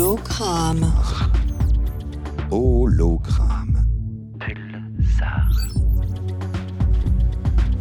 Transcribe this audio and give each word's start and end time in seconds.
Hologramme. 0.00 0.90
Hologramme. 2.50 3.84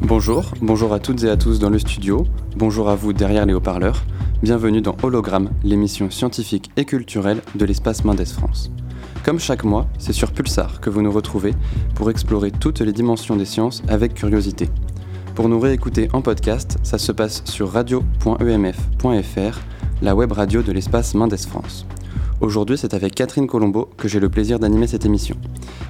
Bonjour, 0.02 0.52
bonjour 0.62 0.92
à 0.92 1.00
toutes 1.00 1.24
et 1.24 1.30
à 1.30 1.38
tous 1.38 1.60
dans 1.60 1.70
le 1.70 1.80
studio, 1.80 2.28
bonjour 2.58 2.90
à 2.90 2.96
vous 2.96 3.14
derrière 3.14 3.46
les 3.46 3.54
haut-parleurs, 3.54 4.04
bienvenue 4.44 4.82
dans 4.82 4.98
Hologramme, 5.02 5.50
l'émission 5.64 6.12
scientifique 6.12 6.70
et 6.76 6.84
culturelle 6.84 7.42
de 7.56 7.64
l'espace 7.64 8.04
Mendes 8.04 8.28
France. 8.28 8.70
Comme 9.24 9.40
chaque 9.40 9.64
mois, 9.64 9.88
c'est 9.98 10.12
sur 10.12 10.34
Pulsar 10.34 10.82
que 10.82 10.90
vous 10.90 11.02
nous 11.02 11.14
retrouvez 11.14 11.54
pour 11.96 12.10
explorer 12.10 12.52
toutes 12.52 12.82
les 12.82 12.92
dimensions 12.92 13.38
des 13.38 13.46
sciences 13.46 13.82
avec 13.88 14.14
curiosité. 14.14 14.70
Pour 15.36 15.48
nous 15.48 15.60
réécouter 15.62 16.10
en 16.12 16.22
podcast, 16.22 16.80
ça 16.84 16.98
se 16.98 17.14
passe 17.14 17.44
sur 17.46 17.72
radio.emf.fr, 17.72 19.60
la 20.02 20.16
web 20.16 20.34
radio 20.34 20.62
de 20.62 20.74
l'espace 20.74 21.16
Mendes 21.16 21.38
France. 21.38 21.86
Aujourd'hui, 22.42 22.78
c'est 22.78 22.94
avec 22.94 23.16
Catherine 23.16 23.48
Colombo 23.48 23.90
que 23.98 24.08
j'ai 24.08 24.22
le 24.22 24.30
plaisir 24.30 24.60
d'animer 24.60 24.88
cette 24.88 25.06
émission. 25.06 25.36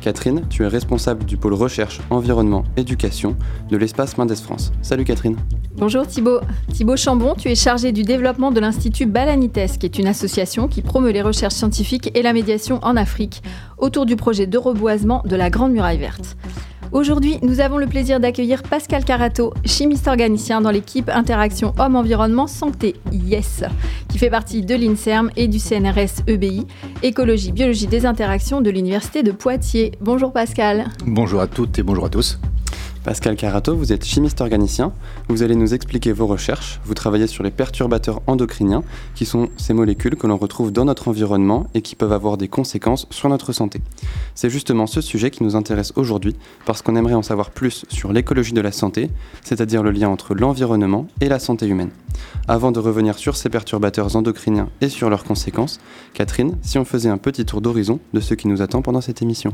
Catherine, 0.01 0.41
tu 0.49 0.63
es 0.63 0.67
responsable 0.67 1.23
du 1.23 1.37
pôle 1.37 1.53
recherche, 1.53 2.01
environnement, 2.09 2.63
éducation 2.75 3.35
de 3.69 3.77
l'espace 3.77 4.17
Mendes 4.17 4.35
France. 4.35 4.71
Salut 4.81 5.03
Catherine. 5.03 5.37
Bonjour 5.75 6.07
Thibaut. 6.07 6.39
Thibaut 6.73 6.97
Chambon, 6.97 7.35
tu 7.35 7.49
es 7.49 7.55
chargé 7.55 7.91
du 7.91 8.01
développement 8.01 8.51
de 8.51 8.59
l'Institut 8.59 9.05
Balanites, 9.05 9.77
qui 9.79 9.85
est 9.85 9.99
une 9.99 10.07
association 10.07 10.67
qui 10.67 10.81
promeut 10.81 11.11
les 11.11 11.21
recherches 11.21 11.53
scientifiques 11.53 12.09
et 12.15 12.23
la 12.23 12.33
médiation 12.33 12.79
en 12.81 12.97
Afrique 12.97 13.43
autour 13.77 14.07
du 14.07 14.15
projet 14.15 14.47
de 14.47 14.57
reboisement 14.57 15.21
de 15.25 15.35
la 15.35 15.51
Grande 15.51 15.73
Muraille 15.73 15.99
Verte. 15.99 16.35
Aujourd'hui, 16.91 17.37
nous 17.43 17.59
avons 17.59 17.77
le 17.77 17.85
plaisir 17.85 18.19
d'accueillir 18.19 18.63
Pascal 18.63 19.05
Carato, 19.05 19.53
chimiste 19.63 20.07
organicien 20.07 20.59
dans 20.59 20.71
l'équipe 20.71 21.07
Interaction 21.13 21.75
Homme-Environnement 21.77 22.47
Santé, 22.47 22.95
YES, 23.11 23.67
qui 24.07 24.17
fait 24.17 24.31
partie 24.31 24.63
de 24.63 24.73
l'INSERM 24.73 25.29
et 25.35 25.47
du 25.47 25.59
CNRS 25.59 26.23
EBI, 26.25 26.65
Écologie, 27.03 27.51
Biologie 27.51 27.85
des 27.85 28.07
Interactions 28.07 28.61
de 28.61 28.71
l'Université 28.71 29.21
de 29.21 29.31
Poitiers. 29.31 29.91
Bonjour 30.01 30.33
Pascal. 30.33 30.85
Bonjour 31.05 31.41
à 31.41 31.47
toutes 31.47 31.77
et 31.77 31.83
bonjour 31.83 32.05
à 32.05 32.09
tous. 32.09 32.39
Pascal 33.03 33.37
Carato, 33.37 33.77
vous 33.77 33.93
êtes 33.93 34.03
chimiste 34.03 34.41
organicien. 34.41 34.91
Vous 35.29 35.41
allez 35.41 35.55
nous 35.55 35.73
expliquer 35.73 36.11
vos 36.11 36.27
recherches. 36.27 36.81
Vous 36.83 36.93
travaillez 36.93 37.27
sur 37.27 37.45
les 37.45 37.49
perturbateurs 37.49 38.21
endocriniens, 38.27 38.83
qui 39.15 39.25
sont 39.25 39.47
ces 39.55 39.73
molécules 39.73 40.17
que 40.17 40.27
l'on 40.27 40.35
retrouve 40.35 40.73
dans 40.73 40.83
notre 40.83 41.07
environnement 41.07 41.67
et 41.73 41.81
qui 41.81 41.95
peuvent 41.95 42.11
avoir 42.11 42.37
des 42.37 42.49
conséquences 42.49 43.07
sur 43.09 43.29
notre 43.29 43.53
santé. 43.53 43.81
C'est 44.35 44.49
justement 44.49 44.85
ce 44.85 44.99
sujet 44.99 45.31
qui 45.31 45.43
nous 45.43 45.55
intéresse 45.55 45.93
aujourd'hui, 45.95 46.35
parce 46.65 46.81
qu'on 46.81 46.97
aimerait 46.97 47.13
en 47.13 47.23
savoir 47.23 47.51
plus 47.51 47.85
sur 47.87 48.11
l'écologie 48.11 48.53
de 48.53 48.61
la 48.61 48.73
santé, 48.73 49.09
c'est-à-dire 49.43 49.81
le 49.81 49.91
lien 49.91 50.09
entre 50.09 50.35
l'environnement 50.35 51.07
et 51.21 51.29
la 51.29 51.39
santé 51.39 51.67
humaine. 51.67 51.91
Avant 52.49 52.73
de 52.73 52.79
revenir 52.79 53.17
sur 53.17 53.37
ces 53.37 53.49
perturbateurs 53.49 54.17
endocriniens 54.17 54.69
et 54.81 54.89
sur 54.89 55.09
leurs 55.09 55.23
conséquences, 55.23 55.79
Catherine, 56.13 56.57
si 56.61 56.77
on 56.77 56.85
faisait 56.85 57.09
un 57.09 57.17
petit 57.17 57.45
tour 57.45 57.61
d'horizon 57.61 58.01
de 58.13 58.19
ce 58.19 58.33
qui 58.33 58.49
nous 58.49 58.61
attend 58.61 58.81
pendant 58.81 59.01
cette 59.01 59.21
émission. 59.21 59.53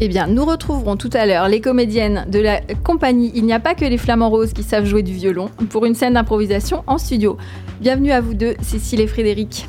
Eh 0.00 0.08
bien, 0.08 0.26
nous 0.26 0.44
retrouverons 0.44 0.96
tout 0.96 1.10
à 1.12 1.24
l'heure 1.24 1.48
les 1.48 1.60
comédiennes 1.60 2.26
de 2.28 2.40
la 2.40 2.60
compagnie 2.82 3.30
Il 3.34 3.44
n'y 3.44 3.52
a 3.52 3.60
pas 3.60 3.74
que 3.74 3.84
les 3.84 3.98
flamants 3.98 4.30
roses 4.30 4.52
qui 4.52 4.62
savent 4.62 4.84
jouer 4.84 5.02
du 5.02 5.12
violon 5.12 5.50
pour 5.70 5.86
une 5.86 5.94
scène 5.94 6.14
d'improvisation 6.14 6.82
en 6.86 6.98
studio. 6.98 7.36
Bienvenue 7.80 8.10
à 8.10 8.20
vous 8.20 8.34
deux, 8.34 8.54
Cécile 8.60 9.00
et 9.00 9.06
Frédéric. 9.06 9.68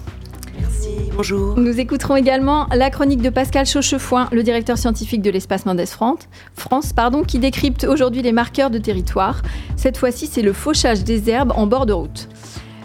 Merci, 0.59 0.89
bonjour. 1.16 1.58
Nous 1.58 1.80
écouterons 1.80 2.16
également 2.16 2.67
la 2.73 2.89
chronique 2.89 3.21
de 3.21 3.30
Pascal 3.30 3.66
Chauchefoin, 3.66 4.27
le 4.31 4.41
directeur 4.41 4.77
scientifique 4.77 5.21
de 5.21 5.30
l'espace 5.30 5.66
Mendes 5.66 5.86
France, 5.86 6.27
France 6.55 6.91
pardon, 6.91 7.23
qui 7.23 7.39
décrypte 7.39 7.83
aujourd'hui 7.83 8.21
les 8.21 8.31
marqueurs 8.31 8.69
de 8.69 8.77
territoire. 8.77 9.41
Cette 9.75 9.97
fois-ci, 9.97 10.27
c'est 10.27 10.41
le 10.41 10.53
fauchage 10.53 11.03
des 11.03 11.30
herbes 11.30 11.53
en 11.55 11.67
bord 11.67 11.86
de 11.86 11.93
route. 11.93 12.30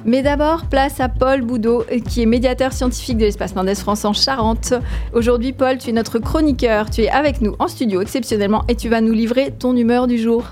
Mais 0.06 0.22
d'abord, 0.22 0.64
place 0.66 0.98
à 1.00 1.08
Paul 1.08 1.42
Boudot, 1.42 1.84
qui 2.08 2.22
est 2.22 2.26
médiateur 2.26 2.72
scientifique 2.72 3.18
de 3.18 3.24
l'espace 3.24 3.54
Mendes 3.54 3.74
France 3.74 4.04
en 4.04 4.14
Charente. 4.14 4.72
Aujourd'hui, 5.12 5.52
Paul, 5.52 5.76
tu 5.76 5.90
es 5.90 5.92
notre 5.92 6.18
chroniqueur. 6.18 6.88
Tu 6.88 7.02
es 7.02 7.10
avec 7.10 7.42
nous 7.42 7.54
en 7.58 7.68
studio 7.68 8.00
exceptionnellement 8.00 8.64
et 8.68 8.76
tu 8.76 8.88
vas 8.88 9.02
nous 9.02 9.12
livrer 9.12 9.52
ton 9.58 9.76
humeur 9.76 10.06
du 10.06 10.18
jour. 10.18 10.44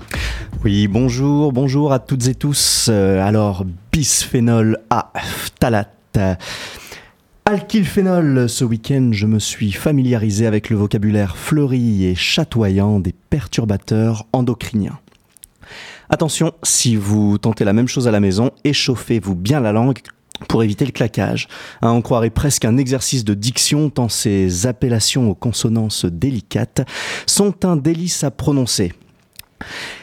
Oui, 0.63 0.87
bonjour, 0.87 1.51
bonjour 1.51 1.91
à 1.91 1.99
toutes 1.99 2.27
et 2.27 2.35
tous. 2.35 2.87
Euh, 2.89 3.25
alors, 3.25 3.65
bisphénol 3.91 4.77
A, 4.91 5.11
phthalate. 5.15 6.19
Alkylphénol, 7.45 8.47
ce 8.47 8.63
week-end, 8.63 9.09
je 9.11 9.25
me 9.25 9.39
suis 9.39 9.71
familiarisé 9.71 10.45
avec 10.45 10.69
le 10.69 10.75
vocabulaire 10.75 11.35
fleuri 11.35 12.05
et 12.05 12.13
chatoyant 12.13 12.99
des 12.99 13.15
perturbateurs 13.31 14.27
endocriniens. 14.31 14.99
Attention, 16.11 16.53
si 16.63 16.95
vous 16.95 17.37
tentez 17.37 17.63
la 17.63 17.73
même 17.73 17.87
chose 17.87 18.07
à 18.07 18.11
la 18.11 18.19
maison, 18.19 18.49
échauffez-vous 18.63 19.35
bien 19.35 19.59
la 19.59 19.71
langue 19.71 19.99
pour 20.47 20.63
éviter 20.63 20.85
le 20.85 20.91
claquage. 20.91 21.47
Hein, 21.83 21.91
on 21.91 22.01
croirait 22.01 22.31
presque 22.31 22.65
un 22.65 22.77
exercice 22.77 23.23
de 23.23 23.35
diction 23.35 23.91
tant 23.91 24.09
ces 24.09 24.65
appellations 24.65 25.29
aux 25.29 25.35
consonances 25.35 26.05
délicates 26.05 26.81
sont 27.27 27.63
un 27.63 27.75
délice 27.75 28.23
à 28.23 28.31
prononcer. 28.31 28.93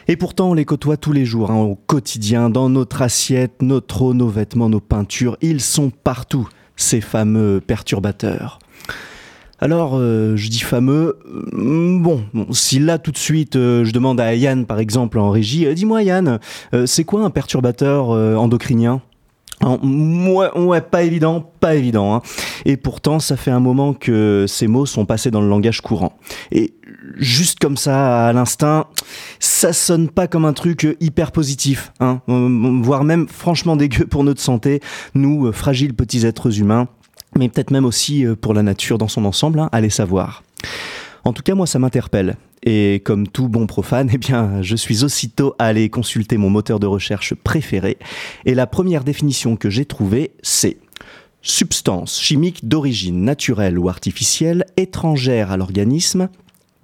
Et 0.06 0.16
pourtant, 0.16 0.50
on 0.50 0.54
les 0.54 0.64
côtoie 0.64 0.96
tous 0.96 1.12
les 1.12 1.24
jours, 1.24 1.50
hein, 1.50 1.58
au 1.58 1.74
quotidien, 1.74 2.50
dans 2.50 2.68
notre 2.68 3.02
assiette, 3.02 3.60
notre 3.60 4.02
eau, 4.02 4.14
nos 4.14 4.28
vêtements, 4.28 4.68
nos 4.68 4.80
peintures. 4.80 5.36
Ils 5.40 5.62
sont 5.62 5.90
partout, 5.90 6.48
ces 6.76 7.00
fameux 7.00 7.60
perturbateurs. 7.60 8.60
Alors, 9.58 9.92
euh, 9.96 10.36
je 10.36 10.48
dis 10.50 10.60
fameux. 10.60 11.18
euh, 11.26 11.98
Bon, 11.98 12.22
si 12.50 12.78
là 12.78 12.98
tout 12.98 13.10
de 13.12 13.18
suite, 13.18 13.56
euh, 13.56 13.84
je 13.84 13.92
demande 13.92 14.20
à 14.20 14.34
Yann, 14.34 14.66
par 14.66 14.78
exemple, 14.78 15.18
en 15.18 15.30
régie, 15.30 15.66
dis-moi 15.74 16.02
Yann, 16.02 16.38
c'est 16.84 17.04
quoi 17.04 17.22
un 17.22 17.30
perturbateur 17.30 18.08
endocrinien? 18.10 19.00
Ouais, 19.64 20.50
ouais, 20.54 20.80
pas 20.82 21.02
évident, 21.02 21.50
pas 21.60 21.74
évident. 21.74 22.14
hein. 22.14 22.22
Et 22.66 22.76
pourtant, 22.76 23.18
ça 23.18 23.38
fait 23.38 23.50
un 23.50 23.60
moment 23.60 23.94
que 23.94 24.44
ces 24.46 24.66
mots 24.66 24.84
sont 24.84 25.06
passés 25.06 25.30
dans 25.30 25.40
le 25.40 25.48
langage 25.48 25.80
courant. 25.80 26.12
Et 26.52 26.74
juste 27.16 27.58
comme 27.58 27.78
ça, 27.78 28.28
à 28.28 28.32
l'instinct, 28.34 28.84
ça 29.40 29.72
sonne 29.72 30.10
pas 30.10 30.26
comme 30.26 30.44
un 30.44 30.52
truc 30.52 30.86
hyper 31.00 31.32
positif, 31.32 31.92
hein, 32.00 32.20
voire 32.28 33.02
même 33.04 33.26
franchement 33.28 33.76
dégueu 33.76 34.04
pour 34.06 34.24
notre 34.24 34.42
santé, 34.42 34.80
nous, 35.14 35.50
fragiles 35.52 35.94
petits 35.94 36.26
êtres 36.26 36.60
humains 36.60 36.88
mais 37.34 37.48
peut-être 37.48 37.70
même 37.70 37.84
aussi 37.84 38.24
euh, 38.24 38.36
pour 38.36 38.54
la 38.54 38.62
nature 38.62 38.98
dans 38.98 39.08
son 39.08 39.24
ensemble, 39.24 39.60
hein, 39.60 39.68
allez 39.72 39.90
savoir. 39.90 40.42
En 41.24 41.32
tout 41.32 41.42
cas, 41.42 41.54
moi, 41.54 41.66
ça 41.66 41.78
m'interpelle. 41.78 42.36
Et 42.62 43.00
comme 43.04 43.26
tout 43.26 43.48
bon 43.48 43.66
profane, 43.66 44.10
eh 44.14 44.18
bien, 44.18 44.62
je 44.62 44.76
suis 44.76 45.04
aussitôt 45.04 45.54
allé 45.58 45.90
consulter 45.90 46.36
mon 46.36 46.50
moteur 46.50 46.80
de 46.80 46.86
recherche 46.86 47.34
préféré. 47.34 47.98
Et 48.44 48.54
la 48.54 48.66
première 48.66 49.04
définition 49.04 49.56
que 49.56 49.70
j'ai 49.70 49.84
trouvée, 49.84 50.32
c'est 50.42 50.78
substance 51.42 52.20
chimique 52.20 52.68
d'origine 52.68 53.22
naturelle 53.22 53.78
ou 53.78 53.88
artificielle 53.88 54.66
étrangère 54.76 55.52
à 55.52 55.56
l'organisme 55.56 56.28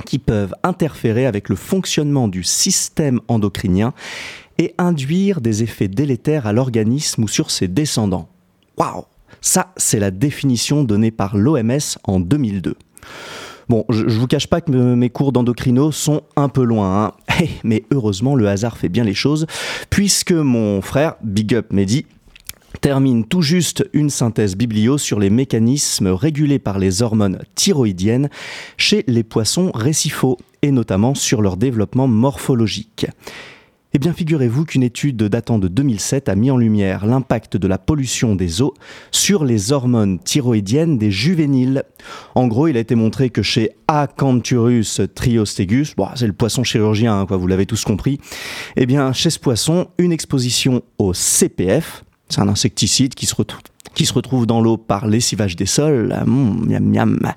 qui 0.07 0.19
peuvent 0.19 0.55
interférer 0.63 1.27
avec 1.27 1.49
le 1.49 1.57
fonctionnement 1.57 2.29
du 2.29 2.43
système 2.45 3.21
endocrinien 3.29 3.93
et 4.59 4.75
induire 4.79 5.41
des 5.41 5.63
effets 5.63 5.89
délétères 5.89 6.47
à 6.47 6.53
l'organisme 6.53 7.25
ou 7.25 7.29
sur 7.29 7.51
ses 7.51 7.69
descendants. 7.69 8.29
Waouh 8.77 9.05
ça, 9.43 9.73
c'est 9.77 9.99
la 9.99 10.11
définition 10.11 10.85
donnée 10.85 11.11
par 11.11 11.37
l'OMS 11.37 11.99
en 12.05 12.21
2002. 12.21 12.75
Bon, 13.69 13.85
je, 13.91 14.05
vous 14.07 14.27
cache 14.27 14.47
pas 14.47 14.61
que 14.61 14.71
me- 14.71 14.97
mes 14.97 15.11
cours 15.11 15.33
d'endocrino 15.33 15.93
sont 15.93 16.23
un 16.37 16.49
peu 16.49 16.65
loin, 16.65 17.05
hein. 17.05 17.13
Eh, 17.43 17.49
mais 17.65 17.85
heureusement 17.91 18.35
le 18.35 18.49
hasard 18.49 18.77
fait 18.77 18.89
bien 18.89 19.05
les 19.05 19.15
choses, 19.15 19.47
puisque 19.91 20.33
mon 20.33 20.81
frère, 20.81 21.15
Big 21.23 21.55
Up 21.55 21.73
Mehdi, 21.73 22.07
termine 22.81 23.25
tout 23.25 23.43
juste 23.43 23.89
une 23.93 24.11
synthèse 24.11 24.57
biblio 24.57 24.99
sur 24.99 25.19
les 25.21 25.31
mécanismes 25.31 26.09
régulés 26.09 26.59
par 26.59 26.79
les 26.79 27.03
hormones 27.03 27.39
thyroïdiennes 27.55 28.31
chez 28.77 29.05
les 29.07 29.23
poissons 29.23 29.71
récifaux, 29.75 30.39
et 30.63 30.71
notamment 30.71 31.15
sur 31.15 31.43
leur 31.43 31.57
développement 31.57 32.07
morphologique. 32.09 33.07
Eh 33.95 33.99
bien, 33.99 34.15
figurez-vous 34.15 34.65
qu'une 34.65 34.83
étude 34.83 35.19
datant 35.19 35.59
de 35.59 35.69
2007 35.69 36.31
a 36.31 36.35
mis 36.35 36.51
en 36.51 36.57
lumière 36.57 37.05
l'impact 37.05 37.59
de 37.59 37.69
la 37.69 37.77
pollution 37.77 38.35
des 38.35 38.63
eaux 38.63 38.73
sur 39.11 39.45
les 39.45 39.71
hormones 39.71 40.19
thyroïdiennes 40.19 40.97
des 40.97 41.11
juvéniles. 41.11 41.83
En 42.35 42.47
gros, 42.47 42.69
il 42.69 42.79
a 42.79 42.81
été 42.81 42.95
montré 42.95 43.29
que 43.29 43.43
chez 43.43 43.73
Acanthurus 43.89 45.03
triostegus, 45.15 45.95
bon, 45.95 46.09
c'est 46.15 46.27
le 46.27 46.33
poisson 46.33 46.65
chirurgien, 46.65 47.21
hein, 47.21 47.27
quoi, 47.27 47.37
vous 47.37 47.47
l'avez 47.47 47.67
tous 47.67 47.85
compris, 47.85 48.19
eh 48.77 48.87
bien, 48.87 49.13
chez 49.13 49.29
ce 49.29 49.39
poisson, 49.39 49.89
une 49.99 50.13
exposition 50.13 50.81
au 50.97 51.13
CPF, 51.13 52.03
c'est 52.31 52.41
un 52.41 52.49
insecticide 52.49 53.15
qui 53.15 53.27
se 53.27 54.15
retrouve 54.15 54.47
dans 54.47 54.63
l'eau 54.63 54.79
par 54.79 55.07
lessivage 55.07 55.55
des 55.55 55.67
sols. 55.67 56.17
Mmh, 56.25 56.67
miam, 56.67 56.85
miam. 56.89 57.33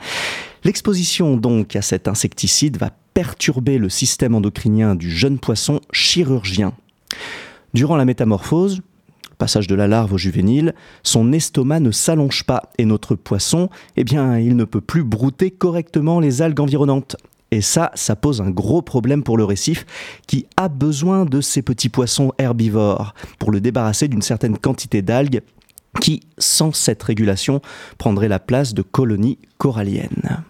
L'exposition 0.66 1.38
donc 1.38 1.76
à 1.76 1.84
cet 1.84 2.08
insecticide 2.08 2.78
va 2.78 2.90
perturber 3.14 3.78
le 3.78 3.88
système 3.88 4.34
endocrinien 4.34 4.96
du 4.96 5.12
jeune 5.12 5.38
poisson 5.38 5.80
chirurgien. 5.92 6.74
Durant 7.76 7.98
la 7.98 8.04
métamorphose, 8.04 8.82
passage 9.38 9.68
de 9.68 9.76
la 9.76 9.88
larve 9.88 10.14
au 10.14 10.18
juvénile, 10.18 10.74
son 11.04 11.32
estomac 11.34 11.82
ne 11.82 11.92
s'allonge 11.92 12.46
pas 12.46 12.72
et 12.80 12.86
notre 12.86 13.14
poisson, 13.14 13.70
eh 13.96 14.04
bien, 14.04 14.40
il 14.40 14.56
ne 14.56 14.64
peut 14.64 14.82
plus 14.82 15.04
brouter 15.04 15.52
correctement 15.52 16.20
les 16.20 16.42
algues 16.42 16.62
environnantes. 16.62 17.16
Et 17.52 17.62
ça, 17.62 17.92
ça 17.94 18.16
pose 18.16 18.42
un 18.42 18.50
gros 18.50 18.82
problème 18.82 19.22
pour 19.22 19.38
le 19.38 19.46
récif 19.46 19.86
qui 20.26 20.48
a 20.58 20.68
besoin 20.68 21.26
de 21.26 21.42
ces 21.42 21.62
petits 21.62 21.90
poissons 21.90 22.32
herbivores 22.40 23.14
pour 23.38 23.52
le 23.52 23.62
débarrasser 23.62 24.08
d'une 24.08 24.24
certaine 24.24 24.58
quantité 24.58 25.04
d'algues 25.04 25.42
qui, 26.02 26.22
sans 26.40 26.72
cette 26.72 27.04
régulation, 27.04 27.62
prendraient 28.00 28.28
la 28.28 28.40
place 28.40 28.74
de 28.74 28.82
colonies 28.82 29.38
coralliennes. 29.60 30.44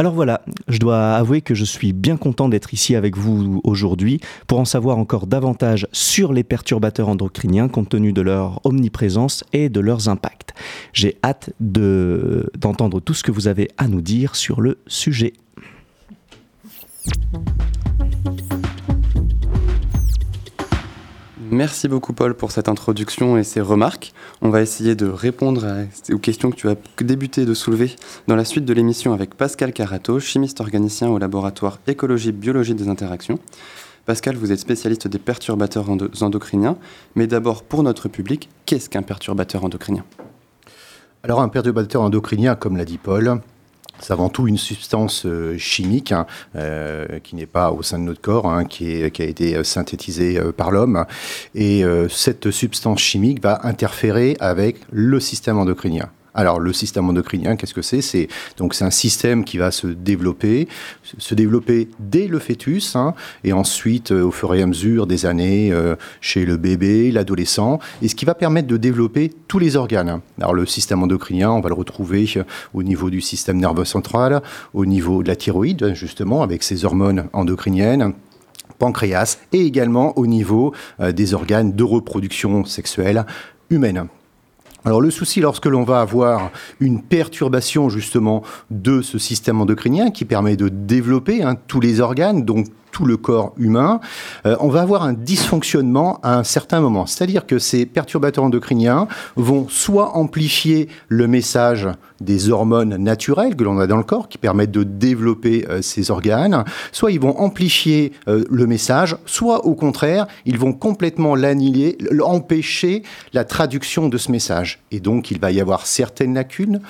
Alors 0.00 0.14
voilà, 0.14 0.40
je 0.66 0.78
dois 0.78 1.12
avouer 1.16 1.42
que 1.42 1.54
je 1.54 1.66
suis 1.66 1.92
bien 1.92 2.16
content 2.16 2.48
d'être 2.48 2.72
ici 2.72 2.96
avec 2.96 3.18
vous 3.18 3.60
aujourd'hui 3.64 4.18
pour 4.46 4.58
en 4.58 4.64
savoir 4.64 4.96
encore 4.96 5.26
davantage 5.26 5.86
sur 5.92 6.32
les 6.32 6.42
perturbateurs 6.42 7.10
endocriniens 7.10 7.68
compte 7.68 7.90
tenu 7.90 8.14
de 8.14 8.22
leur 8.22 8.62
omniprésence 8.64 9.44
et 9.52 9.68
de 9.68 9.78
leurs 9.78 10.08
impacts. 10.08 10.54
J'ai 10.94 11.18
hâte 11.22 11.50
d'entendre 11.60 13.00
tout 13.00 13.12
ce 13.12 13.22
que 13.22 13.30
vous 13.30 13.46
avez 13.46 13.68
à 13.76 13.88
nous 13.88 14.00
dire 14.00 14.36
sur 14.36 14.62
le 14.62 14.78
sujet. 14.86 15.34
Merci 21.52 21.88
beaucoup 21.88 22.12
Paul 22.12 22.34
pour 22.34 22.52
cette 22.52 22.68
introduction 22.68 23.36
et 23.36 23.42
ces 23.42 23.60
remarques. 23.60 24.12
On 24.40 24.50
va 24.50 24.62
essayer 24.62 24.94
de 24.94 25.06
répondre 25.06 25.66
aux 26.12 26.18
questions 26.18 26.48
que 26.52 26.54
tu 26.54 26.68
as 26.68 26.76
débuté 27.00 27.44
de 27.44 27.54
soulever 27.54 27.96
dans 28.28 28.36
la 28.36 28.44
suite 28.44 28.64
de 28.64 28.72
l'émission 28.72 29.12
avec 29.12 29.34
Pascal 29.34 29.72
Carato, 29.72 30.20
chimiste 30.20 30.60
organicien 30.60 31.08
au 31.08 31.18
laboratoire 31.18 31.80
Écologie 31.88 32.30
Biologie 32.30 32.76
des 32.76 32.88
interactions. 32.88 33.40
Pascal, 34.06 34.36
vous 34.36 34.52
êtes 34.52 34.60
spécialiste 34.60 35.08
des 35.08 35.18
perturbateurs 35.18 35.86
endocriniens, 36.20 36.76
mais 37.16 37.26
d'abord 37.26 37.64
pour 37.64 37.82
notre 37.82 38.08
public, 38.08 38.48
qu'est-ce 38.64 38.88
qu'un 38.88 39.02
perturbateur 39.02 39.64
endocrinien? 39.64 40.04
Alors 41.24 41.40
un 41.40 41.48
perturbateur 41.48 42.02
endocrinien, 42.02 42.54
comme 42.54 42.76
l'a 42.76 42.84
dit 42.84 42.98
Paul, 42.98 43.40
c'est 44.00 44.12
avant 44.12 44.28
tout 44.28 44.48
une 44.48 44.58
substance 44.58 45.26
euh, 45.26 45.56
chimique 45.58 46.12
hein, 46.12 46.26
euh, 46.56 47.18
qui 47.22 47.36
n'est 47.36 47.46
pas 47.46 47.70
au 47.70 47.82
sein 47.82 47.98
de 47.98 48.04
notre 48.04 48.20
corps, 48.20 48.46
hein, 48.46 48.64
qui, 48.64 49.02
a 49.02 49.06
été 49.06 49.56
euh, 49.56 49.64
synthétisée 49.64 50.40
par 50.56 50.70
l'homme. 50.70 51.04
Et 51.54 51.84
cette 52.08 52.50
substance 52.50 53.00
chimique 53.00 53.42
va 53.42 53.60
interférer 53.64 54.36
avec 54.40 54.80
le 54.90 55.20
système 55.20 55.58
endocrinien. 55.58 56.08
Alors 56.34 56.60
le 56.60 56.72
système 56.72 57.08
endocrinien, 57.08 57.56
qu'est-ce 57.56 57.74
que 57.74 57.82
c'est? 57.82 58.00
C'est 58.00 58.28
donc 58.56 58.74
c'est 58.74 58.84
un 58.84 58.90
système 58.90 59.44
qui 59.44 59.58
va 59.58 59.70
se 59.70 59.86
développer, 59.86 60.68
se 61.18 61.34
développer 61.34 61.88
dès 61.98 62.26
le 62.28 62.38
fœtus 62.38 62.94
hein, 62.96 63.14
et 63.44 63.52
ensuite 63.52 64.12
euh, 64.12 64.24
au 64.24 64.30
fur 64.30 64.54
et 64.54 64.62
à 64.62 64.66
mesure 64.66 65.06
des 65.06 65.26
années 65.26 65.72
euh, 65.72 65.96
chez 66.20 66.44
le 66.44 66.56
bébé, 66.56 67.10
l'adolescent, 67.10 67.80
et 68.02 68.08
ce 68.08 68.14
qui 68.14 68.24
va 68.24 68.34
permettre 68.34 68.68
de 68.68 68.76
développer 68.76 69.30
tous 69.48 69.58
les 69.58 69.76
organes. 69.76 70.20
Alors 70.40 70.54
le 70.54 70.66
système 70.66 71.02
endocrinien, 71.02 71.50
on 71.50 71.60
va 71.60 71.68
le 71.68 71.74
retrouver 71.74 72.30
euh, 72.36 72.44
au 72.74 72.82
niveau 72.82 73.10
du 73.10 73.20
système 73.20 73.58
nerveux 73.58 73.84
central, 73.84 74.42
au 74.74 74.86
niveau 74.86 75.22
de 75.22 75.28
la 75.28 75.36
thyroïde 75.36 75.94
justement 75.94 76.42
avec 76.42 76.62
ses 76.62 76.84
hormones 76.84 77.28
endocriniennes 77.32 78.14
pancréas 78.78 79.38
et 79.52 79.66
également 79.66 80.16
au 80.16 80.26
niveau 80.26 80.72
des 80.98 81.34
organes 81.34 81.72
de 81.72 81.84
reproduction 81.84 82.64
sexuelle 82.64 83.26
humaine. 83.68 84.08
Alors 84.84 85.00
le 85.00 85.10
souci 85.10 85.40
lorsque 85.40 85.66
l'on 85.66 85.84
va 85.84 86.00
avoir 86.00 86.50
une 86.80 87.02
perturbation 87.02 87.88
justement 87.88 88.42
de 88.70 89.02
ce 89.02 89.18
système 89.18 89.60
endocrinien 89.60 90.10
qui 90.10 90.24
permet 90.24 90.56
de 90.56 90.68
développer 90.68 91.42
hein, 91.42 91.56
tous 91.66 91.80
les 91.80 92.00
organes, 92.00 92.44
donc 92.44 92.66
tout 92.92 93.04
le 93.04 93.16
corps 93.16 93.52
humain, 93.56 94.00
euh, 94.46 94.56
on 94.60 94.68
va 94.68 94.82
avoir 94.82 95.02
un 95.02 95.12
dysfonctionnement 95.12 96.20
à 96.22 96.36
un 96.36 96.44
certain 96.44 96.80
moment. 96.80 97.06
C'est-à-dire 97.06 97.46
que 97.46 97.58
ces 97.58 97.86
perturbateurs 97.86 98.44
endocriniens 98.44 99.08
vont 99.36 99.68
soit 99.68 100.16
amplifier 100.16 100.88
le 101.08 101.26
message 101.26 101.88
des 102.20 102.50
hormones 102.50 102.96
naturelles 102.96 103.56
que 103.56 103.64
l'on 103.64 103.78
a 103.78 103.86
dans 103.86 103.96
le 103.96 104.04
corps 104.04 104.28
qui 104.28 104.38
permettent 104.38 104.70
de 104.70 104.84
développer 104.84 105.66
euh, 105.68 105.82
ces 105.82 106.10
organes, 106.10 106.64
soit 106.92 107.12
ils 107.12 107.20
vont 107.20 107.38
amplifier 107.38 108.12
euh, 108.28 108.44
le 108.50 108.66
message, 108.66 109.16
soit 109.26 109.64
au 109.64 109.74
contraire, 109.74 110.26
ils 110.44 110.58
vont 110.58 110.72
complètement 110.72 111.34
l'annihiler, 111.34 111.96
empêcher 112.22 113.02
la 113.32 113.44
traduction 113.44 114.08
de 114.08 114.18
ce 114.18 114.30
message. 114.30 114.80
Et 114.90 115.00
donc 115.00 115.30
il 115.30 115.40
va 115.40 115.50
y 115.50 115.60
avoir 115.60 115.86
certaines 115.86 116.34
lacunes, 116.34 116.80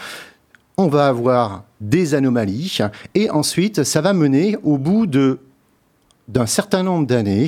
on 0.76 0.88
va 0.88 1.08
avoir 1.08 1.64
des 1.80 2.14
anomalies, 2.14 2.78
et 3.14 3.30
ensuite 3.30 3.84
ça 3.84 4.00
va 4.00 4.12
mener 4.12 4.56
au 4.62 4.78
bout 4.78 5.06
de 5.06 5.38
d'un 6.32 6.46
certain 6.46 6.82
nombre 6.82 7.06
d'années 7.06 7.46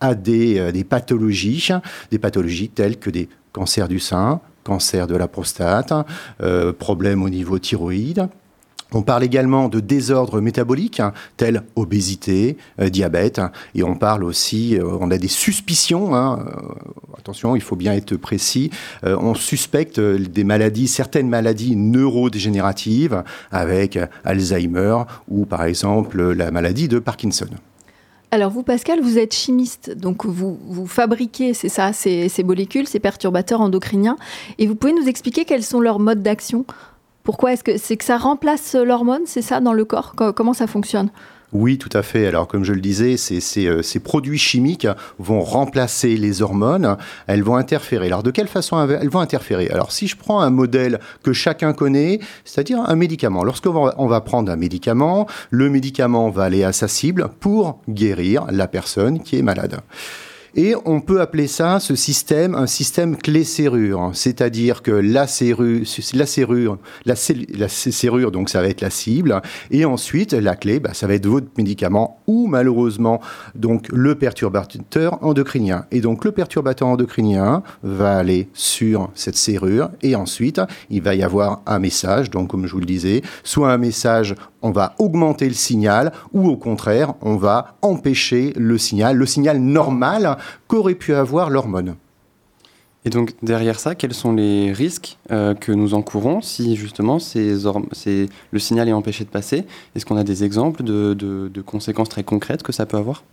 à 0.00 0.14
des, 0.14 0.58
euh, 0.58 0.84
pathologies, 0.88 1.68
des 2.10 2.18
pathologies 2.18 2.68
telles 2.68 2.98
que 2.98 3.10
des 3.10 3.28
cancers 3.52 3.88
du 3.88 4.00
sein, 4.00 4.40
cancer 4.64 5.06
de 5.06 5.16
la 5.16 5.28
prostate, 5.28 5.92
euh, 6.42 6.72
problèmes 6.72 7.22
au 7.22 7.28
niveau 7.28 7.58
thyroïde. 7.58 8.28
On 8.94 9.00
parle 9.00 9.24
également 9.24 9.70
de 9.70 9.80
désordres 9.80 10.42
métaboliques 10.42 11.00
hein, 11.00 11.14
tels 11.38 11.62
obésité, 11.76 12.58
euh, 12.78 12.90
diabète, 12.90 13.40
et 13.74 13.82
on 13.82 13.94
parle 13.94 14.22
aussi, 14.22 14.78
on 14.82 15.10
a 15.10 15.16
des 15.16 15.28
suspicions, 15.28 16.14
hein, 16.14 16.44
attention, 17.18 17.56
il 17.56 17.62
faut 17.62 17.76
bien 17.76 17.94
être 17.94 18.16
précis, 18.16 18.70
on 19.02 19.34
suspecte 19.34 19.98
des 19.98 20.44
maladies, 20.44 20.88
certaines 20.88 21.28
maladies 21.28 21.74
neurodégénératives 21.74 23.24
avec 23.50 23.98
Alzheimer 24.24 24.98
ou 25.28 25.46
par 25.46 25.64
exemple 25.64 26.32
la 26.32 26.50
maladie 26.50 26.88
de 26.88 26.98
Parkinson. 26.98 27.48
Alors 28.34 28.50
vous, 28.50 28.62
Pascal, 28.62 29.02
vous 29.02 29.18
êtes 29.18 29.34
chimiste, 29.34 29.90
donc 29.90 30.24
vous, 30.24 30.86
fabriquez, 30.86 31.52
c'est 31.52 31.68
ça, 31.68 31.92
ces, 31.92 32.30
ces, 32.30 32.42
molécules, 32.42 32.88
ces 32.88 32.98
perturbateurs 32.98 33.60
endocriniens, 33.60 34.16
et 34.56 34.66
vous 34.66 34.74
pouvez 34.74 34.94
nous 34.94 35.06
expliquer 35.06 35.44
quels 35.44 35.62
sont 35.62 35.80
leurs 35.80 35.98
modes 35.98 36.22
d'action? 36.22 36.64
Pourquoi 37.24 37.52
est-ce 37.52 37.62
que 37.62 37.76
c'est 37.76 37.98
que 37.98 38.04
ça 38.04 38.16
remplace 38.16 38.74
l'hormone, 38.74 39.20
c'est 39.26 39.42
ça, 39.42 39.60
dans 39.60 39.74
le 39.74 39.84
corps? 39.84 40.14
Comment 40.34 40.54
ça 40.54 40.66
fonctionne? 40.66 41.10
Oui, 41.52 41.76
tout 41.76 41.90
à 41.92 42.02
fait. 42.02 42.26
Alors, 42.26 42.48
comme 42.48 42.64
je 42.64 42.72
le 42.72 42.80
disais, 42.80 43.16
ces, 43.18 43.66
euh, 43.66 43.82
ces, 43.82 44.00
produits 44.00 44.38
chimiques 44.38 44.86
vont 45.18 45.42
remplacer 45.42 46.16
les 46.16 46.40
hormones, 46.40 46.96
elles 47.26 47.42
vont 47.42 47.56
interférer. 47.56 48.06
Alors, 48.06 48.22
de 48.22 48.30
quelle 48.30 48.48
façon 48.48 48.88
elles 48.88 49.10
vont 49.10 49.20
interférer? 49.20 49.68
Alors, 49.68 49.92
si 49.92 50.06
je 50.06 50.16
prends 50.16 50.40
un 50.40 50.50
modèle 50.50 50.98
que 51.22 51.34
chacun 51.34 51.74
connaît, 51.74 52.20
c'est-à-dire 52.44 52.80
un 52.80 52.96
médicament. 52.96 53.44
Lorsqu'on 53.44 54.06
va, 54.06 54.20
prendre 54.22 54.50
un 54.50 54.56
médicament, 54.56 55.26
le 55.50 55.68
médicament 55.68 56.30
va 56.30 56.44
aller 56.44 56.64
à 56.64 56.72
sa 56.72 56.88
cible 56.88 57.28
pour 57.40 57.80
guérir 57.88 58.46
la 58.50 58.66
personne 58.66 59.20
qui 59.20 59.36
est 59.36 59.42
malade. 59.42 59.80
Et 60.54 60.74
on 60.84 61.00
peut 61.00 61.20
appeler 61.20 61.46
ça, 61.46 61.80
ce 61.80 61.94
système, 61.94 62.54
un 62.54 62.66
système 62.66 63.16
clé-serrure. 63.16 64.10
C'est-à-dire 64.12 64.82
que 64.82 64.90
la 64.90 65.26
serrure, 65.26 66.78
la 67.06 67.16
serrure, 67.68 68.30
donc 68.30 68.50
ça 68.50 68.60
va 68.60 68.68
être 68.68 68.82
la 68.82 68.90
cible. 68.90 69.40
Et 69.70 69.84
ensuite, 69.84 70.32
la 70.32 70.54
clé, 70.56 70.78
bah, 70.78 70.92
ça 70.92 71.06
va 71.06 71.14
être 71.14 71.26
votre 71.26 71.46
médicament 71.56 72.20
ou 72.26 72.46
malheureusement, 72.46 73.20
donc 73.54 73.88
le 73.90 74.14
perturbateur 74.14 75.18
endocrinien. 75.22 75.86
Et 75.90 76.00
donc 76.00 76.24
le 76.24 76.32
perturbateur 76.32 76.88
endocrinien 76.88 77.62
va 77.82 78.18
aller 78.18 78.48
sur 78.52 79.10
cette 79.14 79.36
serrure 79.36 79.90
et 80.02 80.14
ensuite, 80.16 80.60
il 80.90 81.02
va 81.02 81.14
y 81.14 81.22
avoir 81.22 81.62
un 81.66 81.78
message, 81.78 82.30
donc 82.30 82.48
comme 82.48 82.66
je 82.66 82.72
vous 82.72 82.80
le 82.80 82.86
disais, 82.86 83.22
soit 83.44 83.72
un 83.72 83.78
message 83.78 84.34
on 84.62 84.70
va 84.70 84.94
augmenter 84.98 85.48
le 85.48 85.54
signal 85.54 86.12
ou 86.32 86.48
au 86.48 86.56
contraire, 86.56 87.14
on 87.20 87.36
va 87.36 87.76
empêcher 87.82 88.52
le 88.56 88.78
signal, 88.78 89.16
le 89.16 89.26
signal 89.26 89.58
normal 89.58 90.38
qu'aurait 90.68 90.94
pu 90.94 91.14
avoir 91.14 91.50
l'hormone. 91.50 91.96
Et 93.04 93.10
donc 93.10 93.32
derrière 93.42 93.80
ça, 93.80 93.94
quels 93.94 94.14
sont 94.14 94.32
les 94.32 94.72
risques 94.72 95.18
euh, 95.32 95.54
que 95.54 95.72
nous 95.72 95.94
encourons 95.94 96.40
si 96.40 96.76
justement 96.76 97.18
le 97.18 98.58
signal 98.58 98.88
est 98.88 98.92
empêché 98.92 99.24
de 99.24 99.30
passer? 99.30 99.64
Est-ce 99.94 100.06
qu'on 100.06 100.16
a 100.16 100.24
des 100.24 100.44
exemples 100.44 100.84
de 100.84 101.62
conséquences 101.66 102.08
très 102.08 102.22
concrètes 102.22 102.62
que 102.62 102.72
ça 102.72 102.86
peut 102.86 102.96
avoir? 102.96 103.24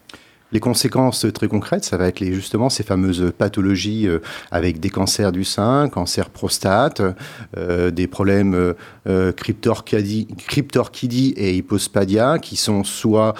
Les 0.51 0.60
conséquences 0.60 1.25
très 1.34 1.48
concrètes, 1.48 1.84
ça 1.84 1.98
va 1.98 2.08
être 2.08 2.24
justement 2.24 2.70
ces 2.70 2.84
fameuses 2.84 3.32
pathologies 3.38 4.08
euh, 4.08 4.20
avec 4.51 4.79
des 4.79 4.89
cancers 4.89 5.32
du 5.32 5.44
sein, 5.44 5.89
cancer 5.89 6.29
prostate, 6.29 7.01
euh, 7.58 7.91
des 7.91 8.08
problèmes 8.08 8.74
euh 9.08 9.32
cryptorchidie, 9.32 11.34
et 11.38 11.56
hypospadia, 11.56 12.39
qui 12.39 12.56
sont 12.56 12.84
soit 12.84 13.34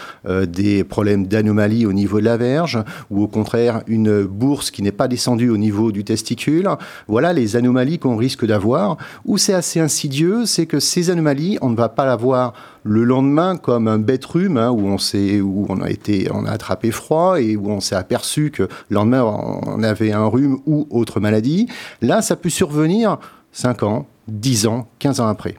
des 0.48 0.84
problèmes 0.84 1.28
d'anomalie 1.28 1.86
au 1.86 1.94
niveau 1.94 2.20
de 2.20 2.25
la 2.25 2.38
verge, 2.38 2.80
ou 3.10 3.24
au 3.24 3.28
contraire 3.28 3.82
une 3.88 4.24
bourse 4.24 4.72
qui 4.72 4.82
n'est 4.82 4.92
pas 4.92 5.08
descendue 5.08 5.50
au 5.50 5.58
niveau 5.58 5.92
du 5.92 6.04
testicule. 6.04 6.70
Voilà 7.08 7.34
les 7.34 7.56
anomalies 7.56 8.00
qu'on 8.00 8.16
risque 8.16 8.46
d'avoir. 8.46 8.98
Où 9.25 9.38
c'est 9.38 9.54
assez 9.54 9.80
insidieux, 9.80 10.46
c'est 10.46 10.66
que 10.66 10.80
ces 10.80 11.10
anomalies, 11.10 11.58
on 11.62 11.70
ne 11.70 11.75
va 11.75 11.89
pas 11.89 12.06
l'avoir 12.06 12.54
le 12.89 13.03
lendemain 13.03 13.55
comme 13.55 13.88
un 13.88 14.00
bête 14.00 14.25
rhume 14.25 14.58
hein, 14.58 14.72
où 14.72 14.88
on 14.88 14.98
s'est 14.98 15.41
où 15.41 15.67
on 15.69 15.79
a 15.79 15.91
été 15.91 16.27
on 16.34 16.46
a 16.46 16.51
attrapé 16.51 16.89
froid 16.89 17.39
et 17.39 17.55
où 17.55 17.69
on 17.69 17.79
s'est 17.79 17.96
aperçu 17.96 18.50
que 18.50 18.63
le 18.63 18.96
lendemain 18.96 19.24
on 19.24 19.84
avait 19.84 20.12
un 20.12 20.25
rhume 20.25 20.58
ou 20.65 20.88
autre 20.89 21.19
maladie. 21.19 21.67
Là, 22.01 22.24
ça 22.24 22.36
peut 22.36 22.50
survenir 22.50 23.19
5 23.51 23.84
ans, 23.84 24.08
10 24.27 24.67
ans, 24.67 24.88
15 24.98 25.19
ans 25.19 25.27
après. 25.27 25.55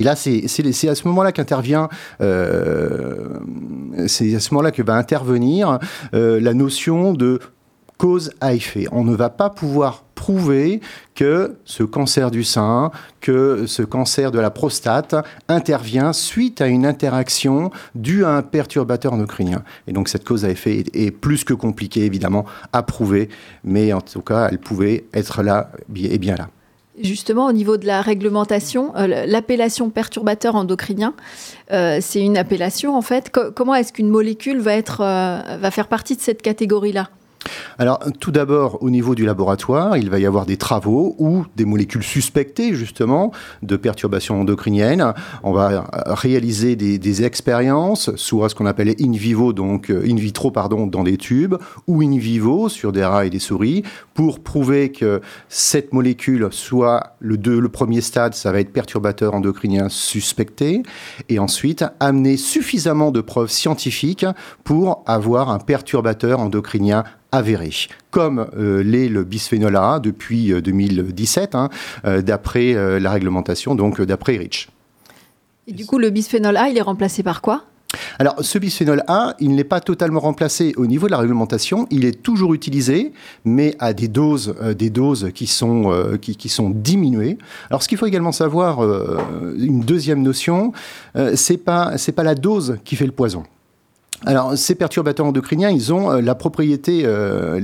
Et 0.00 0.04
là, 0.04 0.16
c'est 0.16 0.44
à 0.88 0.94
ce 0.94 1.06
moment-là 1.08 1.30
qu'intervient, 1.30 1.88
euh, 2.22 3.38
c'est 4.06 4.34
à 4.34 4.40
ce 4.40 4.54
moment-là 4.54 4.72
que 4.72 4.82
va 4.82 4.94
intervenir 4.94 5.78
euh, 6.14 6.40
la 6.40 6.54
notion 6.54 7.12
de 7.12 7.38
cause 8.00 8.32
à 8.40 8.54
effet. 8.54 8.86
On 8.92 9.04
ne 9.04 9.14
va 9.14 9.28
pas 9.28 9.50
pouvoir 9.50 10.04
prouvé 10.14 10.80
que 11.14 11.56
ce 11.66 11.82
cancer 11.82 12.30
du 12.30 12.44
sein, 12.44 12.90
que 13.20 13.66
ce 13.66 13.82
cancer 13.82 14.32
de 14.32 14.38
la 14.38 14.50
prostate 14.50 15.14
intervient 15.48 16.14
suite 16.14 16.62
à 16.62 16.66
une 16.68 16.86
interaction 16.86 17.70
due 17.94 18.24
à 18.24 18.30
un 18.30 18.42
perturbateur 18.42 19.12
endocrinien. 19.12 19.62
Et 19.86 19.92
donc 19.92 20.08
cette 20.08 20.24
cause 20.24 20.46
à 20.46 20.48
effet 20.48 20.84
est 20.94 21.10
plus 21.10 21.44
que 21.44 21.52
compliquée 21.52 22.06
évidemment 22.06 22.46
à 22.72 22.82
prouver, 22.82 23.28
mais 23.64 23.92
en 23.92 24.00
tout 24.00 24.22
cas 24.22 24.48
elle 24.50 24.58
pouvait 24.58 25.04
être 25.12 25.42
là 25.42 25.70
et 25.94 26.18
bien 26.18 26.36
là. 26.36 26.48
Justement, 26.98 27.46
au 27.46 27.52
niveau 27.52 27.76
de 27.76 27.86
la 27.86 28.00
réglementation, 28.00 28.94
euh, 28.96 29.26
l'appellation 29.26 29.90
perturbateur 29.90 30.54
endocrinien, 30.54 31.14
euh, 31.70 31.98
c'est 32.00 32.20
une 32.20 32.36
appellation 32.38 32.96
en 32.96 33.02
fait. 33.02 33.30
comment 33.30 33.74
est-ce 33.74 33.92
qu'une 33.92 34.08
molécule 34.08 34.60
va, 34.60 34.74
être, 34.74 35.02
euh, 35.02 35.56
va 35.58 35.70
faire 35.70 35.88
partie 35.88 36.16
de 36.16 36.20
cette 36.20 36.42
catégorie-là? 36.42 37.10
Alors, 37.78 38.00
tout 38.18 38.30
d'abord, 38.30 38.82
au 38.82 38.90
niveau 38.90 39.14
du 39.14 39.24
laboratoire, 39.24 39.96
il 39.96 40.10
va 40.10 40.18
y 40.18 40.26
avoir 40.26 40.44
des 40.44 40.56
travaux 40.56 41.14
ou 41.18 41.46
des 41.56 41.64
molécules 41.64 42.02
suspectées, 42.02 42.74
justement, 42.74 43.32
de 43.62 43.76
perturbations 43.76 44.40
endocriniennes. 44.40 45.14
On 45.42 45.52
va 45.52 45.90
réaliser 46.06 46.76
des, 46.76 47.20
expériences, 47.20 48.14
soit 48.16 48.48
ce 48.48 48.54
qu'on 48.54 48.66
appelle 48.66 48.94
in 49.00 49.12
vivo, 49.12 49.52
donc 49.52 49.90
in 49.90 50.14
vitro, 50.14 50.50
pardon, 50.50 50.86
dans 50.86 51.02
des 51.02 51.16
tubes, 51.16 51.56
ou 51.86 52.02
in 52.02 52.18
vivo 52.18 52.68
sur 52.68 52.92
des 52.92 53.04
rats 53.04 53.26
et 53.26 53.30
des 53.30 53.38
souris, 53.38 53.82
pour 54.14 54.40
prouver 54.40 54.92
que 54.92 55.20
cette 55.48 55.92
molécule, 55.92 56.48
soit 56.50 57.14
le, 57.18 57.36
le 57.36 57.68
premier 57.68 58.00
stade, 58.00 58.34
ça 58.34 58.52
va 58.52 58.60
être 58.60 58.72
perturbateur 58.72 59.34
endocrinien 59.34 59.88
suspecté, 59.88 60.82
et 61.28 61.38
ensuite 61.38 61.84
amener 61.98 62.36
suffisamment 62.36 63.10
de 63.10 63.20
preuves 63.20 63.50
scientifiques 63.50 64.26
pour 64.64 65.02
avoir 65.06 65.50
un 65.50 65.58
perturbateur 65.58 66.40
endocrinien 66.40 67.04
avéré, 67.32 67.70
comme 68.10 68.46
euh, 68.56 68.82
l'est 68.82 69.08
le 69.08 69.24
bisphénol 69.24 69.76
A 69.76 70.00
depuis 70.00 70.52
2017, 70.52 71.54
euh, 71.54 71.58
hein, 71.58 71.68
euh, 72.04 72.22
d'après 72.22 72.74
la 73.00 73.10
réglementation, 73.10 73.74
donc 73.74 74.00
d'après 74.00 74.36
REACH. 74.36 74.68
Et 75.66 75.72
du 75.72 75.86
coup, 75.86 75.98
le 75.98 76.10
bisphénol 76.10 76.56
A, 76.56 76.68
il 76.68 76.76
est 76.76 76.82
remplacé 76.82 77.22
par 77.22 77.40
quoi? 77.40 77.64
Alors, 78.18 78.36
ce 78.40 78.58
bisphénol 78.58 79.02
A, 79.08 79.34
il 79.40 79.54
n'est 79.54 79.64
pas 79.64 79.80
totalement 79.80 80.20
remplacé 80.20 80.72
au 80.76 80.86
niveau 80.86 81.06
de 81.06 81.12
la 81.12 81.18
réglementation. 81.18 81.86
Il 81.90 82.04
est 82.04 82.22
toujours 82.22 82.54
utilisé, 82.54 83.12
mais 83.44 83.74
à 83.80 83.92
des 83.92 84.08
doses, 84.08 84.54
des 84.78 84.90
doses 84.90 85.30
qui 85.34 85.46
sont, 85.48 86.16
qui, 86.20 86.48
sont 86.48 86.70
diminuées. 86.70 87.36
Alors, 87.68 87.82
ce 87.82 87.88
qu'il 87.88 87.98
faut 87.98 88.06
également 88.06 88.30
savoir, 88.30 88.80
une 89.58 89.80
deuxième 89.80 90.22
notion, 90.22 90.72
c'est 91.34 91.56
pas, 91.56 91.98
c'est 91.98 92.12
pas 92.12 92.22
la 92.22 92.36
dose 92.36 92.78
qui 92.84 92.94
fait 92.94 93.06
le 93.06 93.12
poison. 93.12 93.42
Alors, 94.26 94.56
ces 94.56 94.74
perturbateurs 94.74 95.24
endocriniens, 95.26 95.70
ils 95.70 95.94
ont 95.94 96.10
euh, 96.10 96.20
la 96.20 96.34
propriété, 96.34 97.02
euh, 97.06 97.58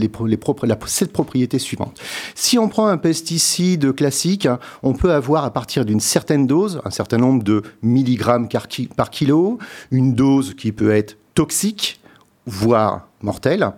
cette 0.87 1.13
propriété 1.13 1.59
suivante. 1.59 2.01
Si 2.35 2.59
on 2.59 2.69
prend 2.69 2.87
un 2.87 2.97
pesticide 2.97 3.95
classique, 3.95 4.49
on 4.83 4.95
peut 4.95 5.13
avoir 5.13 5.45
à 5.45 5.53
partir 5.53 5.85
d'une 5.85 6.01
certaine 6.01 6.47
dose, 6.47 6.81
un 6.85 6.91
certain 6.91 7.19
nombre 7.19 7.43
de 7.43 7.63
milligrammes 7.83 8.49
par 8.97 9.11
kilo, 9.11 9.59
une 9.91 10.15
dose 10.15 10.55
qui 10.55 10.73
peut 10.73 10.93
être 10.93 11.19
toxique, 11.35 12.01
voire 12.47 13.09
mortelle. 13.21 13.73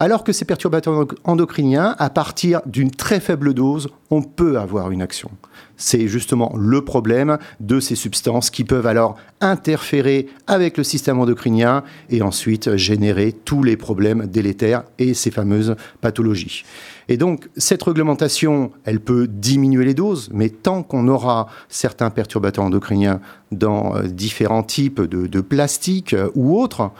Alors 0.00 0.24
que 0.24 0.32
ces 0.32 0.44
perturbateurs 0.44 1.06
endocriniens, 1.24 1.94
à 1.98 2.10
partir 2.10 2.60
d'une 2.66 2.90
très 2.90 3.20
faible 3.20 3.54
dose, 3.54 3.88
on 4.10 4.22
peut 4.22 4.58
avoir 4.58 4.90
une 4.90 5.02
action. 5.02 5.30
C'est 5.76 6.08
justement 6.08 6.52
le 6.56 6.84
problème 6.84 7.38
de 7.60 7.80
ces 7.80 7.96
substances 7.96 8.50
qui 8.50 8.64
peuvent 8.64 8.86
alors 8.86 9.16
interférer 9.40 10.26
avec 10.46 10.78
le 10.78 10.84
système 10.84 11.20
endocrinien 11.20 11.84
et 12.10 12.22
ensuite 12.22 12.76
générer 12.76 13.32
tous 13.32 13.62
les 13.62 13.76
problèmes 13.76 14.26
délétères 14.26 14.84
et 14.98 15.14
ces 15.14 15.30
fameuses 15.30 15.76
pathologies. 16.00 16.64
Et 17.08 17.16
donc, 17.16 17.48
cette 17.56 17.82
réglementation, 17.82 18.72
elle 18.84 19.00
peut 19.00 19.28
diminuer 19.28 19.84
les 19.84 19.94
doses, 19.94 20.28
mais 20.32 20.48
tant 20.48 20.82
qu'on 20.82 21.06
aura 21.08 21.48
certains 21.68 22.10
perturbateurs 22.10 22.64
endocriniens 22.64 23.20
dans 23.52 23.96
euh, 23.96 24.02
différents 24.02 24.64
types 24.64 25.00
de, 25.02 25.40
plastiques 25.40 26.14
euh, 26.14 26.30
ou 26.34 26.58
autres, 26.58 26.90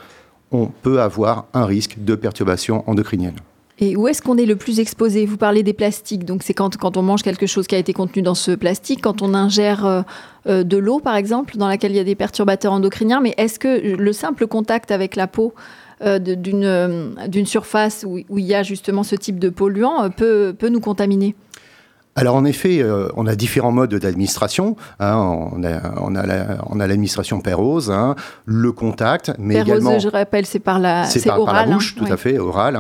on 0.53 0.67
peut 0.67 1.01
avoir 1.01 1.47
un 1.55 1.67
risque 1.67 1.97
de 1.99 2.15
perturbation 2.15 2.89
endocrinienne. 2.89 3.37
Et 3.79 3.95
où 3.95 4.09
est-ce 4.09 4.23
qu'on 4.23 4.39
est 4.39 4.47
le 4.47 4.57
plus 4.57 4.81
exposé? 4.81 5.27
Vous 5.27 5.37
parlez 5.37 5.63
des 5.63 5.75
plastiques, 5.75 6.25
donc 6.25 6.43
c'est 6.43 6.55
quand, 6.55 6.97
on 6.97 7.03
mange 7.03 7.23
quelque 7.23 7.47
chose 7.47 7.67
qui 7.67 7.75
a 7.75 7.79
été 7.79 7.93
contenu 7.93 8.23
dans 8.23 8.35
ce 8.35 8.53
plastique, 8.53 9.03
quand 9.03 9.21
on 9.21 9.35
ingère 9.35 9.85
euh, 9.85 10.03
euh, 10.47 10.65
de 10.65 10.79
l'eau 10.79 10.99
par 10.99 11.15
exemple, 11.17 11.59
dans 11.59 11.69
laquelle 11.69 11.93
il 11.93 11.97
y 11.97 12.01
a 12.01 12.05
des 12.05 12.15
perturbateurs 12.15 12.73
endocriniens, 12.73 13.21
mais 13.21 13.35
est-ce 13.37 13.59
que 13.59 13.97
le 13.97 14.13
simple 14.15 14.47
contact 14.47 14.91
avec 14.91 15.15
la 15.15 15.27
peau 15.27 15.53
euh, 16.03 16.19
d'une 16.19 17.47
surface 17.47 18.07
où, 18.09 18.19
il 18.19 18.45
y 18.47 18.55
a 18.55 18.63
justement 18.63 19.03
ce 19.03 19.15
type 19.15 19.39
de 19.39 19.51
polluant 19.51 20.09
peut 20.11 20.57
nous 20.63 20.81
contaminer? 20.81 21.35
Alors 22.17 22.35
en 22.35 22.47
effet, 22.47 22.81
euh, 22.81 23.09
on 23.15 23.27
a 23.27 23.37
différents 23.37 23.73
modes 23.73 23.95
d'administration. 23.95 24.75
Hein. 25.01 25.17
on 25.19 25.63
a, 25.65 25.81
on 26.71 26.81
a 26.81 26.87
l'administration 26.87 27.41
pérose, 27.41 27.91
hein, 27.91 28.17
le 28.47 28.73
contact, 28.73 29.33
mais 29.39 29.61
également. 29.61 29.99
je 29.99 30.09
rappelle, 30.09 30.47
c'est 30.47 30.59
par 30.59 30.79
la, 30.79 31.05
c'est 31.05 31.25
par, 31.27 31.45
la 31.53 31.67
bouche, 31.67 31.95
hein. 31.99 32.05
tout 32.05 32.13
à 32.13 32.17
fait, 32.17 32.39
oral. 32.39 32.79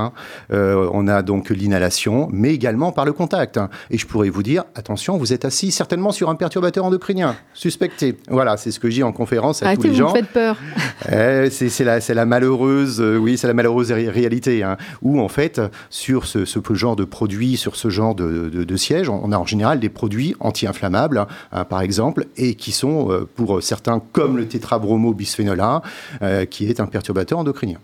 Euh, 0.52 0.88
on 0.93 1.07
a 1.07 1.21
donc 1.21 1.50
l'inhalation, 1.50 2.28
mais 2.33 2.55
également 2.55 2.93
par 2.93 3.05
le 3.05 3.12
contact. 3.12 3.61
Et 3.90 3.99
je 3.99 4.07
pourrais 4.07 4.31
vous 4.31 4.43
dire, 4.43 4.64
attention, 4.75 5.19
vous 5.19 5.35
êtes 5.35 5.45
assis 5.45 5.71
certainement 5.71 6.12
sur 6.12 6.31
un 6.31 6.35
perturbateur 6.35 6.87
endocrinien 6.87 7.37
suspecté. 7.52 8.16
Voilà, 8.31 8.57
c'est 8.57 8.71
ce 8.71 8.81
que 8.81 8.88
je 8.88 8.95
dis 8.95 9.02
en 9.02 9.12
conférence 9.12 9.62
à 9.62 9.76
tous 9.76 9.83
les 9.83 9.95
gens. 9.95 10.09
Vous 10.09 10.14
faites 10.14 10.28
peur. 10.28 10.57
Eh, 11.12 11.50
c'est 11.50 11.85
la, 11.85 11.99
la, 11.99 12.26
malheureuse, 12.26 13.00
euh, 13.00 13.16
oui, 13.16 13.37
c'est 13.37 13.47
la 13.47 13.55
malheureuse 13.55 13.93
réalité, 13.93 14.66
où 15.02 15.21
en 15.21 15.28
fait, 15.28 15.61
sur 15.90 16.26
ce, 16.26 16.45
ce, 16.45 16.59
genre 16.73 16.97
de 16.97 17.05
produit, 17.05 17.57
sur 17.57 17.76
ce 17.76 17.90
genre 17.90 18.14
de, 18.14 18.49
de, 18.49 18.64
de 18.64 18.76
siège, 18.76 19.09
on 19.09 19.25
a 19.33 19.38
en 19.38 19.47
général 19.47 19.80
des 19.80 19.88
produits 19.88 20.35
anti-inflammables, 20.40 21.26
hein, 21.52 21.64
par 21.64 21.80
exemple, 21.80 22.26
et 22.37 22.54
qui 22.54 22.73
sont, 22.73 23.11
euh, 23.11 23.28
pour 23.35 23.62
certains, 23.62 24.00
comme 24.12 24.37
le 24.37 24.47
tétrabromo 24.47 25.12
bisphénol 25.12 25.61
A, 25.61 25.83
euh, 26.23 26.45
qui 26.45 26.68
est 26.68 26.80
un 26.80 26.87
perturbateur 26.87 27.38
endocrinien. 27.38 27.78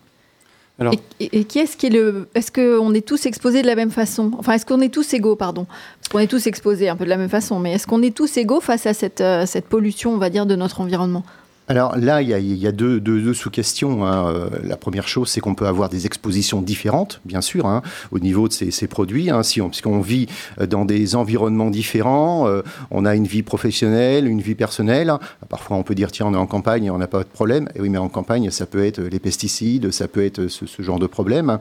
Alors... 0.79 0.95
Et, 1.21 1.45
qui 1.45 1.59
est-ce 1.59 1.77
qui 1.77 1.87
est 1.87 1.91
le. 1.91 2.29
Est-ce 2.35 2.51
qu'on 2.51 2.95
est 2.95 3.07
tous 3.07 3.27
exposés 3.27 3.63
de 3.63 3.67
la 3.67 3.77
même 3.77 3.91
façon? 3.91 4.33
Enfin, 4.39 4.55
est-ce 4.55 4.65
qu'on 4.65 4.81
est 4.81 4.93
tous 4.93 5.13
égaux, 5.13 5.37
pardon? 5.37 5.67
Parce 6.01 6.09
qu'on 6.11 6.19
est 6.19 6.27
tous 6.27 6.47
exposés 6.47 6.89
un 6.89 6.97
peu 6.97 7.05
de 7.05 7.11
la 7.11 7.19
même 7.19 7.29
façon, 7.29 7.59
mais 7.59 7.73
est-ce 7.73 7.87
qu'on 7.87 8.03
est 8.03 8.15
tous 8.15 8.37
égaux 8.39 8.61
face 8.61 8.87
à 8.87 8.95
cette, 8.95 9.21
euh, 9.21 9.45
cette 9.47 9.67
pollution, 9.67 10.13
on 10.13 10.19
va 10.19 10.31
dire, 10.31 10.47
de 10.47 10.57
notre 10.57 10.81
environnement? 10.81 11.25
Alors 11.73 11.97
là, 11.97 12.21
il 12.21 12.29
y 12.29 12.67
a, 12.67 12.71
deux, 12.71 13.33
sous-questions. 13.33 14.05
Hein. 14.05 14.29
Euh, 14.29 14.51
la 14.63 14.77
première 14.77 15.09
chose, 15.09 15.31
c'est 15.31 15.41
qu'on 15.41 15.55
peut 15.55 15.67
avoir 15.67 15.89
des 15.89 16.05
expositions 16.05 16.61
différentes, 16.61 17.23
bien 17.25 17.41
sûr, 17.41 17.65
hein, 17.65 17.81
au 18.11 18.19
niveau 18.19 18.47
de 18.47 18.53
ces, 18.53 18.87
produits. 18.87 19.31
Hein, 19.31 19.43
si 19.43 19.63
on, 19.63 19.71
puisqu'on 19.71 20.03
vit 20.03 20.27
dans 20.61 20.85
des 20.85 21.17
environnements 21.17 21.71
différents, 21.71 22.47
euh, 22.47 22.61
on 22.91 23.07
a 23.07 23.15
une 23.15 23.27
vie 23.27 23.43
professionnelle, 23.43 24.29
une 24.29 24.43
vie 24.43 24.55
personnelle. 24.55 25.15
Parfois, 25.49 25.79
on 25.79 25.83
peut 25.83 25.95
dire, 25.95 26.13
tiens, 26.13 26.27
on 26.27 26.35
est 26.35 26.37
en 26.37 26.47
campagne 26.47 26.91
on 26.91 26.99
n'a 26.99 27.07
pas 27.07 27.21
de 27.21 27.29
problème. 27.29 27.71
Et 27.75 27.81
oui, 27.81 27.89
mais 27.89 27.97
en 27.97 28.11
campagne, 28.11 28.51
ça 28.51 28.67
peut 28.67 28.85
être 28.85 29.01
les 29.01 29.19
pesticides, 29.19 29.93
ça 29.93 30.09
peut 30.09 30.23
être 30.23 30.49
ce, 30.49 30.83
genre 30.83 30.99
de 30.99 31.07
problème. 31.07 31.59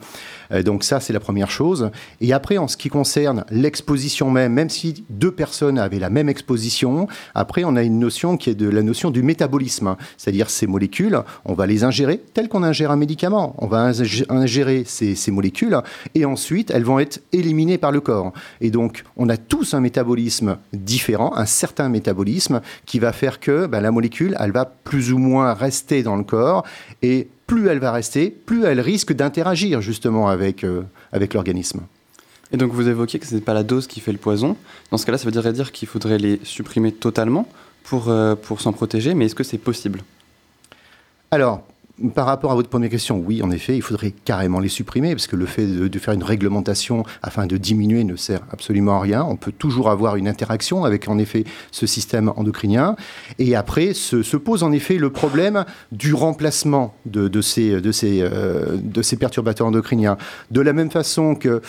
Euh, 0.51 0.61
donc 0.61 0.83
ça, 0.83 0.99
c'est 0.99 1.13
la 1.13 1.21
première 1.21 1.49
chose. 1.49 1.89
Et 2.19 2.33
après, 2.33 2.57
en 2.57 2.67
ce 2.67 2.75
qui 2.75 2.89
concerne 2.89 3.45
l'exposition 3.49 4.29
même, 4.29 4.51
même 4.51 4.69
si 4.69 5.05
deux 5.09 5.31
personnes 5.31 5.79
avaient 5.79 5.99
la 5.99 6.09
même 6.09 6.27
exposition, 6.27 7.07
après, 7.33 7.63
on 7.63 7.77
a 7.77 7.83
une 7.83 7.99
notion 7.99 8.35
qui 8.35 8.49
est 8.49 8.55
de 8.55 8.67
la 8.67 8.83
notion 8.83 9.09
du 9.09 9.23
métabolisme. 9.23 9.95
C'est-à-dire 10.17 10.50
ces 10.50 10.67
molécules, 10.67 11.20
on 11.46 11.53
va 11.53 11.65
les 11.65 11.84
ingérer 11.84 12.22
tel 12.34 12.50
qu'on 12.50 12.63
ingère 12.63 12.91
un 12.91 12.96
médicament. 12.96 13.55
On 13.58 13.67
va 13.67 13.91
ingérer 14.29 14.84
ces, 14.86 15.31
molécules 15.31 15.77
et 16.15 16.25
ensuite 16.25 16.72
elles 16.72 16.84
vont 16.84 17.00
être 17.00 17.22
éliminées 17.31 17.77
par 17.77 17.91
le 17.91 18.01
corps. 18.01 18.34
Et 18.60 18.70
donc 18.70 19.03
on 19.17 19.29
a 19.29 19.38
tous 19.38 19.74
un 19.74 19.79
métabolisme 19.79 20.58
différent, 20.74 21.36
un 21.36 21.46
certain 21.46 21.89
métabolisme 21.89 22.62
qui 22.86 23.00
va 23.00 23.13
faire 23.13 23.39
que 23.39 23.65
ben, 23.65 23.81
la 23.81 23.91
molécule, 23.91 24.36
elle 24.39 24.51
va 24.51 24.65
plus 24.65 25.13
ou 25.13 25.17
moins 25.17 25.53
rester 25.53 26.03
dans 26.03 26.15
le 26.15 26.24
corps 26.24 26.65
et 27.01 27.27
plus 27.48 27.67
elle 27.67 27.79
va 27.79 27.91
rester, 27.91 28.29
plus 28.29 28.63
elle 28.63 28.79
risque 28.79 29.13
d'interagir 29.13 29.81
justement 29.81 30.29
avec, 30.29 30.63
euh, 30.63 30.84
avec 31.12 31.34
l'organisme. 31.34 31.81
Et 32.51 32.58
donc 32.58 32.72
vous 32.74 32.88
évoquiez 32.88 33.20
que 33.20 33.25
ce 33.25 33.36
n'est 33.36 33.41
pas 33.41 33.53
la 33.53 33.63
dose 33.63 33.88
qui 33.88 34.00
fait 34.00 34.12
le 34.12 34.17
poison. 34.17 34.58
Dans 34.91 34.98
ce 34.98 35.05
cas-là, 35.05 35.17
ça 35.17 35.29
veut 35.29 35.51
dire 35.51 35.72
qu'il 35.72 35.88
faudrait 35.88 36.17
les 36.17 36.39
supprimer 36.43 36.91
totalement 36.91 37.48
pour, 37.83 38.09
euh, 38.09 38.35
pour 38.35 38.61
s'en 38.61 38.73
protéger, 38.73 39.13
mais 39.13 39.25
est-ce 39.25 39.35
que 39.35 39.43
c'est 39.43 39.57
possible? 39.57 40.01
Alors, 41.31 41.63
par 42.09 42.25
rapport 42.25 42.51
à 42.51 42.55
votre 42.55 42.69
première 42.69 42.89
question, 42.89 43.23
oui, 43.25 43.43
en 43.43 43.51
effet, 43.51 43.75
il 43.75 43.81
faudrait 43.81 44.11
carrément 44.11 44.59
les 44.59 44.69
supprimer, 44.69 45.13
parce 45.13 45.27
que 45.27 45.35
le 45.35 45.45
fait 45.45 45.65
de, 45.65 46.00
faire 46.00 46.13
une 46.13 46.23
réglementation 46.23 47.03
afin 47.21 47.45
de 47.45 47.57
diminuer 47.57 48.03
ne 48.03 48.15
sert 48.15 48.41
absolument 48.51 48.97
à 48.97 49.01
rien. 49.01 49.23
On 49.23 49.35
peut 49.35 49.51
toujours 49.51 49.89
avoir 49.89 50.15
une 50.15 50.27
interaction 50.27 50.83
avec, 50.83 51.07
en 51.07 51.17
effet, 51.17 51.43
ce 51.71 51.85
système 51.85 52.33
endocrinien. 52.35 52.95
Et 53.39 53.55
après, 53.55 53.93
se, 53.93 54.38
pose 54.38 54.63
en 54.63 54.71
effet 54.71 54.97
le 54.97 55.11
problème 55.11 55.65
du 55.91 56.13
remplacement 56.13 56.95
de, 57.05 57.41
ces, 57.41 57.79
de, 57.81 57.91
ces, 57.91 58.21
euh, 58.21 58.77
de 58.81 59.01
ces 59.01 59.17
perturbateurs 59.17 59.67
endocriniens. 59.67 60.17
De 60.50 60.61
la 60.61 60.73
même 60.73 60.89
façon 60.89 61.35
que 61.35 61.61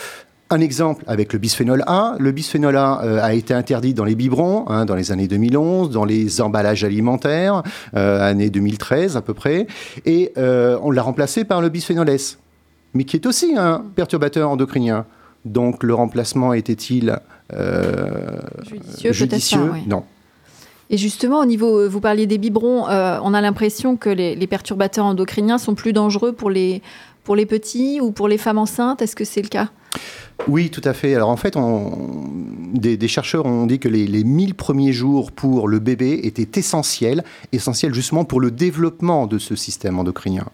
un 0.53 0.61
exemple 0.61 1.03
avec 1.07 1.33
le 1.33 1.39
bisphénol 1.39 1.83
A. 1.87 2.15
Le 2.19 2.31
bisphénol 2.31 2.77
A 2.77 3.01
euh, 3.03 3.19
a 3.21 3.33
été 3.33 3.53
interdit 3.53 3.93
dans 3.93 4.05
les 4.05 4.15
biberons 4.15 4.65
hein, 4.67 4.85
dans 4.85 4.95
les 4.95 5.11
années 5.11 5.27
2011, 5.27 5.89
dans 5.89 6.05
les 6.05 6.41
emballages 6.41 6.83
alimentaires, 6.83 7.63
euh, 7.95 8.21
année 8.21 8.49
2013 8.49 9.17
à 9.17 9.21
peu 9.21 9.33
près, 9.33 9.67
et 10.05 10.31
euh, 10.37 10.77
on 10.81 10.91
l'a 10.91 11.01
remplacé 11.01 11.43
par 11.43 11.61
le 11.61 11.69
bisphénol 11.69 12.07
S, 12.09 12.37
mais 12.93 13.03
qui 13.03 13.17
est 13.17 13.25
aussi 13.25 13.55
un 13.57 13.83
perturbateur 13.95 14.49
endocrinien. 14.49 15.05
Donc 15.45 15.83
le 15.83 15.93
remplacement 15.93 16.53
était-il 16.53 17.19
judicieux, 19.03 19.71
Non. 19.87 20.03
Et 20.89 20.97
justement, 20.97 21.39
au 21.39 21.45
niveau, 21.45 21.89
vous 21.89 21.99
parliez 21.99 22.27
des 22.27 22.37
biberons, 22.37 22.85
on 22.85 23.33
a 23.33 23.41
l'impression 23.41 23.97
que 23.97 24.09
les, 24.09 24.35
les, 24.35 24.47
perturbateurs 24.47 25.05
endocriniens 25.05 25.57
sont 25.57 25.75
plus 25.75 25.91
dangereux 25.91 26.33
pour 26.33 26.49
les, 26.49 26.81
pour 27.23 27.35
les 27.35 27.45
petits 27.45 27.99
ou 28.01 28.11
pour 28.11 28.27
les 28.27 28.37
femmes 28.37 28.57
enceintes. 28.57 29.01
Est-ce 29.01 29.15
que 29.15 29.25
c'est 29.25 29.41
le 29.41 29.47
cas? 29.47 29.69
Oui, 30.47 30.69
tout 30.69 30.81
à 30.83 30.93
fait. 30.93 31.15
Alors 31.15 31.29
en 31.29 31.37
fait, 31.37 31.55
des, 32.73 33.07
chercheurs 33.07 33.45
ont 33.45 33.65
dit 33.65 33.79
que 33.79 33.87
les, 33.87 34.07
les 34.07 34.23
1000 34.23 34.55
premiers 34.55 34.91
jours 34.91 35.31
pour 35.31 35.67
le 35.67 35.79
bébé 35.79 36.21
étaient 36.23 36.59
essentiels, 36.59 37.23
essentiels 37.51 37.93
justement 37.93 38.25
pour 38.25 38.41
le 38.41 38.51
développement 38.51 39.27
de 39.27 39.37
ce 39.37 39.55
système 39.55 39.99
endocrinien. 39.99 40.47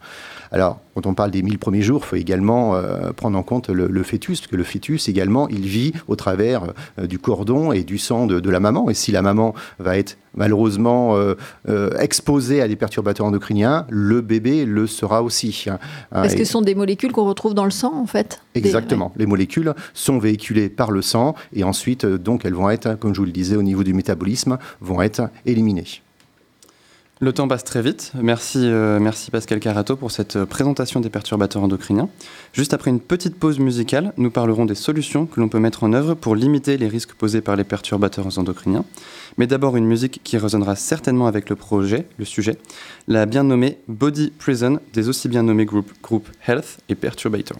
Alors, 0.51 0.79
quand 0.95 1.05
on 1.05 1.13
parle 1.13 1.31
des 1.31 1.41
1000 1.41 1.59
premiers 1.59 1.81
jours, 1.81 2.01
il 2.03 2.07
faut 2.07 2.15
également 2.15 2.75
euh, 2.75 3.11
prendre 3.13 3.37
en 3.37 3.43
compte 3.43 3.69
le, 3.69 4.03
fœtus, 4.03 4.41
parce 4.41 4.51
que 4.51 4.55
le 4.55 4.63
fœtus 4.63 5.07
également, 5.07 5.47
il 5.49 5.61
vit 5.61 5.93
au 6.07 6.15
travers 6.15 6.73
euh, 6.97 7.07
du 7.07 7.19
cordon 7.19 7.71
et 7.71 7.83
du 7.83 7.97
sang 7.97 8.25
de, 8.25 8.49
la 8.49 8.59
maman. 8.59 8.89
Et 8.89 8.93
si 8.93 9.11
la 9.11 9.21
maman 9.21 9.53
va 9.77 9.97
être 9.97 10.17
malheureusement 10.35 11.15
euh, 11.15 11.35
exposée 11.99 12.61
à 12.61 12.67
des 12.67 12.75
perturbateurs 12.75 13.27
endocriniens, 13.27 13.85
le 13.89 14.21
bébé 14.21 14.65
le 14.65 14.87
sera 14.87 15.21
aussi. 15.21 15.65
Hein. 15.67 15.77
Parce 16.11 16.35
que 16.35 16.43
ce 16.43 16.51
sont 16.51 16.61
des 16.61 16.75
molécules 16.75 17.11
qu'on 17.11 17.25
retrouve 17.25 17.53
dans 17.53 17.65
le 17.65 17.71
sang, 17.71 17.93
en 17.95 18.07
fait 18.07 18.41
Exactement. 18.55 19.13
Les 19.15 19.25
molécules 19.25 19.73
sont 19.93 20.17
véhiculées 20.17 20.69
par 20.69 20.91
le 20.91 21.01
sang 21.01 21.35
et 21.53 21.63
ensuite, 21.63 22.05
donc, 22.05 22.45
elles 22.45 22.53
vont 22.53 22.69
être, 22.69 22.97
comme 22.97 23.13
je 23.13 23.19
vous 23.19 23.25
le 23.25 23.31
disais, 23.31 23.55
au 23.55 23.63
niveau 23.63 23.83
du 23.83 23.93
métabolisme, 23.93 24.57
vont 24.81 25.01
être 25.01 25.29
éliminées. 25.45 26.01
Le 27.21 27.33
temps 27.33 27.49
passe 27.49 27.65
très 27.65 27.81
vite. 27.81 28.13
Merci, 28.15 28.59
euh, 28.59 28.97
merci 28.97 29.29
Pascal 29.29 29.59
Carato 29.59 29.97
pour 29.97 30.09
cette 30.09 30.37
euh, 30.37 30.45
présentation 30.45 31.01
des 31.01 31.09
perturbateurs 31.09 31.61
endocriniens. 31.61 32.07
Juste 32.53 32.73
après 32.73 32.91
une 32.91 33.01
petite 33.01 33.35
pause 33.35 33.59
musicale, 33.59 34.13
nous 34.15 34.31
parlerons 34.31 34.65
des 34.65 34.73
solutions 34.73 35.25
que 35.25 35.41
l'on 35.41 35.49
peut 35.49 35.59
mettre 35.59 35.83
en 35.83 35.91
œuvre 35.91 36.13
pour 36.13 36.33
limiter 36.33 36.77
les 36.77 36.87
risques 36.87 37.15
posés 37.15 37.41
par 37.41 37.57
les 37.57 37.65
perturbateurs 37.65 38.39
endocriniens. 38.39 38.85
Mais 39.37 39.47
d'abord 39.47 39.75
une 39.75 39.85
musique 39.85 40.21
qui 40.23 40.37
résonnera 40.37 40.77
certainement 40.77 41.27
avec 41.27 41.49
le 41.49 41.57
projet, 41.57 42.07
le 42.17 42.23
sujet, 42.23 42.57
la 43.09 43.25
bien 43.25 43.43
nommée 43.43 43.79
Body 43.89 44.31
Prison 44.39 44.79
des 44.93 45.09
aussi 45.09 45.27
bien 45.27 45.43
nommés 45.43 45.65
groupes 45.65 45.91
group 46.01 46.29
Health 46.47 46.77
et 46.87 46.95
Perturbator. 46.95 47.57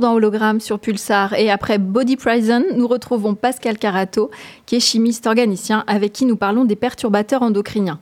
Dans 0.00 0.14
Hologramme 0.14 0.60
sur 0.60 0.78
Pulsar 0.78 1.34
et 1.34 1.50
après 1.50 1.78
Body 1.78 2.16
Prison, 2.16 2.64
nous 2.74 2.86
retrouvons 2.86 3.34
Pascal 3.34 3.78
Carato, 3.78 4.30
qui 4.66 4.76
est 4.76 4.80
chimiste 4.80 5.26
organicien, 5.26 5.84
avec 5.86 6.12
qui 6.12 6.26
nous 6.26 6.36
parlons 6.36 6.64
des 6.64 6.76
perturbateurs 6.76 7.42
endocriniens. 7.42 7.98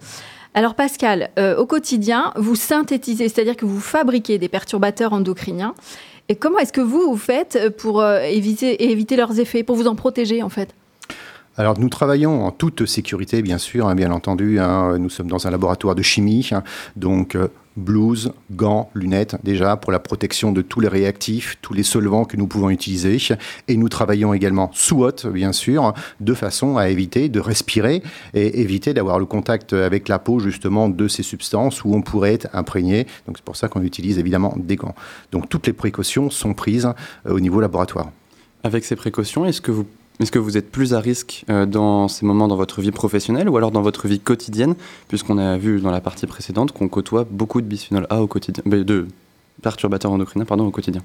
Alors 0.54 0.74
Pascal, 0.74 1.30
euh, 1.38 1.56
au 1.56 1.66
quotidien, 1.66 2.32
vous 2.36 2.56
synthétisez, 2.56 3.28
c'est-à-dire 3.28 3.56
que 3.56 3.66
vous 3.66 3.80
fabriquez 3.80 4.38
des 4.38 4.48
perturbateurs 4.48 5.12
endocriniens. 5.12 5.74
Et 6.28 6.36
comment 6.36 6.58
est-ce 6.58 6.72
que 6.72 6.80
vous, 6.80 7.02
vous 7.02 7.16
faites 7.16 7.76
pour 7.76 8.00
euh, 8.00 8.20
éviter, 8.20 8.90
éviter 8.90 9.16
leurs 9.16 9.38
effets, 9.38 9.62
pour 9.62 9.76
vous 9.76 9.86
en 9.86 9.94
protéger 9.94 10.42
en 10.42 10.48
fait? 10.48 10.74
Alors 11.58 11.78
nous 11.78 11.88
travaillons 11.88 12.44
en 12.44 12.50
toute 12.50 12.86
sécurité, 12.86 13.42
bien 13.42 13.58
sûr, 13.58 13.88
hein, 13.88 13.94
bien 13.94 14.10
entendu. 14.12 14.58
Hein. 14.58 14.98
nous 14.98 15.08
sommes 15.08 15.28
dans 15.28 15.46
un 15.46 15.50
laboratoire 15.50 15.94
de 15.94 16.02
chimie, 16.02 16.48
hein. 16.52 16.62
donc 16.96 17.34
euh, 17.34 17.48
blouse, 17.76 18.32
gants, 18.50 18.90
lunettes, 18.94 19.36
déjà 19.44 19.76
pour 19.76 19.92
la 19.92 19.98
protection 19.98 20.52
de 20.52 20.62
tous 20.62 20.80
les 20.80 20.88
réactifs, 20.88 21.58
tous 21.62 21.74
les 21.74 21.82
solvants 21.82 22.24
que 22.24 22.36
nous 22.36 22.46
pouvons 22.46 22.70
utiliser. 22.70 23.18
Et 23.68 23.76
nous 23.76 23.88
travaillons 23.88 24.34
également 24.34 24.70
sous 24.72 25.02
haute, 25.02 25.26
bien 25.26 25.52
sûr, 25.52 25.92
de 26.20 26.34
façon 26.34 26.76
à 26.76 26.88
éviter 26.88 27.28
de 27.28 27.40
respirer 27.40 28.02
et 28.34 28.60
éviter 28.60 28.94
d'avoir 28.94 29.18
le 29.18 29.26
contact 29.26 29.72
avec 29.72 30.08
la 30.08 30.18
peau, 30.18 30.38
justement, 30.38 30.88
de 30.88 31.08
ces 31.08 31.22
substances 31.22 31.84
où 31.84 31.94
on 31.94 32.02
pourrait 32.02 32.34
être 32.34 32.48
imprégné. 32.52 33.06
Donc 33.26 33.38
c'est 33.38 33.44
pour 33.44 33.56
ça 33.56 33.68
qu'on 33.68 33.82
utilise 33.82 34.18
évidemment 34.18 34.54
des 34.56 34.76
gants. 34.76 34.94
Donc 35.32 35.48
toutes 35.48 35.66
les 35.66 35.72
précautions 35.72 36.30
sont 36.30 36.54
prises 36.54 36.88
euh, 37.26 37.34
au 37.34 37.40
niveau 37.40 37.60
laboratoire. 37.60 38.10
Avec 38.62 38.84
ces 38.84 38.96
précautions, 38.96 39.44
est-ce 39.44 39.60
que 39.60 39.70
vous 39.70 39.86
est-ce 40.18 40.32
que 40.32 40.38
vous 40.38 40.56
êtes 40.56 40.70
plus 40.70 40.94
à 40.94 41.00
risque 41.00 41.44
euh, 41.50 41.66
dans 41.66 42.08
ces 42.08 42.24
moments 42.24 42.48
dans 42.48 42.56
votre 42.56 42.80
vie 42.80 42.90
professionnelle 42.90 43.48
ou 43.48 43.56
alors 43.56 43.70
dans 43.70 43.82
votre 43.82 44.08
vie 44.08 44.20
quotidienne, 44.20 44.74
puisqu'on 45.08 45.38
a 45.38 45.58
vu 45.58 45.80
dans 45.80 45.90
la 45.90 46.00
partie 46.00 46.26
précédente 46.26 46.72
qu'on 46.72 46.88
côtoie 46.88 47.26
beaucoup 47.30 47.60
de 47.60 47.66
bisphénol 47.66 48.06
A 48.08 48.22
au 48.22 48.26
quotidien, 48.26 48.62
de 48.66 49.08
perturbateurs 49.62 50.12
endocriniens 50.12 50.46
pardon, 50.46 50.66
au 50.66 50.70
quotidien. 50.70 51.02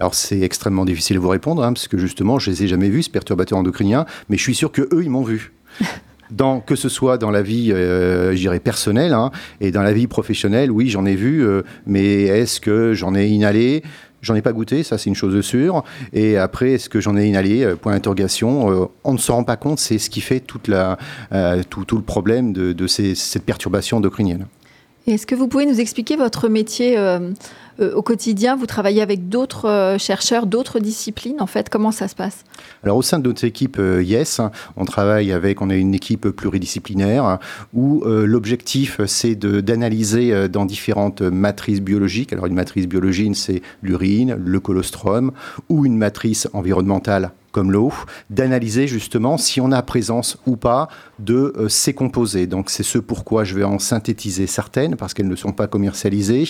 Alors 0.00 0.14
c'est 0.14 0.40
extrêmement 0.40 0.84
difficile 0.84 1.16
de 1.16 1.20
vous 1.20 1.28
répondre, 1.28 1.62
hein, 1.62 1.72
parce 1.72 1.88
que 1.88 1.98
justement, 1.98 2.38
je 2.38 2.50
les 2.50 2.64
ai 2.64 2.68
jamais 2.68 2.88
vus, 2.88 3.04
ce 3.04 3.10
perturbateur 3.10 3.58
endocrinien, 3.58 4.06
mais 4.28 4.36
je 4.36 4.42
suis 4.42 4.54
sûr 4.54 4.72
que 4.72 4.82
eux, 4.92 5.02
ils 5.02 5.10
m'ont 5.10 5.24
vu. 5.24 5.52
Dans, 6.30 6.60
que 6.60 6.76
ce 6.76 6.90
soit 6.90 7.16
dans 7.16 7.30
la 7.30 7.40
vie, 7.40 7.72
euh, 7.72 8.32
je 8.32 8.36
dirais, 8.36 8.60
personnelle 8.60 9.14
hein, 9.14 9.30
et 9.62 9.70
dans 9.70 9.80
la 9.80 9.94
vie 9.94 10.06
professionnelle, 10.06 10.70
oui, 10.70 10.90
j'en 10.90 11.06
ai 11.06 11.14
vu, 11.14 11.42
euh, 11.42 11.62
mais 11.86 12.24
est-ce 12.24 12.60
que 12.60 12.92
j'en 12.92 13.14
ai 13.14 13.28
inhalé? 13.28 13.82
J'en 14.20 14.34
ai 14.34 14.42
pas 14.42 14.52
goûté, 14.52 14.82
ça 14.82 14.98
c'est 14.98 15.08
une 15.08 15.14
chose 15.14 15.34
sûre. 15.42 15.84
Et 16.12 16.36
après, 16.36 16.72
est-ce 16.72 16.88
que 16.88 17.00
j'en 17.00 17.16
ai 17.16 17.26
inhalé 17.26 17.62
euh, 17.64 17.76
Point 17.76 17.92
d'interrogation. 17.92 18.70
Euh, 18.70 18.86
on 19.04 19.12
ne 19.12 19.18
se 19.18 19.30
rend 19.30 19.44
pas 19.44 19.56
compte, 19.56 19.78
c'est 19.78 19.98
ce 19.98 20.10
qui 20.10 20.20
fait 20.20 20.42
euh, 20.70 21.62
tout, 21.70 21.96
le 21.96 22.02
problème 22.02 22.52
de, 22.52 22.86
cette 22.86 23.44
perturbation 23.44 23.98
endocrinienne. 23.98 24.46
Est-ce 25.08 25.26
que 25.26 25.34
vous 25.34 25.48
pouvez 25.48 25.64
nous 25.64 25.80
expliquer 25.80 26.16
votre 26.16 26.50
métier 26.50 26.98
euh, 26.98 27.30
euh, 27.80 27.94
au 27.94 28.02
quotidien? 28.02 28.56
Vous 28.56 28.66
travaillez 28.66 29.00
avec 29.00 29.30
d'autres 29.30 29.66
euh, 29.66 29.96
chercheurs, 29.96 30.44
d'autres 30.44 30.80
disciplines, 30.80 31.40
en 31.40 31.46
fait. 31.46 31.70
Comment 31.70 31.92
ça 31.92 32.08
se 32.08 32.14
passe? 32.14 32.44
Alors, 32.84 32.98
au 32.98 33.00
sein 33.00 33.18
de 33.18 33.26
notre 33.26 33.42
équipe 33.44 33.80
Yes, 34.02 34.42
on 34.76 34.84
travaille 34.84 35.32
avec, 35.32 35.62
on 35.62 35.70
a 35.70 35.74
une 35.76 35.94
équipe 35.94 36.28
pluridisciplinaire 36.28 37.38
où 37.72 38.04
l'objectif, 38.04 39.00
c'est 39.06 39.34
d'analyser 39.34 40.48
dans 40.48 40.66
différentes 40.66 41.22
matrices 41.22 41.80
biologiques. 41.80 42.32
Alors, 42.34 42.46
une 42.46 42.54
matrice 42.54 42.86
biologique, 42.86 43.36
c'est 43.36 43.62
l'urine, 43.82 44.36
le 44.38 44.60
colostrum, 44.60 45.32
ou 45.68 45.86
une 45.86 45.96
matrice 45.96 46.48
environnementale 46.52 47.32
comme 47.52 47.72
l'eau, 47.72 47.92
d'analyser 48.30 48.86
justement 48.86 49.38
si 49.38 49.60
on 49.60 49.72
a 49.72 49.82
présence 49.82 50.38
ou 50.46 50.56
pas 50.56 50.88
de 51.18 51.52
euh, 51.56 51.68
ces 51.68 51.94
composés. 51.94 52.46
Donc 52.46 52.70
c'est 52.70 52.82
ce 52.82 52.98
pourquoi 52.98 53.44
je 53.44 53.54
vais 53.54 53.64
en 53.64 53.78
synthétiser 53.78 54.46
certaines 54.46 54.96
parce 54.96 55.14
qu'elles 55.14 55.28
ne 55.28 55.36
sont 55.36 55.52
pas 55.52 55.66
commercialisées 55.66 56.44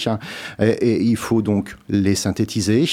et, 0.58 0.64
et, 0.64 1.02
il 1.02 1.16
faut 1.16 1.42
donc 1.42 1.76
les 1.88 2.14
synthétiser 2.14 2.84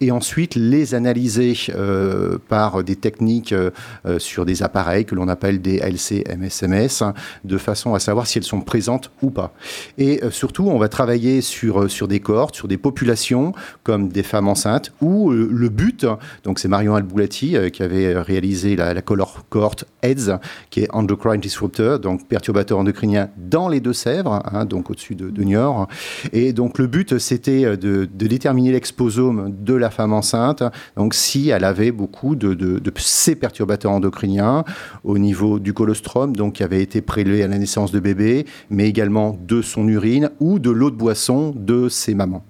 et 0.00 0.10
ensuite 0.10 0.54
les 0.54 0.94
analyser 0.94 1.54
euh, 1.70 2.38
par 2.48 2.82
des 2.82 2.96
techniques 2.96 3.52
euh, 3.52 3.70
sur 4.18 4.44
des 4.44 4.62
appareils 4.62 5.04
que 5.04 5.14
l'on 5.14 5.28
appelle 5.28 5.60
des 5.60 5.78
LC-MSMS 5.78 7.12
de 7.44 7.58
façon 7.58 7.94
à 7.94 8.00
savoir 8.00 8.26
si 8.26 8.38
elles 8.38 8.44
sont 8.44 8.60
présentes 8.60 9.10
ou 9.22 9.30
pas. 9.30 9.52
Et 9.98 10.22
euh, 10.22 10.30
surtout 10.30 10.68
on 10.68 10.78
va 10.78 10.88
travailler 10.88 11.40
sur, 11.40 11.90
sur 11.90 12.08
des 12.08 12.20
cohortes, 12.20 12.54
sur 12.54 12.68
des 12.68 12.78
populations 12.78 13.52
comme 13.84 14.08
des 14.08 14.22
femmes 14.22 14.48
enceintes 14.48 14.92
où 15.00 15.30
euh, 15.30 15.48
le 15.50 15.68
but, 15.68 16.06
donc 16.44 16.58
c'est 16.58 16.68
Marion 16.68 16.94
Alboulati 16.94 17.56
euh, 17.56 17.68
qui 17.68 17.82
avait 17.82 18.18
réalisé 18.20 18.76
la, 18.76 18.94
la 18.94 19.02
cohorte 19.02 19.84
AIDS 20.02 20.38
qui 20.70 20.80
est 20.80 20.90
endocrine 20.92 21.19
disruptor, 21.38 21.98
donc 21.98 22.26
perturbateur 22.26 22.78
endocrinien 22.78 23.28
dans 23.36 23.68
les 23.68 23.80
Deux-Sèvres, 23.80 24.42
hein, 24.52 24.64
donc 24.64 24.90
au-dessus 24.90 25.14
de, 25.14 25.30
de 25.30 25.42
Niort. 25.44 25.86
Et 26.32 26.52
donc 26.52 26.78
le 26.78 26.86
but, 26.86 27.18
c'était 27.18 27.76
de, 27.76 28.08
de, 28.12 28.26
déterminer 28.26 28.72
l'exposome 28.72 29.54
de 29.60 29.74
la 29.74 29.90
femme 29.90 30.12
enceinte, 30.12 30.62
donc 30.96 31.14
si 31.14 31.50
elle 31.50 31.64
avait 31.64 31.92
beaucoup 31.92 32.36
de, 32.36 32.80
ces 32.96 33.34
perturbateurs 33.34 33.92
endocriniens 33.92 34.64
au 35.04 35.18
niveau 35.18 35.58
du 35.58 35.72
colostrum, 35.72 36.34
donc 36.34 36.54
qui 36.54 36.62
avait 36.62 36.82
été 36.82 37.00
prélevé 37.00 37.42
à 37.42 37.48
la 37.48 37.58
naissance 37.58 37.92
de 37.92 38.00
bébé, 38.00 38.46
mais 38.68 38.88
également 38.88 39.38
de 39.46 39.62
son 39.62 39.86
urine 39.88 40.30
ou 40.40 40.58
de 40.58 40.70
l'eau 40.70 40.90
de 40.90 40.96
boisson 40.96 41.54
de 41.56 41.88
ses 41.88 42.14
mamans 42.14 42.44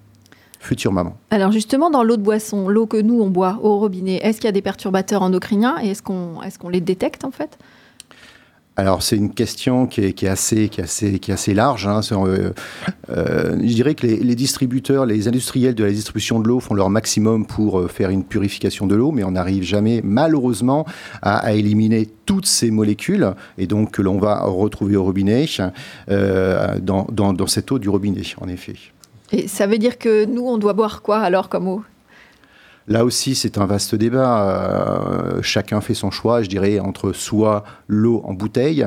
future 0.63 0.93
maman. 0.93 1.17
Alors 1.31 1.53
justement, 1.53 1.89
dans 1.89 2.03
l'eau 2.03 2.19
de 2.19 2.23
boisson, 2.23 2.69
l'eau 2.69 2.87
que 2.87 2.99
nous, 2.99 3.19
on 3.19 3.31
boit 3.31 3.59
au 3.63 3.79
robinet, 3.79 4.17
est-ce 4.17 4.37
qu'il 4.37 4.45
y 4.45 4.49
a 4.49 4.53
des 4.53 4.61
perturbateurs 4.61 5.23
endocriniens 5.23 5.77
et 5.83 5.89
est-ce 5.89 6.03
qu'on 6.03 6.43
est 6.43 6.59
qu'on 6.59 6.69
les 6.69 6.83
détecte 6.83 7.25
en 7.25 7.31
fait? 7.31 7.59
Alors 8.81 9.03
c'est 9.03 9.17
une 9.17 9.33
question 9.33 9.87
qui 9.87 10.01
est, 10.01 10.25
assez, 10.25 10.69
qui 10.69 10.81
est 10.81 10.85
assez, 10.85 11.19
qui 11.19 11.31
est 11.31 11.35
assez 11.35 11.55
large. 11.55 11.87
Hein. 11.87 12.01
Euh, 12.13 12.51
euh, 13.11 13.57
je 13.61 13.75
dirais 13.75 13.95
que 13.95 14.07
les, 14.07 14.35
distributeurs, 14.35 15.05
les 15.07 15.29
industriels 15.29 15.75
de 15.75 15.85
la 15.85 15.91
distribution 15.91 16.41
de 16.41 16.49
l'eau 16.49 16.61
font 16.61 16.75
leur 16.75 16.89
maximum 16.89 17.47
pour 17.47 17.91
faire 17.91 18.11
une 18.11 18.25
purification 18.25 18.87
de 18.87 18.95
l'eau, 18.95 19.13
mais 19.13 19.23
on 19.23 19.33
n'arrive 19.33 19.63
jamais, 19.63 20.01
malheureusement, 20.03 20.87
à, 21.23 21.53
éliminer 21.53 22.09
toutes 22.25 22.47
ces 22.47 22.71
molécules, 22.71 23.35
et 23.59 23.67
donc 23.67 23.93
que 23.93 24.03
l'on 24.03 24.19
va 24.19 24.45
retrouver 24.45 24.97
au 24.97 25.05
robinet, 25.05 25.47
euh, 26.11 26.79
dans, 26.81 27.07
dans, 27.13 27.33
dans 27.33 27.47
cette 27.47 27.71
eau 27.73 27.79
du 27.79 27.89
robinet, 27.89 28.23
en 28.41 28.49
effet. 28.49 28.75
Et 29.33 29.47
ça 29.47 29.67
veut 29.67 29.79
dire 29.79 29.99
que 29.99 30.25
nous, 30.25 30.43
on 30.43 30.59
doit 30.59 30.73
boire 30.73 31.03
quoi 31.03 31.19
alors 31.19 31.49
comme 31.49 31.69
eau? 31.69 31.83
Là 32.91 33.05
aussi, 33.05 33.35
c'est 33.35 33.57
un 33.57 33.67
vaste 33.67 33.95
débat. 33.95 34.51
Euh, 34.51 35.43
chacun 35.43 35.81
fait 35.81 35.95
son 35.95 36.11
choix, 36.11 36.43
je 36.43 36.49
dirais, 36.49 36.81
entre 36.81 37.13
soit 37.13 37.65
l'eau 37.87 38.21
en 38.25 38.35
bouteille, 38.35 38.85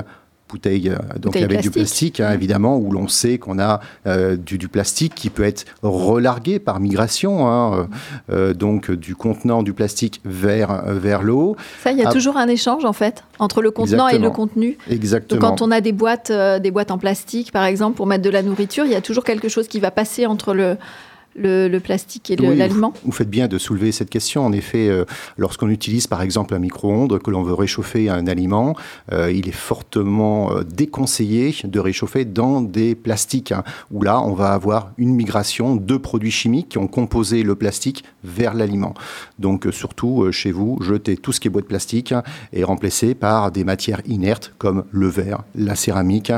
bouteille, 0.53 0.89
euh, 0.89 0.97
donc 1.15 1.33
bouteille 1.33 1.43
avec 1.43 1.57
plastique. 1.57 1.71
du 1.71 1.79
plastique, 1.79 2.19
hein, 2.19 2.31
évidemment, 2.33 2.77
où 2.77 2.91
l'on 2.91 3.07
sait 3.07 3.37
qu'on 3.37 3.59
a 3.59 3.79
euh, 4.05 4.35
du, 4.35 4.57
du, 4.57 4.67
plastique 4.67 5.15
qui 5.15 5.29
peut 5.29 5.43
être 5.43 5.65
relargué 5.81 6.59
par 6.59 6.79
migration, 6.79 7.47
hein, 7.47 7.87
euh, 8.29 8.53
donc 8.53 8.91
du 8.91 9.15
contenant 9.15 9.63
du 9.63 9.73
plastique 9.73 10.21
vers, 10.23 10.83
vers 10.85 11.23
l'eau. 11.23 11.55
Ça, 11.83 11.91
il 11.91 11.97
y 11.97 12.03
a 12.03 12.09
ah, 12.09 12.11
toujours 12.11 12.37
un 12.37 12.47
échange, 12.47 12.85
en 12.85 12.93
fait, 12.93 13.23
entre 13.39 13.61
le 13.61 13.71
contenant 13.71 14.07
et 14.07 14.19
le 14.19 14.29
contenu. 14.29 14.77
Exactement. 14.89 15.39
Donc, 15.39 15.49
quand 15.49 15.65
on 15.65 15.71
a 15.71 15.81
des 15.81 15.91
boîtes, 15.91 16.29
euh, 16.29 16.59
des 16.59 16.71
boîtes 16.71 16.91
en 16.91 16.97
plastique, 16.97 17.51
par 17.51 17.65
exemple, 17.65 17.97
pour 17.97 18.05
mettre 18.05 18.23
de 18.23 18.29
la 18.29 18.43
nourriture, 18.43 18.85
il 18.85 18.91
y 18.91 18.95
a 18.95 19.01
toujours 19.01 19.23
quelque 19.23 19.49
chose 19.49 19.67
qui 19.67 19.79
va 19.79 19.91
passer 19.91 20.25
entre 20.25 20.53
le 20.53 20.77
le, 21.35 21.67
le, 21.67 21.79
plastique 21.79 22.31
et 22.31 22.37
oui, 22.39 22.55
l'aliment 22.55 22.93
vous, 22.95 23.01
vous, 23.05 23.11
faites 23.11 23.29
bien 23.29 23.47
de 23.47 23.57
soulever 23.57 23.91
cette 23.91 24.09
question. 24.09 24.45
En 24.45 24.51
effet, 24.51 24.87
euh, 24.89 25.05
lorsqu'on 25.37 25.69
utilise 25.69 26.07
par 26.07 26.21
exemple 26.21 26.53
un 26.53 26.59
micro-ondes, 26.59 27.19
que 27.19 27.31
l'on 27.31 27.43
veut 27.43 27.53
réchauffer 27.53 28.09
un 28.09 28.27
aliment, 28.27 28.75
euh, 29.11 29.31
il 29.31 29.47
est 29.47 29.51
fortement 29.51 30.51
euh, 30.51 30.63
déconseillé 30.63 31.55
de 31.63 31.79
réchauffer 31.79 32.25
dans 32.25 32.61
des 32.61 32.95
plastiques, 32.95 33.51
hein, 33.51 33.63
où 33.91 34.01
là, 34.01 34.21
on 34.21 34.33
va 34.33 34.53
avoir 34.53 34.91
une 34.97 35.13
migration 35.13 35.75
de 35.75 35.97
produits 35.97 36.31
chimiques 36.31 36.69
qui 36.69 36.77
ont 36.77 36.87
composé 36.87 37.43
le 37.43 37.55
plastique 37.55 38.03
vers 38.23 38.53
l'aliment. 38.53 38.93
Donc, 39.39 39.67
surtout 39.71 40.31
chez 40.31 40.51
vous, 40.51 40.77
jetez 40.81 41.17
tout 41.17 41.31
ce 41.31 41.39
qui 41.39 41.47
est 41.47 41.51
boîte 41.51 41.65
plastique 41.65 42.11
hein, 42.11 42.23
et 42.51 42.63
remplacez 42.63 43.15
par 43.15 43.51
des 43.51 43.63
matières 43.63 44.01
inertes 44.05 44.53
comme 44.57 44.85
le 44.91 45.07
verre, 45.07 45.43
la 45.55 45.75
céramique, 45.75 46.31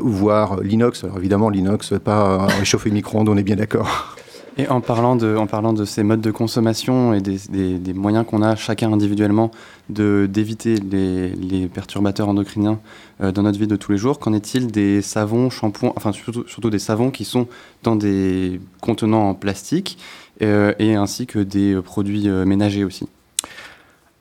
voire 0.00 0.60
l'inox. 0.60 1.04
Alors 1.04 1.18
évidemment, 1.18 1.50
l'inox, 1.50 1.92
pas 2.02 2.46
réchauffer 2.46 2.90
le 2.90 2.94
micro-ondes, 2.94 3.28
on 3.28 3.36
est 3.36 3.42
bien 3.42 3.56
d'accord. 3.56 4.16
Et 4.58 4.68
en 4.68 4.80
parlant, 4.80 5.16
de, 5.16 5.36
en 5.36 5.46
parlant 5.46 5.74
de 5.74 5.84
ces 5.84 6.02
modes 6.02 6.22
de 6.22 6.30
consommation 6.30 7.12
et 7.12 7.20
des, 7.20 7.36
des, 7.50 7.78
des 7.78 7.92
moyens 7.92 8.24
qu'on 8.26 8.40
a 8.40 8.56
chacun 8.56 8.90
individuellement 8.90 9.50
d'éviter 9.90 10.76
les, 10.76 11.28
les, 11.30 11.68
perturbateurs 11.68 12.28
endocriniens 12.28 12.80
euh, 13.20 13.32
dans 13.32 13.42
notre 13.42 13.58
vie 13.58 13.66
de 13.66 13.76
tous 13.76 13.92
les 13.92 13.98
jours, 13.98 14.18
qu'en 14.18 14.32
est-il 14.32 14.68
des 14.68 15.02
savons, 15.02 15.50
shampoings, 15.50 15.92
enfin 15.94 16.12
surtout, 16.12 16.44
surtout, 16.48 16.70
des 16.70 16.78
savons 16.78 17.10
qui 17.10 17.26
sont 17.26 17.48
dans 17.82 17.96
des 17.96 18.58
contenants 18.80 19.28
en 19.28 19.34
plastique 19.34 19.98
euh, 20.40 20.72
et 20.78 20.94
ainsi 20.94 21.26
que 21.26 21.38
des 21.38 21.78
produits 21.82 22.28
euh, 22.28 22.46
ménagers 22.46 22.84
aussi? 22.84 23.08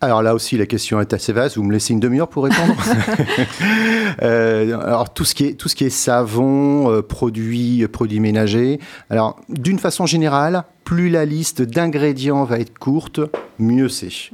Alors 0.02 0.22
là 0.22 0.36
aussi, 0.36 0.58
la 0.58 0.66
question 0.66 1.00
est 1.00 1.14
assez 1.14 1.32
vaste. 1.34 1.58
Vous 1.58 1.64
me 1.64 1.72
laissez 1.72 1.94
une 1.94 2.00
demi-heure 2.00 2.28
pour 2.28 2.44
répondre? 2.44 2.76
euh, 4.22 4.78
alors 4.80 5.14
tout 5.14 5.24
ce 5.24 5.34
qui 5.34 5.46
est 5.46 5.54
tout 5.54 5.70
ce 5.70 5.76
qui 5.76 5.86
est 5.86 5.90
savon, 5.90 6.92
euh, 6.92 7.02
produits, 7.02 7.88
produits 7.88 8.20
ménagers. 8.20 8.80
Alors 9.10 9.40
d'une 9.50 9.80
façon 9.80 10.06
générale, 10.06 10.64
plus 10.84 11.10
la 11.10 11.26
liste 11.26 11.62
d'ingrédients 11.62 12.44
va 12.44 12.60
être 12.60 12.78
courte, 12.78 13.22
mieux 13.58 13.90
c'est. 13.90 14.32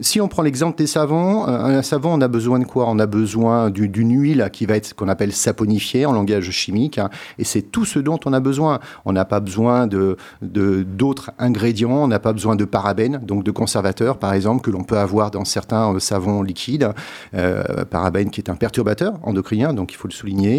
Si 0.00 0.20
on 0.20 0.28
prend 0.28 0.42
l'exemple 0.42 0.76
des 0.76 0.86
savons, 0.86 1.46
un 1.46 1.82
savon, 1.82 2.14
on 2.14 2.20
a 2.20 2.28
besoin 2.28 2.58
de 2.58 2.64
quoi? 2.64 2.86
On 2.88 2.98
a 2.98 3.06
besoin 3.06 3.70
d'une 3.70 4.20
huile 4.20 4.48
qui 4.52 4.66
va 4.66 4.76
être 4.76 4.86
ce 4.86 4.94
qu'on 4.94 5.08
appelle 5.08 5.32
saponifiée 5.32 6.04
en 6.06 6.12
langage 6.12 6.50
chimique, 6.50 6.98
hein, 6.98 7.10
et 7.38 7.44
c'est 7.44 7.62
tout 7.62 7.84
ce 7.84 7.98
dont 7.98 8.18
on 8.24 8.32
a 8.32 8.40
besoin. 8.40 8.80
On 9.04 9.12
n'a 9.12 9.24
pas 9.24 9.40
besoin 9.40 9.86
de 9.86 10.16
d'autres 10.42 11.30
ingrédients, 11.38 12.04
on 12.04 12.08
n'a 12.08 12.18
pas 12.18 12.32
besoin 12.32 12.56
de 12.56 12.64
parabènes, 12.64 13.18
donc 13.22 13.44
de 13.44 13.50
conservateurs, 13.50 14.18
par 14.18 14.32
exemple, 14.32 14.62
que 14.62 14.70
l'on 14.70 14.82
peut 14.84 14.98
avoir 14.98 15.30
dans 15.30 15.44
certains 15.44 15.94
euh, 15.94 15.98
savons 15.98 16.42
liquides. 16.42 16.90
Euh, 17.34 17.84
parabène 17.84 18.30
qui 18.30 18.40
est 18.40 18.50
un 18.50 18.56
perturbateur 18.56 19.14
endocrinien, 19.22 19.74
donc 19.74 19.92
il 19.92 19.96
faut 19.96 20.08
le 20.08 20.12
souligner. 20.12 20.58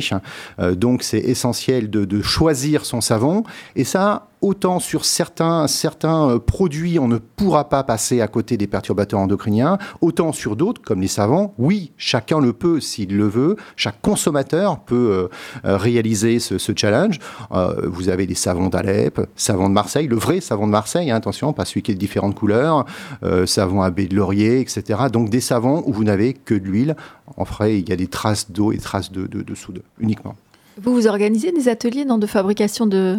Euh, 0.60 0.76
donc 0.76 1.04
c'est 1.04 1.20
essentiel 1.20 1.90
de, 1.90 2.06
de 2.06 2.22
choisir 2.22 2.86
son 2.86 3.02
savon, 3.02 3.44
et 3.76 3.84
ça, 3.84 4.28
autant 4.46 4.80
sur 4.80 5.06
certains, 5.06 5.68
certains 5.68 6.38
produits, 6.38 7.00
on 7.00 7.08
ne 7.08 7.18
pourra 7.18 7.68
pas 7.68 7.84
passer 7.84 8.22
à 8.22 8.28
côté 8.28 8.58
des 8.58 8.68
perturbateurs 8.68 9.20
endocriniens, 9.20 9.80
autant 10.02 10.32
sur 10.34 10.56
d'autres, 10.56 10.82
comme 10.84 11.02
les 11.02 11.08
savons, 11.08 11.52
oui, 11.58 11.92
chacun 11.98 12.40
le 12.40 12.54
peut 12.54 12.80
s'il 12.80 13.18
le 13.18 13.28
veut, 13.28 13.56
chaque 13.76 14.00
consommateur 14.02 14.80
peut 14.82 15.30
euh, 15.66 15.78
réaliser 15.78 16.38
ce, 16.40 16.72
challenge. 16.76 17.20
Euh, 17.52 17.88
vous 17.88 18.10
avez 18.10 18.28
des 18.28 18.36
savons 18.36 18.68
d'Alep, 18.68 19.20
savon 19.36 19.68
de 19.68 19.74
Marseille, 19.74 20.08
le 20.08 20.16
vrai 20.16 20.42
savon 20.42 20.68
de 20.68 20.72
Marseille, 20.72 21.10
hein, 21.10 21.16
attention, 21.16 21.52
pas 21.52 21.66
celui 21.66 21.82
qui 21.82 21.92
est 21.92 21.96
de 21.96 22.00
différentes 22.00 22.36
couleurs, 22.36 22.86
euh, 23.24 23.48
savon 23.48 23.82
à 23.82 23.90
baie 23.90 24.06
de 24.06 24.16
laurier, 24.16 24.60
etc. 24.60 25.06
Donc 25.12 25.30
des 25.32 25.42
savons 25.42 25.84
où 25.88 25.94
vous 25.94 26.04
n'avez 26.04 26.34
que 26.34 26.54
de 26.54 26.66
l'huile. 26.66 26.96
En 27.38 27.46
frais, 27.46 27.80
il 27.80 27.90
y 27.90 27.94
a 27.94 27.96
des 27.96 28.08
traces 28.08 28.52
d'eau 28.52 28.72
et 28.72 28.78
traces 28.78 29.12
de, 29.12 29.26
de, 29.26 29.42
de 29.42 29.56
soude 29.56 29.82
uniquement. 30.00 30.36
Vous 30.82 30.94
vous 30.94 31.08
organisez 31.08 31.52
des 31.52 31.68
ateliers 31.68 32.06
dans 32.06 32.18
de 32.18 32.28
fabrication 32.28 32.86
de, 32.86 33.18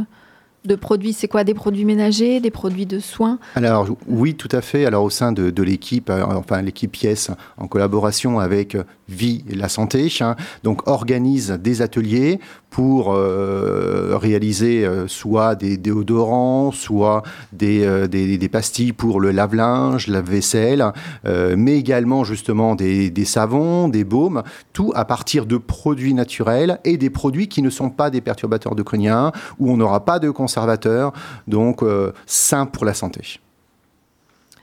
de 0.66 0.76
produits 0.76 1.12
C'est 1.12 1.28
quoi 1.28 1.44
Des 1.44 1.54
produits 1.54 1.84
ménagers, 1.84 2.40
des 2.40 2.50
produits 2.50 2.86
de 2.86 2.98
soins? 2.98 3.38
Alors 3.54 3.88
oui, 4.06 4.34
tout 4.34 4.48
à 4.52 4.60
fait. 4.60 4.84
Alors 4.84 5.04
au 5.04 5.10
sein 5.10 5.32
de, 5.32 5.62
l'équipe, 5.62 6.10
euh, 6.10 6.24
enfin 6.24 6.62
l'équipe 6.62 6.92
pièce, 6.92 7.30
en 7.56 7.66
collaboration 7.66 8.38
avec 8.38 8.76
Vie 9.08 9.44
et 9.48 9.54
la 9.54 9.68
Santé, 9.68 10.12
hein, 10.20 10.36
donc 10.64 10.88
organise 10.88 11.50
des 11.62 11.82
ateliers 11.82 12.40
pour 12.76 13.14
euh, 13.14 14.18
réaliser 14.20 14.84
euh, 14.84 15.08
soit 15.08 15.54
des 15.54 15.78
déodorants, 15.78 16.72
soit 16.72 17.22
des, 17.54 18.06
des, 18.06 18.48
pastilles 18.50 18.92
pour 18.92 19.18
le 19.18 19.30
lave-linge, 19.30 20.08
lave-vaisselle, 20.08 20.92
mais 21.24 21.78
également 21.78 22.22
justement 22.22 22.74
des, 22.74 23.08
des 23.08 23.24
savons, 23.24 23.88
des 23.88 24.04
baumes, 24.04 24.42
tout 24.74 24.92
à 24.94 25.06
partir 25.06 25.46
de 25.46 25.56
produits 25.56 26.12
naturels 26.12 26.78
et 26.84 26.98
des 26.98 27.08
produits 27.08 27.48
qui 27.48 27.62
ne 27.62 27.70
sont 27.70 27.88
pas 27.88 28.10
des 28.10 28.20
perturbateurs 28.20 28.72
endocriniens, 28.72 29.32
où 29.58 29.70
on 29.70 29.78
n'aura 29.78 30.04
pas 30.04 30.18
de 30.18 30.28
conservateurs, 30.30 31.14
donc 31.48 31.82
euh, 31.82 32.12
sains 32.26 32.66
pour 32.66 32.84
la 32.84 32.92
santé. 32.92 33.40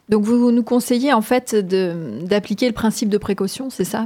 Donc 0.09 0.23
vous 0.23 0.51
nous 0.51 0.63
conseillez 0.63 1.13
en 1.13 1.23
fait 1.23 1.55
d'appliquer 1.55 2.67
le 2.67 2.73
principe 2.73 3.09
de 3.09 3.17
précaution, 3.17 3.71
c'est 3.71 3.85
ça? 3.85 4.05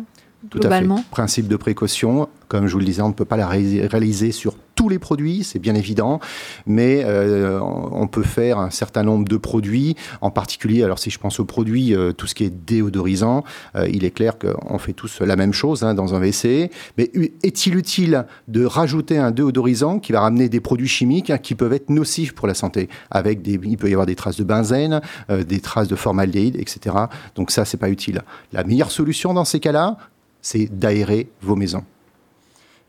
Globalement. 0.51 1.03
Principe 1.11 1.47
de 1.47 1.55
précaution, 1.55 2.27
comme 2.47 2.67
je 2.67 2.73
vous 2.73 2.79
le 2.79 2.85
disais, 2.85 3.01
on 3.01 3.09
ne 3.09 3.13
peut 3.13 3.25
pas 3.25 3.37
la 3.37 3.47
réaliser 3.47 4.31
sur 4.31 4.55
tous 4.77 4.89
les 4.89 4.99
produits, 4.99 5.43
c'est 5.43 5.59
bien 5.59 5.73
évident, 5.73 6.19
mais 6.67 7.01
euh, 7.03 7.59
on 7.59 8.07
peut 8.07 8.23
faire 8.23 8.59
un 8.59 8.69
certain 8.69 9.01
nombre 9.01 9.27
de 9.27 9.35
produits, 9.35 9.95
en 10.21 10.29
particulier, 10.29 10.83
alors 10.83 10.99
si 10.99 11.09
je 11.09 11.17
pense 11.17 11.39
aux 11.39 11.45
produits, 11.45 11.95
euh, 11.95 12.13
tout 12.13 12.27
ce 12.27 12.35
qui 12.35 12.43
est 12.43 12.51
déodorisant, 12.51 13.43
euh, 13.75 13.87
il 13.91 14.05
est 14.05 14.11
clair 14.11 14.37
qu'on 14.37 14.77
fait 14.77 14.93
tous 14.93 15.19
la 15.21 15.35
même 15.35 15.51
chose 15.51 15.83
hein, 15.83 15.95
dans 15.95 16.13
un 16.13 16.19
WC, 16.19 16.69
mais 16.97 17.11
est-il 17.41 17.75
utile 17.75 18.27
de 18.47 18.65
rajouter 18.65 19.17
un 19.17 19.31
déodorisant 19.31 19.97
qui 19.97 20.11
va 20.11 20.21
ramener 20.21 20.47
des 20.47 20.59
produits 20.59 20.87
chimiques 20.87 21.33
qui 21.41 21.55
peuvent 21.55 21.73
être 21.73 21.89
nocifs 21.89 22.35
pour 22.35 22.47
la 22.47 22.53
santé, 22.53 22.87
avec 23.09 23.41
des, 23.41 23.59
il 23.63 23.77
peut 23.77 23.89
y 23.89 23.93
avoir 23.93 24.05
des 24.05 24.15
traces 24.15 24.37
de 24.37 24.43
benzène, 24.43 25.01
des 25.29 25.59
traces 25.59 25.87
de 25.87 25.95
formaldéhyde, 25.95 26.55
etc. 26.55 26.95
Donc 27.35 27.49
ça, 27.49 27.65
c'est 27.65 27.77
pas 27.77 27.89
utile. 27.89 28.21
La 28.53 28.63
meilleure 28.63 28.91
solution 28.91 29.33
dans 29.33 29.45
ces 29.45 29.59
cas-là, 29.59 29.97
c'est 30.41 30.67
d'aérer 30.67 31.29
vos 31.41 31.55
maisons. 31.55 31.83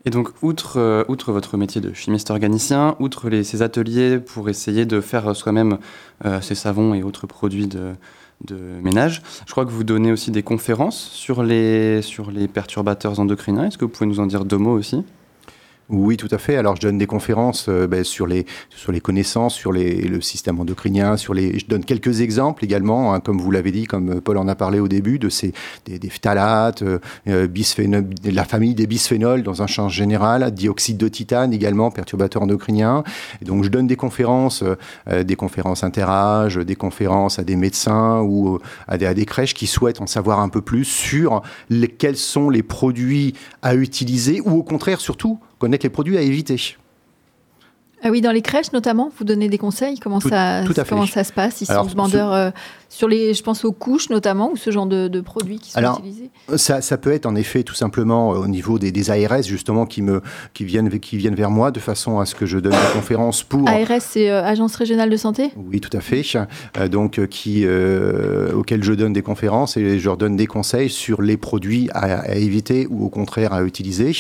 Et 0.05 0.11
donc, 0.11 0.31
outre, 0.43 0.79
euh, 0.79 1.05
votre 1.27 1.57
métier 1.57 1.81
de 1.81 1.93
chimiste 1.93 2.31
organicien, 2.31 2.97
outre 3.01 3.29
ces 3.43 3.63
ateliers 3.63 4.19
pour 4.19 4.49
essayer 4.49 4.87
de 4.87 5.01
faire 5.01 5.35
soi-même 5.35 5.79
euh, 6.25 6.41
ces 6.41 6.55
savons 6.55 6.95
et 6.95 7.03
autres 7.03 7.27
produits 7.27 7.67
de, 7.67 7.93
de, 8.47 8.57
ménage, 8.83 9.23
je 9.47 9.51
crois 9.51 9.67
que 9.67 9.71
vous 9.71 9.85
donnez 9.85 10.13
aussi 10.13 10.31
des 10.31 10.43
conférences 10.43 10.99
sur 10.99 11.43
les, 11.43 12.01
sur 12.03 12.31
les 12.31 12.49
perturbateurs 12.49 13.19
endocriniens. 13.21 13.65
Est-ce 13.65 13.77
que 13.77 13.85
vous 13.85 13.91
pouvez 13.91 14.07
nous 14.07 14.21
en 14.21 14.27
dire 14.27 14.45
deux 14.45 14.57
mots 14.57 14.79
aussi? 14.79 15.05
Oui, 15.91 16.19
tout 16.19 16.29
à 16.31 16.37
fait. 16.37 16.57
Alors, 16.57 16.77
je 16.77 16.83
donne 16.83 16.99
des 16.99 17.07
conférences 17.07 17.67
euh, 17.71 17.87
ben, 17.87 18.05
sur, 18.05 18.27
les, 18.27 18.45
connaissances, 19.03 19.55
sur 19.55 19.73
le 19.73 20.21
système 20.21 20.61
endocrinien, 20.61 21.17
sur 21.17 21.33
les. 21.33 21.59
Je 21.59 21.67
donne 21.67 21.83
quelques 21.83 22.21
exemples 22.21 22.63
également, 22.63 23.15
hein, 23.15 23.21
comme 23.21 23.39
vous 23.39 23.51
l'avez 23.51 23.71
dit, 23.71 23.87
comme 23.87 24.21
Paul 24.21 24.37
en 24.37 24.49
a 24.49 24.55
parlé 24.55 24.81
au 24.81 24.89
début, 24.89 25.19
de 25.19 25.31
ces 25.31 25.55
des, 25.87 26.11
phtalates, 26.11 26.83
euh, 26.83 26.99
euh 27.27 27.49
la 28.25 28.45
famille 28.45 28.75
des 28.75 28.87
bisphénols 28.87 29.43
dans 29.43 29.63
un 29.63 29.67
champ 29.67 29.89
général, 29.89 30.51
dioxyde 30.51 30.99
de 30.99 31.09
titane 31.09 31.55
également, 31.55 31.91
perturbateur 31.91 32.43
endocrinien. 32.43 33.03
Donc, 33.41 33.65
je 33.65 33.71
donne 33.71 33.87
des 33.87 33.97
conférences, 33.97 34.63
euh, 35.09 35.25
des 35.25 35.37
conférences 35.37 35.85
interâges, 35.85 36.57
des 36.57 36.77
conférences 36.77 37.39
à 37.39 37.45
des 37.45 37.57
médecins 37.57 38.21
ou 38.21 38.59
à 38.89 38.99
des, 38.99 39.25
crèches 39.25 39.55
qui 39.55 39.67
souhaitent 39.67 40.03
en 40.03 40.07
savoir 40.07 40.41
un 40.41 40.51
peu 40.51 40.61
plus 40.61 40.85
sur 40.85 41.43
quels 41.99 42.17
sont 42.17 42.51
les 42.51 42.63
produits 42.63 43.35
à 43.63 43.75
utiliser 43.75 44.43
ou 44.45 44.59
au 44.59 44.63
contraire, 44.63 45.01
surtout, 45.01 45.39
connaître 45.59 45.85
les 45.85 45.91
produits 45.91 46.19
à 46.19 46.23
éviter. 46.23 46.77
Ah 48.03 48.11
oui, 48.11 48.21
dans 48.21 48.31
les 48.31 48.43
crèches 48.43 48.73
notamment, 48.73 49.11
vous 49.19 49.25
donnez 49.25 49.49
des 49.49 49.59
conseils 49.59 49.99
Comment, 49.99 50.21
ça, 50.21 50.63
comment 50.89 51.07
ça 51.07 51.25
se 51.25 51.33
passe 51.33 51.61
Ils 51.61 51.67
sont 51.67 51.85
demandeurs 51.85 52.33
euh, 52.33 52.51
sur 52.89 53.09
les, 53.09 53.35
je 53.35 53.43
pense 53.43 53.65
aux 53.65 53.73
couches 53.73 54.09
notamment, 54.09 54.53
ou 54.53 54.57
ce 54.57 54.71
genre 54.71 54.87
de, 54.87 55.21
produits 55.21 55.59
qui 55.59 55.73
sont 55.73 55.79
Alors, 55.79 55.99
utilisés 55.99 56.31
ça, 56.55 56.81
ça, 56.81 56.97
peut 56.97 57.13
être 57.13 57.27
en 57.27 57.35
effet 57.35 57.65
tout 57.65 57.75
simplement 57.75 58.33
euh, 58.33 58.39
au 58.39 58.47
niveau 58.47 58.79
des, 58.79 58.93
des, 58.93 59.11
ARS 59.11 59.43
justement 59.43 59.85
qui, 59.85 60.03
me, 60.03 60.23
qui, 60.55 60.65
viennent, 60.65 61.01
qui 61.01 61.17
viennent 61.17 61.35
vers 61.35 61.51
moi 61.51 61.73
de 61.73 61.81
façon 61.81 62.21
à 62.21 62.27
ce 62.27 62.37
que 62.37 62.47
je 62.47 62.59
donne 62.59 62.73
des 62.73 62.93
conférences 62.95 63.43
pour... 63.43 63.69
ARS, 63.69 64.01
c'est 64.01 64.31
euh, 64.31 64.45
Agence 64.45 64.77
Régionale 64.77 65.11
de 65.11 65.17
Santé? 65.17 65.51
Oui, 65.57 65.81
tout 65.81 65.95
à 65.97 66.01
fait. 66.01 66.23
donc, 66.89 67.27
qui, 67.27 67.67
auxquels 68.55 68.85
je 68.85 68.93
donne 68.93 69.13
des 69.13 69.23
conférences 69.23 69.77
et 69.77 69.99
je 69.99 70.05
leur 70.05 70.17
donne 70.17 70.37
des 70.37 70.47
conseils 70.47 70.89
sur 70.89 71.21
les 71.21 71.37
produits 71.37 71.91
à, 71.93 72.37
éviter 72.37 72.87
ou 72.89 73.05
au 73.05 73.09
contraire 73.09 73.53
à 73.53 73.65
utiliser. 73.65 74.13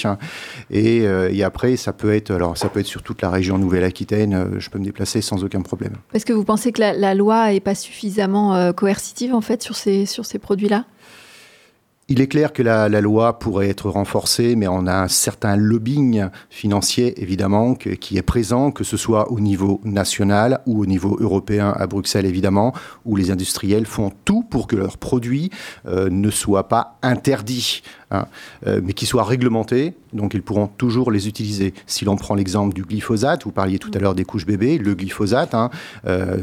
Et, 0.71 1.05
et, 1.05 1.45
après, 1.45 1.77
ça 1.77 1.93
peut, 1.93 2.13
être, 2.13 2.33
alors, 2.33 2.57
ça 2.59 2.69
peut 2.69 2.81
être 2.81 2.87
sur 2.87 3.03
toute 3.03 3.23
la 3.23 3.31
région 3.31 3.59
Nouvelle-Aquitaine, 3.69 4.35
euh, 4.35 4.59
je 4.59 4.71
peux 4.71 4.79
me 4.79 4.85
déplacer 4.85 5.21
sans 5.21 5.45
aucun 5.45 5.61
problème. 5.61 5.93
Est-ce 6.15 6.25
que 6.25 6.33
vous 6.33 6.45
pensez 6.45 6.73
que 6.73 6.81
la, 6.81 7.15
loi 7.15 7.53
n'est 7.53 7.61
pas 7.61 7.75
suffisamment 7.75 8.55
euh, 8.55 8.73
coercitive 8.73 9.35
en 9.35 9.43
fait 9.43 9.63
sur 9.63 9.77
ces, 9.77 10.07
sur 10.07 10.25
ces 10.25 10.39
produits-là? 10.39 10.87
Il 12.11 12.23
est 12.23 12.27
clair 12.27 12.55
que 12.55 12.63
la, 12.63 12.89
loi 13.01 13.39
pourrait 13.39 13.69
être 13.69 13.91
renforcée, 13.91 14.57
mais 14.57 14.67
on 14.67 14.87
a 14.87 14.95
un 14.95 15.09
certain 15.09 15.57
lobbying 15.57 16.29
financier, 16.49 17.21
évidemment, 17.23 17.75
qui 17.75 18.17
est 18.17 18.23
présent, 18.23 18.71
que 18.71 18.83
ce 18.83 18.97
soit 18.97 19.31
au 19.31 19.41
niveau 19.41 19.81
national 19.85 20.61
ou 20.65 20.81
au 20.81 20.87
niveau 20.87 21.19
européen 21.21 21.75
à 21.77 21.87
Bruxelles, 21.87 22.25
évidemment, 22.25 22.73
où 23.05 23.15
les 23.15 23.31
industriels 23.31 23.85
font 23.85 24.11
tout 24.25 24.43
pour 24.43 24.67
que 24.67 24.77
leurs 24.77 24.97
produits 24.97 25.51
euh, 25.87 26.09
ne 26.09 26.31
soient 26.31 26.69
pas 26.69 26.97
interdits, 27.03 27.83
hein, 28.11 28.27
euh, 28.67 28.81
mais 28.83 28.95
qu'ils 28.95 29.09
soient 29.09 29.25
réglementés, 29.25 29.93
donc 30.15 30.33
ils 30.33 30.43
pourront 30.43 30.67
toujours 30.67 31.11
les 31.11 31.29
utiliser. 31.29 31.75
Si 31.87 32.07
l'on 32.07 32.17
prend 32.17 32.35
l'exemple 32.35 32.75
du 32.75 32.85
glyphosate, 32.85 33.45
vous 33.45 33.53
parliez 33.53 33.79
tout 33.79 33.91
à 33.93 33.99
l'heure 33.99 34.15
des 34.15 34.25
couches 34.25 34.47
bébés, 34.47 34.79
le 34.79 34.95
glyphosate, 34.95 35.55
hein, 35.55 35.69
euh, 36.07 36.39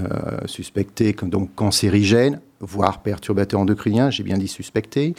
suspecté 0.45 1.15
donc 1.23 1.49
cancérigène, 1.55 2.39
voire 2.65 3.01
perturbateur 3.01 3.59
endocrinien, 3.59 4.09
j'ai 4.09 4.23
bien 4.23 4.37
dit 4.37 4.47
suspecté. 4.47 5.15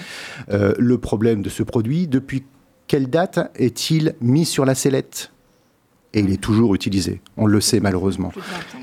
Euh, 0.50 0.74
le 0.78 0.98
problème 0.98 1.42
de 1.42 1.48
ce 1.48 1.62
produit, 1.62 2.06
depuis 2.06 2.44
quelle 2.86 3.08
date 3.08 3.50
est-il 3.56 4.14
mis 4.20 4.44
sur 4.44 4.64
la 4.64 4.74
sellette? 4.74 5.32
Et 6.14 6.20
il 6.20 6.32
est 6.32 6.40
toujours 6.40 6.74
utilisé. 6.74 7.20
On 7.36 7.46
le 7.46 7.60
sait 7.60 7.80
malheureusement. 7.80 8.32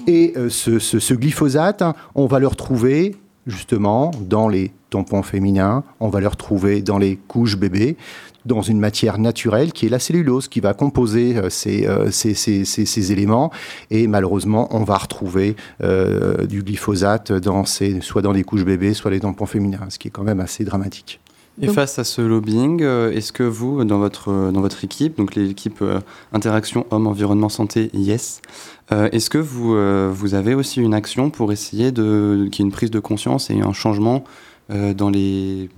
Et 0.08 0.34
euh, 0.36 0.49
ce, 0.49 1.13
glyphosate, 1.13 1.84
on 2.15 2.28
va 2.28 2.39
le 2.39 2.47
retrouver 2.47 3.15
justement 3.47 4.12
dans 4.21 4.47
les 4.47 4.71
tampons 4.89 5.23
féminins, 5.23 5.84
on 5.99 6.10
va 6.10 6.21
le 6.21 6.28
retrouver 6.28 6.82
dans 6.82 6.97
les 6.97 7.17
couches 7.17 7.58
bébés 7.58 7.97
dans 8.45 8.62
une 8.62 8.79
matière 8.79 9.19
naturelle 9.19 9.71
qui 9.71 9.86
est 9.86 9.89
la 9.89 9.99
cellulose, 9.99 10.47
qui 10.47 10.60
va 10.60 10.73
composer 10.73 11.38
euh, 11.38 11.49
euh, 11.67 12.12
ces, 12.12 12.34
ces, 12.34 12.65
ces, 12.65 13.12
éléments. 13.12 13.51
Et 13.89 14.08
malheureusement, 14.08 14.67
on 14.71 14.84
va 14.84 14.97
retrouver 14.97 15.56
euh, 15.82 16.45
du 16.45 16.63
glyphosate 16.63 17.32
dans 17.32 17.65
ces, 17.65 18.01
soit 18.01 18.21
dans 18.21 18.32
les 18.32 18.43
couches 18.43 18.65
bébés, 18.65 18.93
soit 18.93 19.12
les 19.12 19.19
tampons 19.19 19.45
féminins, 19.45 19.89
ce 19.89 19.99
qui 19.99 20.08
est 20.08 20.12
quand 20.12 20.23
même 20.23 20.39
assez 20.39 20.63
dramatique. 20.63 21.19
Et 21.62 21.67
face 21.67 21.99
à 21.99 22.03
ce 22.03 22.19
lobbying, 22.23 22.82
est-ce 22.82 23.32
que 23.32 23.43
vous, 23.43 23.84
dans 23.84 23.99
votre, 23.99 24.51
dans 24.51 24.62
votre 24.62 24.84
équipe, 24.84 25.17
donc 25.17 25.36
l'équipe 25.36 25.84
Interaction 26.32 26.88
Homme, 26.89 27.06
Environnement, 27.06 27.49
Santé, 27.49 27.91
Yes, 27.93 28.41
est-ce 28.89 29.29
que 29.29 29.38
vous, 29.38 29.77
vous 30.12 30.34
avez 30.34 30.56
aussi 30.56 30.82
une 30.82 30.95
action 30.95 31.29
pour 31.29 31.51
essayer 31.51 31.91
de, 31.91 32.47
qu'il 32.51 32.63
y 32.63 32.65
ait 32.65 32.69
une 32.69 32.73
prise 32.73 32.89
de 32.89 32.99
conscience 32.99 33.51
et 33.51 33.62
un 33.62 33.71
changement 33.71 34.23
euh, 34.23 34.27
dans, 34.69 35.10
les, 35.10 35.69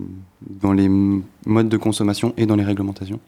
dans 0.41 0.73
les 0.73 0.87
modes 0.89 1.69
de 1.69 1.77
consommation 1.77 2.33
et 2.37 2.45
dans 2.45 2.55
les 2.55 2.63
réglementations 2.63 3.19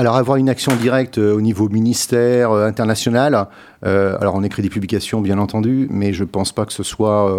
alors 0.00 0.16
avoir 0.16 0.38
une 0.38 0.48
action 0.48 0.74
directe 0.76 1.18
euh, 1.18 1.34
au 1.34 1.42
niveau 1.42 1.68
ministère 1.68 2.52
euh, 2.52 2.66
international, 2.66 3.48
euh, 3.84 4.16
alors 4.18 4.34
on 4.34 4.42
écrit 4.42 4.62
des 4.62 4.70
publications 4.70 5.20
bien 5.20 5.38
entendu, 5.38 5.88
mais 5.90 6.14
je 6.14 6.24
ne 6.24 6.28
pense 6.28 6.52
pas 6.52 6.64
que 6.64 6.72
ce 6.72 6.82
soit 6.82 7.34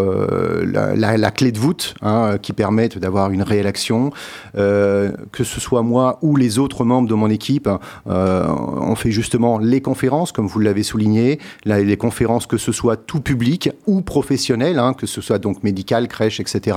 la, 0.64 1.32
clé 1.32 1.52
de 1.52 1.60
voûte 1.60 1.94
hein, 2.02 2.38
qui 2.42 2.54
permette 2.54 2.98
d'avoir 2.98 3.32
une 3.32 3.44
réelle 3.44 3.68
action. 3.68 4.12
que 4.56 5.44
ce 5.44 5.60
soit 5.60 5.84
moi 5.84 6.18
ou 6.24 6.36
les 6.36 6.58
autres 6.58 6.84
membres 6.84 7.08
de 7.08 7.14
mon 7.14 7.30
équipe, 7.30 7.70
on 8.08 8.96
fait 8.96 9.12
justement 9.12 9.60
les 9.60 9.82
conférences, 9.82 10.32
comme 10.32 10.48
vous 10.48 10.60
l'avez 10.60 10.82
souligné, 10.82 11.38
les 11.66 11.98
conférences 11.98 12.48
que 12.48 12.58
ce 12.58 12.72
soit 12.72 12.98
tout 12.98 13.22
public 13.22 13.70
ou 13.86 14.02
professionnel, 14.02 14.80
hein, 14.80 14.94
que 14.94 15.06
ce 15.06 15.22
soit 15.22 15.38
donc 15.38 15.64
médical, 15.64 16.08
crèche, 16.08 16.40
etc. 16.40 16.76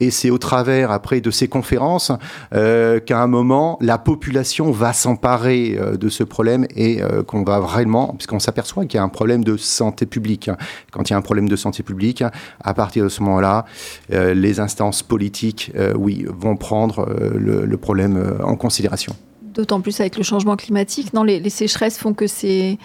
Et 0.00 0.10
c'est 0.10 0.30
au 0.30 0.38
travers 0.38 0.90
après 0.90 1.20
de 1.20 1.30
ces 1.30 1.48
conférences 1.48 2.10
qu'à 2.50 3.20
un 3.20 3.26
moment 3.26 3.76
la 3.82 3.98
population 3.98 4.70
va 4.70 4.94
s'emparer 5.14 5.76
euh, 5.78 5.96
de 5.96 6.08
ce 6.08 6.24
problème 6.24 6.66
et 6.74 7.02
euh, 7.02 7.22
qu'on 7.22 7.44
va 7.44 7.60
vraiment, 7.60 8.14
puisqu'on 8.18 8.40
s'aperçoit 8.40 8.84
qu'il 8.84 8.98
y 8.98 9.00
a 9.00 9.02
un 9.02 9.08
problème 9.08 9.44
de 9.44 9.56
santé 9.56 10.06
publique. 10.06 10.50
Quand 10.90 11.08
il 11.08 11.12
y 11.12 11.14
a 11.14 11.16
un 11.16 11.22
problème 11.22 11.48
de 11.48 11.56
santé 11.56 11.82
publique, 11.82 12.24
à 12.60 12.74
partir 12.74 13.04
de 13.04 13.08
ce 13.08 13.22
moment-là, 13.22 13.64
euh, 14.12 14.34
les 14.34 14.60
instances 14.60 15.02
politiques, 15.02 15.72
oui, 15.96 16.26
vont 16.28 16.56
prendre 16.56 17.06
le, 17.34 17.76
problème 17.76 18.38
en 18.42 18.56
considération. 18.56 19.14
D'autant 19.42 19.80
plus 19.80 20.00
avec 20.00 20.16
le 20.16 20.22
changement 20.22 20.56
climatique, 20.56 21.12
non 21.12 21.22
les, 21.22 21.50
sécheresses 21.50 21.98
font 21.98 22.14
que 22.14 22.26
ces, 22.26 22.72
euh, 22.72 22.76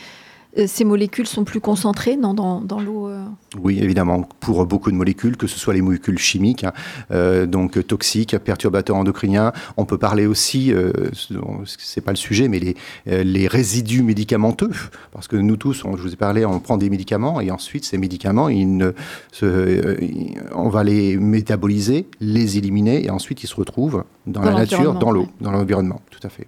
ces 0.66 0.84
molécules 0.84 1.28
sont 1.28 1.44
plus 1.44 1.60
concentrées 1.60 2.18
dans, 2.18 2.34
dans, 2.34 2.80
l'eau 2.80 3.08
euh 3.08 3.24
Oui, 3.62 3.80
évidemment, 3.82 4.28
pour 4.40 4.66
beaucoup 4.66 4.92
de 4.92 4.96
molécules, 4.96 5.38
que 5.38 5.48
ce 5.48 5.60
soit 5.60 5.74
les 5.74 5.82
molécules 5.82 6.18
chimiques, 6.18 6.64
hein, 6.64 6.74
euh, 7.12 7.46
donc 7.46 7.86
toxiques, 7.86 8.38
perturbateurs 8.40 8.96
endocriniens. 8.96 9.54
On 9.78 9.86
peut 9.86 9.98
parler 9.98 10.26
aussi, 10.26 10.74
euh, 10.74 10.92
c'est 11.66 12.02
pas 12.02 12.12
le 12.12 12.18
sujet, 12.18 12.48
mais 12.48 12.60
les, 12.60 12.76
les 13.06 13.48
résidus 13.48 14.02
médicamenteux, 14.02 14.72
parce 15.12 15.28
que 15.28 15.36
nous 15.36 15.56
tous, 15.56 15.86
on, 15.86 15.96
je 15.96 16.02
vous 16.02 16.14
ai 16.14 16.18
parlé, 16.18 16.46
on 16.46 16.60
prend 16.60 16.78
des 16.78 16.90
médicaments 16.90 17.42
et 17.42 17.52
ensuite 17.52 17.86
ces 17.86 17.98
médicaments, 17.98 18.50
ils 18.50 18.76
ne, 18.76 18.92
on 20.56 20.70
va 20.70 20.84
les 20.84 21.18
métaboliser, 21.18 22.08
les 22.22 22.58
éliminer 22.58 23.06
et 23.06 23.12
ensuite 23.12 23.44
ils 23.44 23.48
se 23.48 23.56
retrouvent 23.56 24.04
dans, 24.26 24.42
dans 24.42 24.50
la 24.50 24.54
nature, 24.60 24.94
dans 24.96 25.12
l'eau, 25.12 25.28
dans 25.42 25.52
l'environnement, 25.52 26.02
tout 26.10 26.20
à 26.24 26.30
fait. 26.30 26.48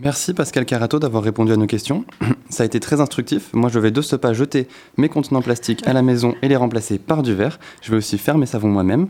Merci 0.00 0.34
Pascal 0.34 0.64
Carato 0.64 0.98
d'avoir 0.98 1.22
répondu 1.22 1.52
à 1.52 1.56
nos 1.56 1.68
questions. 1.68 2.04
Ça 2.50 2.64
a 2.64 2.66
été 2.66 2.80
très 2.80 3.00
instructif. 3.00 3.50
Moi, 3.52 3.70
je 3.70 3.78
vais 3.78 3.92
de 3.92 4.02
ce 4.02 4.16
pas 4.16 4.32
jeter 4.32 4.66
mes 4.96 5.08
contenants 5.08 5.40
plastiques 5.40 5.86
à 5.86 5.92
la 5.92 6.02
maison 6.02 6.34
et 6.42 6.48
les 6.48 6.56
remplacer 6.56 6.98
par 6.98 7.22
du 7.22 7.32
verre. 7.32 7.60
Je 7.80 7.92
vais 7.92 7.96
aussi 7.98 8.18
faire 8.18 8.36
mes 8.36 8.46
savons 8.46 8.68
moi-même. 8.68 9.06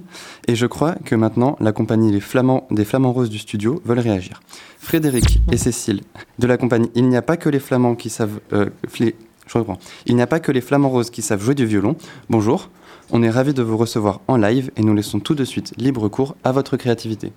Et 0.47 0.55
je 0.55 0.67
crois 0.67 0.95
que 1.05 1.15
maintenant, 1.15 1.57
la 1.59 1.73
compagnie 1.73 2.13
Les 2.13 2.21
Flamands, 2.21 2.67
des 2.71 2.85
Flamands 2.85 3.13
Roses 3.13 3.31
du 3.31 3.39
studio 3.39 3.81
veulent 3.87 3.99
réagir. 3.99 4.43
Frédéric 4.79 5.41
et 5.51 5.57
Cécile 5.57 6.03
de 6.39 6.47
la 6.47 6.59
compagnie 6.59 6.91
Il 6.95 7.09
n'y 7.09 7.17
a 7.17 7.23
pas 7.23 7.39
que 7.39 7.49
les 7.49 7.61
Flamands 7.61 7.95
qui 7.95 8.11
savent... 8.11 8.41
Euh, 8.53 8.69
je 9.01 9.59
reprends. 9.59 9.79
Il 10.05 10.17
n'y 10.17 10.23
a 10.23 10.27
pas 10.27 10.41
que 10.41 10.53
les 10.53 10.61
Flamands 10.61 10.91
Roses 10.91 11.11
qui 11.11 11.23
savent 11.23 11.43
jouer 11.43 11.55
du 11.55 11.65
violon. 11.65 11.97
Bonjour. 12.29 12.69
On 13.11 13.23
est 13.23 13.31
ravis 13.31 13.55
de 13.55 13.63
vous 13.63 13.79
recevoir 13.79 14.21
en 14.29 14.37
live 14.37 14.71
et 14.77 14.83
nous 14.83 14.95
laissons 14.95 15.19
tout 15.19 15.35
de 15.35 15.45
suite 15.45 15.73
libre 15.79 16.09
cours 16.09 16.37
à 16.45 16.53
votre 16.53 16.77
créativité. 16.77 17.33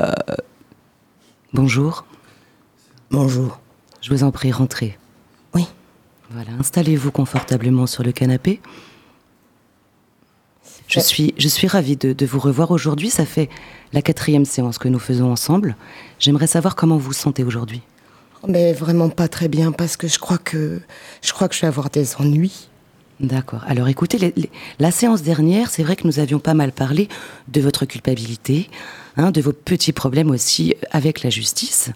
Euh, 0.00 0.12
bonjour. 1.52 2.04
Bonjour. 3.10 3.60
Je 4.00 4.10
vous 4.10 4.24
en 4.24 4.30
prie, 4.30 4.50
rentrez. 4.50 4.98
Oui. 5.54 5.66
Voilà, 6.30 6.50
installez-vous 6.58 7.10
confortablement 7.10 7.86
sur 7.86 8.02
le 8.02 8.12
canapé. 8.12 8.60
Je 10.88 11.00
suis, 11.00 11.34
je 11.38 11.48
suis 11.48 11.68
ravie 11.68 11.96
de, 11.96 12.26
vous 12.26 12.40
revoir 12.40 12.70
aujourd'hui. 12.70 13.10
Ça 13.10 13.24
fait 13.24 13.48
la 13.92 14.02
quatrième 14.02 14.44
séance 14.44 14.78
que 14.78 14.88
nous 14.88 14.98
faisons 14.98 15.30
ensemble. 15.30 15.76
J'aimerais 16.18 16.46
savoir 16.46 16.76
comment 16.76 16.96
vous 16.96 17.08
vous 17.08 17.12
sentez 17.12 17.44
aujourd'hui. 17.44 17.82
Mais 18.48 18.72
vraiment 18.72 19.10
pas 19.10 19.28
très 19.28 19.48
bien 19.48 19.70
parce 19.70 19.96
que 19.96 20.08
je 20.08 20.18
crois 20.18 20.38
que 20.38 20.80
je 21.20 21.32
crois 21.32 21.48
que 21.48 21.54
je 21.54 21.60
vais 21.60 21.66
avoir 21.66 21.90
des 21.90 22.16
ennuis. 22.16 22.68
D'accord. 23.20 23.62
Alors 23.66 23.88
écoutez, 23.88 24.32
la 24.78 24.90
séance 24.90 25.22
dernière, 25.22 25.68
c'est 25.68 25.82
vrai 25.82 25.94
que 25.94 26.06
nous 26.06 26.20
avions 26.20 26.38
pas 26.38 26.54
mal 26.54 26.72
parlé 26.72 27.08
de 27.48 27.60
votre 27.60 27.84
culpabilité, 27.84 28.70
hein, 29.16 29.30
de 29.30 29.40
vos 29.40 29.52
petits 29.52 29.92
problèmes 29.92 30.30
aussi 30.30 30.74
avec 30.90 31.22
la 31.22 31.30
justice. 31.30 31.90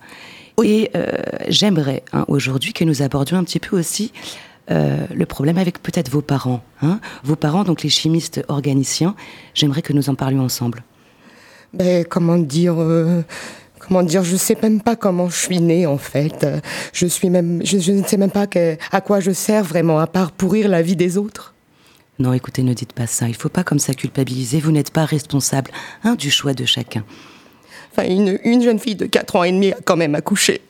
Et 0.62 0.90
euh, 0.94 1.10
j'aimerais 1.48 2.02
hein, 2.12 2.24
aujourd'hui 2.28 2.72
que 2.72 2.84
nous 2.84 3.02
abordions 3.02 3.38
un 3.38 3.44
petit 3.44 3.58
peu 3.58 3.78
aussi 3.78 4.12
euh, 4.70 5.06
le 5.12 5.26
problème 5.26 5.58
avec 5.58 5.82
peut-être 5.82 6.10
vos 6.10 6.22
parents. 6.22 6.62
Hein. 6.82 7.00
Vos 7.24 7.36
parents, 7.36 7.64
donc 7.64 7.82
les 7.82 7.88
chimistes 7.88 8.42
organiciens, 8.48 9.14
j'aimerais 9.54 9.82
que 9.82 9.92
nous 9.92 10.08
en 10.08 10.14
parlions 10.14 10.42
ensemble. 10.42 10.84
Ben, 11.72 12.04
comment 12.04 12.38
dire 12.38 12.76
euh, 12.78 13.22
comment 13.80 14.04
dire, 14.04 14.22
je 14.22 14.36
sais 14.36 14.56
même 14.62 14.80
pas 14.80 14.94
comment 14.94 15.28
je 15.28 15.36
suis 15.36 15.60
née 15.60 15.86
en 15.86 15.98
fait. 15.98 16.46
Je 16.92 17.06
suis 17.06 17.30
même, 17.30 17.60
je, 17.64 17.92
ne 17.92 18.04
sais 18.04 18.16
même 18.16 18.30
pas 18.30 18.46
à 18.92 19.00
quoi 19.00 19.20
je 19.20 19.32
sers 19.32 19.64
vraiment, 19.64 19.98
à 19.98 20.06
part 20.06 20.30
pourrir 20.30 20.68
la 20.68 20.82
vie 20.82 20.96
des 20.96 21.18
autres. 21.18 21.53
Non, 22.18 22.32
écoutez, 22.32 22.62
ne 22.62 22.74
dites 22.74 22.92
pas 22.92 23.06
ça. 23.06 23.28
Il 23.28 23.34
faut 23.34 23.48
pas 23.48 23.64
comme 23.64 23.78
ça 23.80 23.92
culpabiliser. 23.92 24.60
Vous 24.60 24.70
n'êtes 24.70 24.90
pas 24.90 25.04
responsable 25.04 25.70
hein, 26.04 26.14
du 26.14 26.30
choix 26.30 26.54
de 26.54 26.64
chacun. 26.64 27.04
Enfin, 27.90 28.08
une, 28.08 28.38
une, 28.44 28.62
jeune 28.62 28.78
fille 28.78 28.94
de 28.94 29.06
4 29.06 29.36
ans 29.36 29.44
et 29.44 29.52
demi 29.52 29.72
a 29.72 29.78
quand 29.84 29.96
même 29.96 30.14
accouché. 30.14 30.60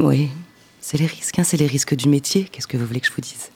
Oui, 0.00 0.28
c'est 0.80 0.98
les 0.98 1.06
risques, 1.06 1.38
hein, 1.38 1.44
c'est 1.44 1.56
les 1.56 1.66
risques 1.66 1.94
du 1.94 2.08
métier. 2.08 2.44
Qu'est-ce 2.44 2.66
que 2.66 2.76
vous 2.76 2.86
voulez 2.86 3.00
que 3.00 3.06
je 3.06 3.12
vous 3.12 3.22
dise? 3.22 3.50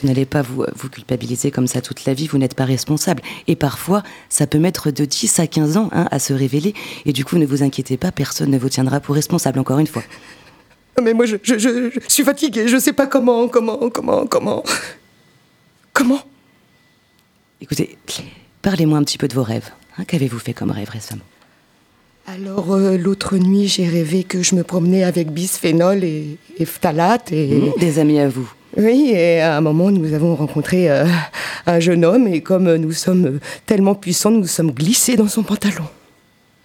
Vous 0.00 0.08
n'allez 0.08 0.24
pas 0.24 0.42
vous, 0.42 0.64
vous 0.74 0.88
culpabiliser 0.88 1.50
comme 1.50 1.66
ça 1.66 1.80
toute 1.80 2.04
la 2.06 2.14
vie, 2.14 2.26
vous 2.26 2.38
n'êtes 2.38 2.54
pas 2.54 2.64
responsable. 2.64 3.22
Et 3.46 3.56
parfois, 3.56 4.02
ça 4.28 4.46
peut 4.46 4.58
mettre 4.58 4.90
de 4.90 5.04
10 5.04 5.40
à 5.40 5.46
15 5.46 5.76
ans 5.76 5.90
hein, 5.92 6.06
à 6.10 6.18
se 6.18 6.32
révéler. 6.32 6.74
Et 7.06 7.12
du 7.12 7.24
coup, 7.24 7.38
ne 7.38 7.46
vous 7.46 7.62
inquiétez 7.62 7.96
pas, 7.96 8.12
personne 8.12 8.50
ne 8.50 8.58
vous 8.58 8.68
tiendra 8.68 9.00
pour 9.00 9.14
responsable, 9.14 9.58
encore 9.58 9.78
une 9.78 9.86
fois. 9.86 10.02
Mais 11.02 11.12
moi, 11.12 11.26
je, 11.26 11.36
je, 11.42 11.90
suis 12.08 12.24
fatiguée, 12.24 12.66
je 12.66 12.76
ne 12.76 12.80
sais 12.80 12.92
pas 12.92 13.06
comment, 13.06 13.48
comment, 13.48 13.90
comment, 13.90 14.26
comment. 14.26 14.62
Comment? 15.92 16.20
Écoutez, 17.60 17.98
parlez-moi 18.62 18.98
un 18.98 19.04
petit 19.04 19.18
peu 19.18 19.28
de 19.28 19.34
vos 19.34 19.42
rêves. 19.42 19.70
Hein. 19.98 20.04
Qu'avez-vous 20.04 20.38
fait 20.38 20.54
comme 20.54 20.70
rêve 20.70 20.88
récemment? 20.90 21.24
Alors, 22.26 22.72
euh, 22.72 22.96
l'autre 22.96 23.36
nuit, 23.36 23.66
j'ai 23.66 23.88
rêvé 23.88 24.24
que 24.24 24.42
je 24.42 24.54
me 24.54 24.62
promenais 24.62 25.02
avec 25.02 25.30
bisphénol 25.32 26.04
et, 26.04 26.38
et 26.58 26.64
phtalate 26.64 27.32
et... 27.32 27.72
Des 27.78 27.98
amis 27.98 28.20
à 28.20 28.28
vous 28.28 28.50
oui, 28.76 29.10
et 29.12 29.40
à 29.40 29.56
un 29.56 29.60
moment, 29.60 29.90
nous 29.90 30.14
avons 30.14 30.36
rencontré 30.36 30.88
euh, 30.88 31.04
un 31.66 31.80
jeune 31.80 32.04
homme, 32.04 32.28
et 32.28 32.40
comme 32.40 32.72
nous 32.76 32.92
sommes 32.92 33.40
tellement 33.66 33.96
puissants, 33.96 34.30
nous 34.30 34.40
nous 34.40 34.46
sommes 34.46 34.70
glissés 34.70 35.16
dans 35.16 35.26
son 35.26 35.42
pantalon. 35.42 35.84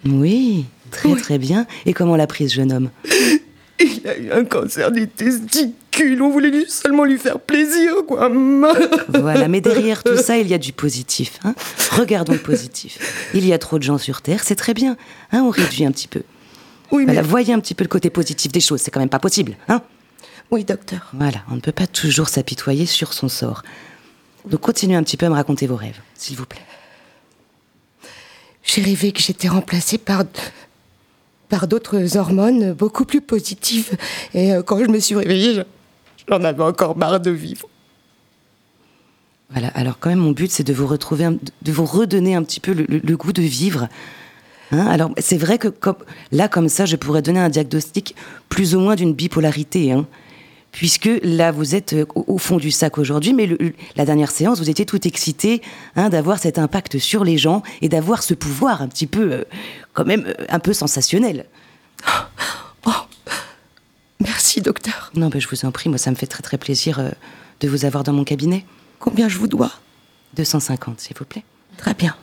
Oui, 0.04 0.66
très 0.92 1.16
très 1.16 1.38
bien. 1.38 1.66
Et 1.84 1.92
comment 1.92 2.14
l'a 2.14 2.28
pris 2.28 2.48
ce 2.48 2.54
jeune 2.54 2.72
homme? 2.72 2.90
Il 3.80 4.06
a 4.06 4.16
eu 4.18 4.30
un 4.30 4.44
cancer 4.44 4.92
des 4.92 5.08
On 6.20 6.28
voulait 6.28 6.66
seulement 6.68 7.04
lui 7.04 7.18
faire 7.18 7.38
plaisir, 7.38 7.94
quoi. 8.06 8.28
voilà, 9.08 9.48
mais 9.48 9.60
derrière 9.60 10.02
tout 10.02 10.16
ça, 10.16 10.36
il 10.36 10.48
y 10.48 10.54
a 10.54 10.58
du 10.58 10.72
positif. 10.72 11.38
Hein 11.44 11.54
Regardons 11.92 12.32
le 12.32 12.38
positif. 12.38 13.30
Il 13.34 13.46
y 13.46 13.52
a 13.52 13.58
trop 13.58 13.78
de 13.78 13.82
gens 13.82 13.98
sur 13.98 14.22
Terre, 14.22 14.42
c'est 14.44 14.56
très 14.56 14.74
bien. 14.74 14.96
Hein 15.32 15.42
on 15.42 15.50
réduit 15.50 15.84
un 15.84 15.92
petit 15.92 16.08
peu. 16.08 16.22
Oui, 16.92 17.04
mais... 17.06 17.20
voyez 17.22 17.52
un 17.52 17.60
petit 17.60 17.74
peu 17.74 17.84
le 17.84 17.88
côté 17.88 18.10
positif 18.10 18.52
des 18.52 18.60
choses, 18.60 18.80
c'est 18.80 18.90
quand 18.90 19.00
même 19.00 19.08
pas 19.08 19.18
possible. 19.18 19.56
Hein 19.68 19.82
oui, 20.50 20.64
docteur. 20.64 21.10
Voilà, 21.12 21.38
on 21.50 21.56
ne 21.56 21.60
peut 21.60 21.72
pas 21.72 21.86
toujours 21.86 22.28
s'apitoyer 22.28 22.86
sur 22.86 23.12
son 23.12 23.28
sort. 23.28 23.62
Donc 24.48 24.60
continuez 24.60 24.96
un 24.96 25.02
petit 25.02 25.16
peu 25.16 25.26
à 25.26 25.28
me 25.28 25.34
raconter 25.34 25.66
vos 25.66 25.76
rêves, 25.76 26.00
s'il 26.14 26.36
vous 26.36 26.46
plaît. 26.46 26.60
J'ai 28.62 28.82
rêvé 28.82 29.12
que 29.12 29.20
j'étais 29.20 29.48
remplacée 29.48 29.98
par 29.98 30.24
par 31.48 31.68
d'autres 31.68 32.16
hormones 32.16 32.72
beaucoup 32.72 33.04
plus 33.04 33.20
positives. 33.20 33.96
Et 34.34 34.52
euh, 34.52 34.62
quand 34.62 34.80
je 34.80 34.90
me 34.90 34.98
suis 34.98 35.14
réveillée, 35.14 35.62
j'en 36.28 36.42
avais 36.44 36.62
encore 36.62 36.96
marre 36.96 37.20
de 37.20 37.30
vivre. 37.30 37.68
Voilà, 39.50 39.68
alors 39.68 39.98
quand 40.00 40.10
même 40.10 40.18
mon 40.18 40.32
but 40.32 40.50
c'est 40.50 40.64
de 40.64 40.72
vous 40.72 40.86
retrouver, 40.86 41.28
de 41.62 41.72
vous 41.72 41.84
redonner 41.84 42.34
un 42.34 42.42
petit 42.42 42.58
peu 42.60 42.72
le, 42.72 43.16
goût 43.16 43.32
de 43.32 43.42
vivre. 43.42 43.88
Hein 44.72 44.86
alors 44.88 45.10
c'est 45.18 45.36
vrai 45.36 45.58
que 45.58 45.68
là 46.32 46.48
comme 46.48 46.68
ça 46.68 46.84
je 46.84 46.96
pourrais 46.96 47.22
donner 47.22 47.38
un 47.38 47.48
diagnostic 47.48 48.16
plus 48.48 48.74
ou 48.74 48.80
moins 48.80 48.96
d'une 48.96 49.14
bipolarité. 49.14 49.92
Hein 49.92 50.06
puisque 50.76 51.08
là, 51.22 51.52
vous 51.52 51.74
êtes 51.74 51.94
euh, 51.94 52.04
au 52.14 52.36
fond 52.36 52.58
du 52.58 52.70
sac 52.70 52.98
aujourd'hui, 52.98 53.32
mais 53.32 53.48
la 53.96 54.04
dernière 54.04 54.30
séance, 54.30 54.58
vous 54.58 54.68
étiez 54.68 54.84
tout 54.84 55.08
excité 55.08 55.62
hein, 55.96 56.10
d'avoir 56.10 56.38
cet 56.38 56.58
impact 56.58 56.98
sur 56.98 57.24
les 57.24 57.38
gens 57.38 57.62
et 57.80 57.88
d'avoir 57.88 58.22
ce 58.22 58.34
pouvoir 58.34 58.82
un 58.82 58.88
petit 58.88 59.06
peu, 59.06 59.32
euh, 59.32 59.44
quand 59.94 60.04
même, 60.04 60.26
euh, 60.26 60.44
un 60.50 60.58
peu 60.58 60.74
sensationnel. 60.74 61.46
Merci, 64.20 64.60
docteur. 64.60 65.10
Non, 65.14 65.28
ben, 65.28 65.40
je 65.40 65.48
vous 65.48 65.64
en 65.64 65.72
prie, 65.72 65.88
moi, 65.88 65.98
ça 65.98 66.10
me 66.10 66.16
fait 66.16 66.26
très 66.26 66.42
très 66.42 66.58
plaisir 66.58 67.12
de 67.60 67.68
vous 67.68 67.84
avoir 67.84 68.02
dans 68.04 68.12
mon 68.12 68.24
cabinet. 68.24 68.64
Combien 68.98 69.28
je 69.28 69.38
vous 69.38 69.46
dois? 69.48 69.72
250, 70.34 71.00
s'il 71.00 71.16
vous 71.16 71.24
plaît. 71.24 71.44
Très 71.76 71.94
bien. 71.94 72.16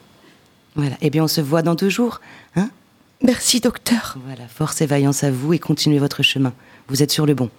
Voilà. 0.75 0.95
Eh 1.01 1.09
bien, 1.09 1.23
on 1.23 1.27
se 1.27 1.41
voit 1.41 1.61
dans 1.61 1.75
deux 1.75 1.89
jours, 1.89 2.21
hein? 2.55 2.69
Merci, 3.21 3.61
docteur. 3.61 4.17
Voilà, 4.25 4.47
force 4.47 4.81
et 4.81 4.85
vaillance 4.85 5.23
à 5.23 5.31
vous 5.31 5.53
et 5.53 5.59
continuez 5.59 5.99
votre 5.99 6.23
chemin. 6.23 6.53
Vous 6.89 7.03
êtes 7.03 7.11
sur 7.11 7.25
le 7.25 7.33
bon. 7.33 7.49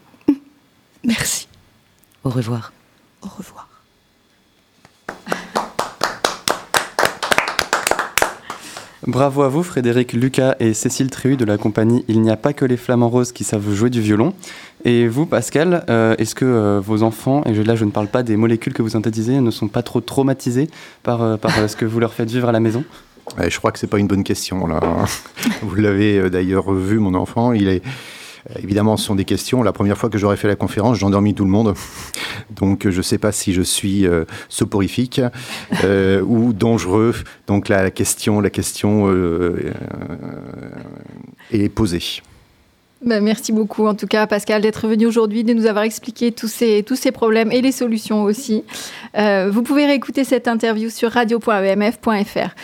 Merci. 1.05 1.49
Au 2.23 2.31
revoir. 2.31 2.73
Au 3.23 3.29
revoir. 3.29 3.64
Bravo 9.07 9.43
à 9.43 9.49
vous 9.49 9.63
Frédéric 9.63 10.15
Lucas 10.15 10.55
et 10.61 10.73
Cécile 10.73 11.11
Tréhu 11.11 11.37
de 11.37 11.45
la 11.45 11.59
compagnie 11.59 12.07
Il 12.09 12.23
n'y 12.23 12.31
a 12.31 12.39
pas 12.39 12.55
que 12.55 12.65
les 12.65 12.79
flamants 12.79 13.11
roses 13.11 13.33
qui 13.33 13.45
savent 13.45 13.71
jouer 13.75 13.91
du 13.91 14.01
violon. 14.01 14.33
Et 14.87 15.09
vous 15.09 15.27
Pascal, 15.27 15.85
euh, 15.91 16.15
est-ce 16.17 16.35
que 16.35 16.47
euh, 16.47 16.81
vos 16.81 17.03
enfants, 17.03 17.43
et 17.45 17.53
là 17.53 17.77
je 17.77 17.85
ne 17.85 17.91
parle 17.91 18.09
pas 18.09 18.23
des 18.23 18.37
molécules 18.37 18.73
que 18.73 18.81
vous 18.81 18.91
synthétisez, 18.91 19.41
ne 19.41 19.51
sont 19.51 19.69
pas 19.69 19.83
trop 19.83 20.01
traumatisés 20.01 20.71
par, 21.03 21.23
euh, 21.23 21.37
par 21.37 21.53
ce 21.69 21.77
que 21.77 21.85
vous 21.85 22.01
leur 22.01 22.15
faites 22.15 22.31
vivre 22.31 22.49
à 22.49 22.53
la 22.53 22.61
maison? 22.61 22.83
Je 23.47 23.59
crois 23.59 23.73
que 23.73 23.79
c'est 23.79 23.89
pas 23.89 23.99
une 23.99 24.07
bonne 24.07 24.25
question 24.25 24.67
là. 24.67 24.81
vous 25.63 25.75
l'avez 25.75 26.31
d'ailleurs 26.31 26.73
vu 26.73 26.99
mon 26.99 27.15
enfant, 27.15 27.53
il 27.53 27.69
est 27.69 27.83
évidemment, 28.63 28.97
ce 28.97 29.07
sont 29.07 29.15
des 29.15 29.25
questions. 29.25 29.63
La 29.63 29.73
première 29.73 29.99
fois 29.99 30.11
que 30.11 30.19
j'aurais 30.19 30.37
fait 30.37 30.49
la 30.49 30.57
conférence, 30.57 30.99
j'ai 30.99 31.07
endormi 31.07 31.35
tout 31.35 31.45
le 31.45 31.51
monde. 31.51 31.75
Donc, 32.51 32.89
je 32.89 32.97
ne 32.97 33.03
sais 33.03 33.19
pas 33.19 33.33
si 33.33 33.53
je 33.53 33.63
suis 33.63 34.07
euh, 34.07 34.25
soporifique 34.49 35.21
euh, 35.85 36.21
ou 36.23 36.53
dangereux. 36.53 37.15
Donc, 37.47 37.69
la, 37.69 37.91
question, 37.91 38.41
la 38.41 38.51
question 38.51 39.11
est 41.53 41.69
posée. 41.69 42.23
Ben, 43.05 43.23
merci 43.23 43.53
beaucoup, 43.53 43.87
en 43.87 43.95
tout 43.95 44.07
cas, 44.07 44.27
Pascal, 44.27 44.63
d'être 44.63 44.89
venu 44.89 45.07
aujourd'hui, 45.07 45.45
de 45.45 45.53
nous 45.53 45.67
avoir 45.67 45.85
expliqué 45.85 46.33
tous 46.33 46.49
ces, 46.49 46.83
tous 46.83 46.97
ces 46.97 47.13
problèmes 47.13 47.53
et 47.53 47.61
les 47.61 47.73
solutions 47.73 48.23
aussi. 48.23 48.65
vous 49.15 49.63
pouvez 49.63 49.87
réécouter 49.87 50.25
cette 50.25 50.49
interview 50.49 50.91
sur 50.91 51.11
radio.emf.fr. 51.11 52.55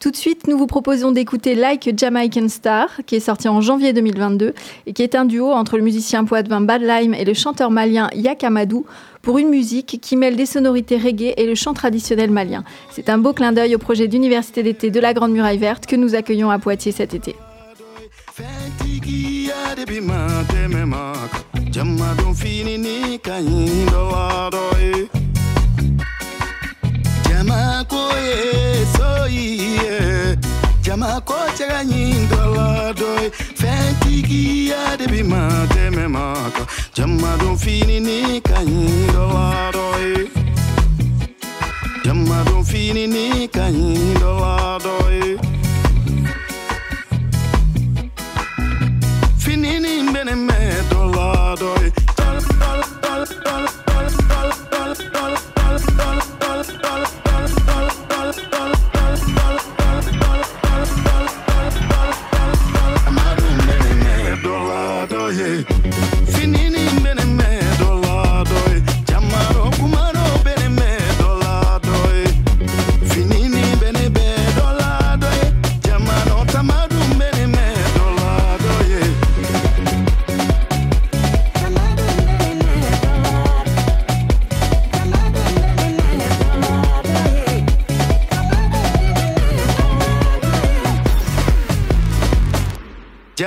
Tout 0.00 0.12
de 0.12 0.16
suite, 0.16 0.46
nous 0.46 0.56
vous 0.56 0.68
proposons 0.68 1.10
d'écouter 1.10 1.56
Like 1.56 1.88
a 1.88 1.90
Jamaican 1.96 2.48
Star, 2.48 2.88
qui 3.04 3.16
est 3.16 3.20
sorti 3.20 3.48
en 3.48 3.60
janvier 3.60 3.92
2022 3.92 4.54
et 4.86 4.92
qui 4.92 5.02
est 5.02 5.16
un 5.16 5.24
duo 5.24 5.50
entre 5.50 5.76
le 5.76 5.82
musicien 5.82 6.24
poitevin 6.24 6.60
Bad 6.60 6.82
Lime 6.82 7.14
et 7.14 7.24
le 7.24 7.34
chanteur 7.34 7.72
malien 7.72 8.08
Yak 8.14 8.44
Amadou 8.44 8.86
pour 9.22 9.38
une 9.38 9.48
musique 9.48 9.98
qui 10.00 10.16
mêle 10.16 10.36
des 10.36 10.46
sonorités 10.46 10.98
reggae 10.98 11.34
et 11.36 11.46
le 11.46 11.56
chant 11.56 11.74
traditionnel 11.74 12.30
malien. 12.30 12.62
C'est 12.90 13.08
un 13.08 13.18
beau 13.18 13.32
clin 13.32 13.50
d'œil 13.50 13.74
au 13.74 13.78
projet 13.78 14.06
d'université 14.06 14.62
d'été 14.62 14.92
de 14.92 15.00
la 15.00 15.14
Grande 15.14 15.32
Muraille 15.32 15.58
Verte 15.58 15.86
que 15.86 15.96
nous 15.96 16.14
accueillons 16.14 16.50
à 16.50 16.60
Poitiers 16.60 16.92
cet 16.92 17.14
été. 17.14 17.34
jama 30.88 31.20
ko 31.28 31.36
chaga 31.58 31.80
nyin 31.84 32.16
dola 32.32 32.68
fenti 33.60 34.14
kia 34.28 34.96
de 34.98 35.06
bi 35.12 35.20
ma 35.32 35.42
teme 35.72 36.04
ma 36.14 36.24
ko 36.56 36.62
jama 36.96 37.30
don 37.40 37.56
fini 37.62 37.98
ni 38.06 38.18
kanyi 38.48 38.86
dola 39.14 39.48
doy 39.76 40.08
jama 42.04 42.38
don 42.48 42.62
fini 42.70 43.04
ni 43.14 43.26
kanyi 43.56 44.16
dola 44.22 44.54
fini 49.44 49.72
ni 49.84 49.92
bene 50.14 50.34
me 50.48 50.60
do 50.90 50.97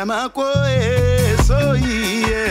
jama 0.01 0.27
ko 0.33 0.41
e 0.65 1.37
ye 2.25 2.45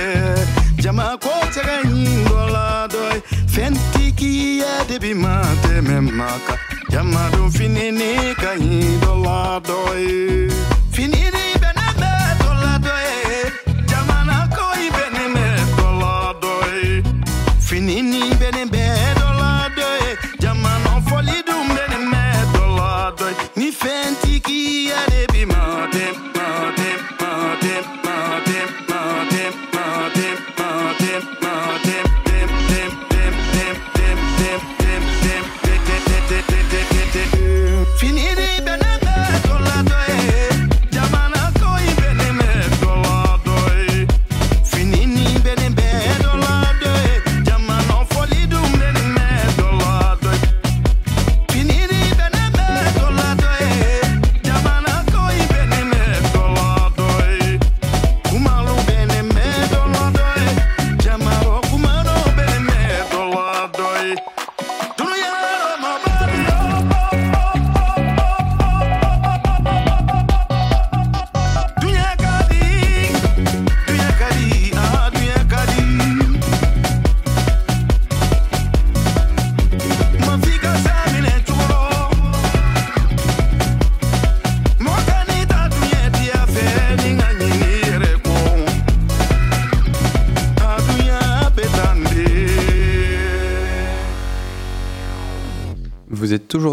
jama 0.79 1.19
ko 1.19 1.35
tega 1.51 1.83
ingola 1.83 2.87
doy 2.87 3.19
fenti 3.51 4.15
kia 4.15 4.63
ya 4.63 4.85
debi 4.87 5.11
ma 5.15 5.43
te 5.63 5.83
memaka 5.83 6.55
jama 6.95 7.27
do 7.35 7.51
ka 8.39 8.55
ingola 8.55 9.59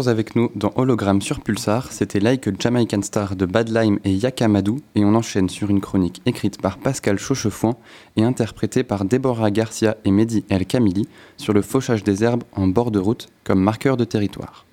avec 0.06 0.36
nous 0.36 0.50
dans 0.54 0.72
Hologramme 0.76 1.20
sur 1.20 1.40
Pulsar, 1.40 1.90
c'était 1.90 2.20
Like 2.20 2.46
a 2.46 2.52
Jamaican 2.56 3.02
Star 3.02 3.34
de 3.34 3.46
Bad 3.46 3.68
Lime 3.68 3.98
et 4.04 4.12
Yakamadou, 4.12 4.80
et 4.94 5.04
on 5.04 5.14
enchaîne 5.16 5.48
sur 5.48 5.70
une 5.70 5.80
chronique 5.80 6.22
écrite 6.26 6.62
par 6.62 6.78
Pascal 6.78 7.18
Chauchefouin 7.18 7.74
et 8.16 8.22
interprétée 8.22 8.84
par 8.84 9.04
Deborah 9.04 9.50
Garcia 9.50 9.96
et 10.04 10.12
Mehdi 10.12 10.44
El 10.50 10.66
Kamili 10.66 11.08
sur 11.36 11.52
le 11.52 11.62
fauchage 11.62 12.04
des 12.04 12.22
herbes 12.22 12.44
en 12.52 12.68
bord 12.68 12.92
de 12.92 13.00
route 13.00 13.28
comme 13.42 13.60
marqueur 13.60 13.96
de 13.96 14.04
territoire. 14.04 14.66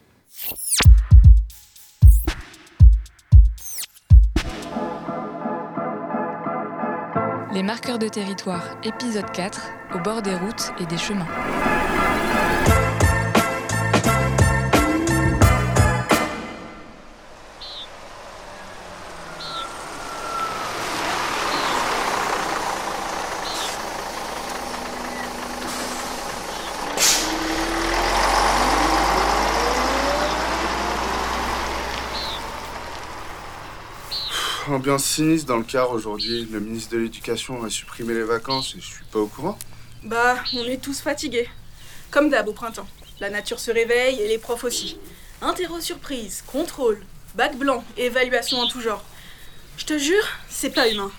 Les 7.53 7.63
marqueurs 7.63 7.97
de 7.99 8.09
territoire, 8.09 8.77
épisode 8.83 9.31
4, 9.31 9.71
au 9.95 9.99
bord 9.99 10.21
des 10.21 10.35
routes 10.35 10.73
et 10.79 10.85
des 10.85 10.97
chemins. 10.97 11.25
Ambiance 34.67 35.03
sinistre 35.05 35.47
dans 35.47 35.57
le 35.57 35.63
car 35.63 35.91
aujourd'hui. 35.91 36.47
Le 36.51 36.59
ministre 36.59 36.93
de 36.93 36.97
l'Éducation 36.97 37.63
a 37.63 37.69
supprimé 37.69 38.13
les 38.15 38.23
vacances 38.23 38.73
et 38.75 38.81
je 38.81 38.85
suis 38.85 39.03
pas 39.11 39.19
au 39.19 39.27
courant. 39.27 39.57
Bah, 40.03 40.37
on 40.55 40.63
est 40.65 40.81
tous 40.81 41.01
fatigués. 41.01 41.47
Comme 42.09 42.29
d'hab 42.29 42.47
au 42.47 42.53
printemps. 42.53 42.87
La 43.19 43.29
nature 43.29 43.59
se 43.59 43.71
réveille 43.71 44.19
et 44.21 44.27
les 44.27 44.37
profs 44.39 44.63
aussi. 44.63 44.97
Interro 45.41 45.79
surprise, 45.79 46.43
contrôle, 46.47 47.01
bac 47.35 47.55
blanc, 47.57 47.83
évaluation 47.97 48.57
en 48.57 48.67
tout 48.67 48.81
genre. 48.81 49.03
Je 49.77 49.85
te 49.85 49.97
jure, 49.97 50.23
c'est 50.49 50.73
pas 50.73 50.89
humain. 50.89 51.11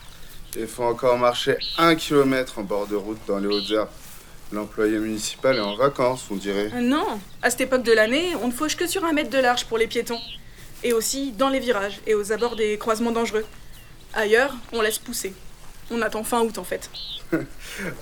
Il 0.58 0.66
faut 0.66 0.84
encore 0.84 1.18
marcher 1.18 1.56
un 1.78 1.94
kilomètre 1.94 2.58
en 2.58 2.62
bord 2.62 2.86
de 2.86 2.96
route 2.96 3.20
dans 3.28 3.38
les 3.38 3.46
Hautes-Herbes. 3.46 3.90
L'employé 4.52 4.98
municipal 4.98 5.56
est 5.56 5.60
en 5.60 5.76
vacances, 5.76 6.24
on 6.30 6.36
dirait. 6.36 6.70
Euh, 6.72 6.80
Non, 6.80 7.20
à 7.42 7.50
cette 7.50 7.62
époque 7.62 7.82
de 7.82 7.92
l'année, 7.92 8.34
on 8.42 8.48
ne 8.48 8.52
fauche 8.52 8.76
que 8.76 8.86
sur 8.86 9.04
un 9.04 9.12
mètre 9.12 9.30
de 9.30 9.38
large 9.38 9.66
pour 9.66 9.76
les 9.78 9.86
piétons. 9.86 10.20
Et 10.82 10.92
aussi 10.92 11.32
dans 11.32 11.48
les 11.48 11.60
virages 11.60 12.00
et 12.06 12.14
aux 12.14 12.32
abords 12.32 12.56
des 12.56 12.78
croisements 12.78 13.12
dangereux. 13.12 13.44
Ailleurs, 14.14 14.54
on 14.72 14.80
laisse 14.80 14.98
pousser. 14.98 15.34
On 15.90 16.02
attend 16.02 16.24
fin 16.24 16.40
août 16.40 16.58
en 16.58 16.64
fait. 16.64 16.90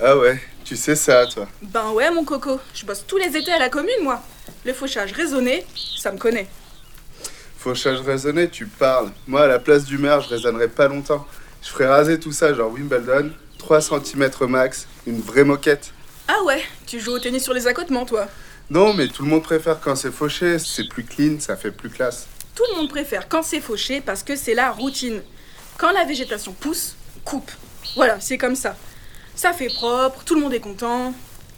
Ah 0.00 0.16
ouais, 0.16 0.40
tu 0.64 0.76
sais 0.76 0.94
ça, 0.94 1.26
toi. 1.26 1.48
Ben 1.62 1.90
ouais, 1.90 2.08
mon 2.10 2.24
coco, 2.24 2.60
je 2.74 2.86
bosse 2.86 3.04
tous 3.06 3.16
les 3.16 3.36
étés 3.36 3.50
à 3.50 3.58
la 3.58 3.68
commune, 3.68 4.02
moi. 4.02 4.22
Le 4.64 4.72
fauchage 4.72 5.12
raisonné, 5.12 5.66
ça 5.98 6.12
me 6.12 6.18
connaît. 6.18 6.46
Fauchage 7.58 8.00
raisonné, 8.00 8.48
tu 8.48 8.66
parles. 8.66 9.10
Moi, 9.26 9.42
à 9.42 9.46
la 9.48 9.58
place 9.58 9.84
du 9.84 9.98
maire, 9.98 10.20
je 10.20 10.28
raisonnerai 10.28 10.68
pas 10.68 10.86
longtemps. 10.86 11.26
Je 11.62 11.70
ferai 11.70 11.86
raser 11.86 12.20
tout 12.20 12.30
ça, 12.30 12.54
genre 12.54 12.70
Wimbledon, 12.70 13.30
3 13.58 13.80
cm 13.80 14.30
max, 14.48 14.86
une 15.06 15.20
vraie 15.20 15.44
moquette. 15.44 15.92
Ah 16.28 16.42
ouais, 16.44 16.62
tu 16.86 17.00
joues 17.00 17.12
au 17.12 17.18
tennis 17.18 17.42
sur 17.42 17.54
les 17.54 17.66
accotements, 17.66 18.04
toi. 18.04 18.28
Non, 18.70 18.94
mais 18.94 19.08
tout 19.08 19.24
le 19.24 19.28
monde 19.30 19.42
préfère 19.42 19.80
quand 19.80 19.96
c'est 19.96 20.12
fauché, 20.12 20.58
c'est 20.58 20.88
plus 20.88 21.04
clean, 21.04 21.40
ça 21.40 21.56
fait 21.56 21.70
plus 21.70 21.90
classe. 21.90 22.26
Tout 22.54 22.62
le 22.70 22.76
monde 22.76 22.88
préfère 22.88 23.28
quand 23.28 23.42
c'est 23.42 23.60
fauché 23.60 24.00
parce 24.00 24.22
que 24.22 24.36
c'est 24.36 24.54
la 24.54 24.70
routine. 24.70 25.22
Quand 25.76 25.90
la 25.90 26.04
végétation 26.04 26.52
pousse, 26.52 26.96
coupe. 27.24 27.50
Voilà, 27.96 28.20
c'est 28.20 28.38
comme 28.38 28.54
ça. 28.54 28.76
Ça 29.34 29.52
fait 29.52 29.68
propre, 29.68 30.22
tout 30.24 30.34
le 30.34 30.40
monde 30.40 30.54
est 30.54 30.60
content. 30.60 31.12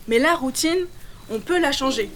Mais 0.09 0.19
la 0.19 0.35
routine, 0.35 0.87
on 1.31 1.41
peut 1.41 1.59
la 1.59 1.73
changer. 1.73 2.11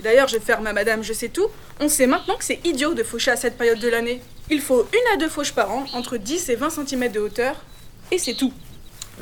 D'ailleurs, 0.00 0.28
je 0.28 0.38
ferme 0.38 0.66
à 0.66 0.72
madame, 0.72 1.02
je 1.02 1.12
sais 1.12 1.30
tout. 1.30 1.46
On 1.80 1.88
sait 1.88 2.06
maintenant 2.06 2.36
que 2.36 2.44
c'est 2.44 2.60
idiot 2.66 2.92
de 2.92 3.02
faucher 3.02 3.30
à 3.30 3.36
cette 3.36 3.56
période 3.56 3.78
de 3.78 3.88
l'année. 3.88 4.20
Il 4.50 4.60
faut 4.60 4.86
une 4.92 5.14
à 5.14 5.16
deux 5.16 5.28
fauches 5.28 5.52
par 5.52 5.70
an, 5.70 5.84
entre 5.94 6.18
10 6.18 6.50
et 6.50 6.56
20 6.56 6.70
cm 6.70 7.12
de 7.12 7.20
hauteur, 7.20 7.56
et 8.10 8.18
c'est 8.18 8.34
tout. 8.34 8.52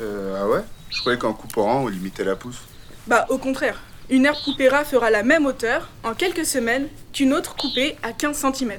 Euh, 0.01 0.37
ah 0.41 0.47
ouais? 0.47 0.61
Je 0.89 0.99
croyais 0.99 1.17
qu'en 1.17 1.33
coupant, 1.33 1.83
on 1.83 1.87
limitait 1.87 2.23
la 2.23 2.35
pousse. 2.35 2.59
Bah, 3.07 3.25
au 3.29 3.37
contraire. 3.37 3.81
Une 4.09 4.25
herbe 4.25 4.37
coupée 4.43 4.69
ras 4.69 4.85
fera 4.85 5.09
la 5.09 5.23
même 5.23 5.47
hauteur 5.47 5.89
en 6.03 6.13
quelques 6.13 6.45
semaines 6.45 6.89
qu'une 7.11 7.33
autre 7.33 7.55
coupée 7.55 7.97
à 8.03 8.13
15 8.13 8.37
cm. 8.53 8.73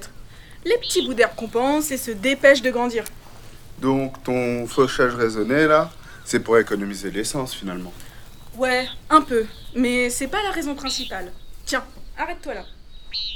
Les 0.66 0.76
petits 0.78 1.06
bouts 1.06 1.14
d'herbe 1.14 1.34
compensent 1.36 1.92
et 1.92 1.96
se 1.96 2.10
dépêchent 2.10 2.60
de 2.60 2.70
grandir. 2.70 3.04
Donc 3.80 4.22
ton 4.24 4.66
fauchage 4.66 5.14
raisonné 5.14 5.66
là, 5.66 5.90
c'est 6.24 6.40
pour 6.40 6.58
économiser 6.58 7.10
l'essence 7.10 7.54
finalement. 7.54 7.92
Ouais, 8.56 8.88
un 9.10 9.20
peu, 9.20 9.46
mais 9.76 10.10
c'est 10.10 10.28
pas 10.28 10.42
la 10.42 10.50
raison 10.50 10.74
principale. 10.74 11.32
Tiens, 11.64 11.84
arrête-toi 12.18 12.54
là. 12.54 12.64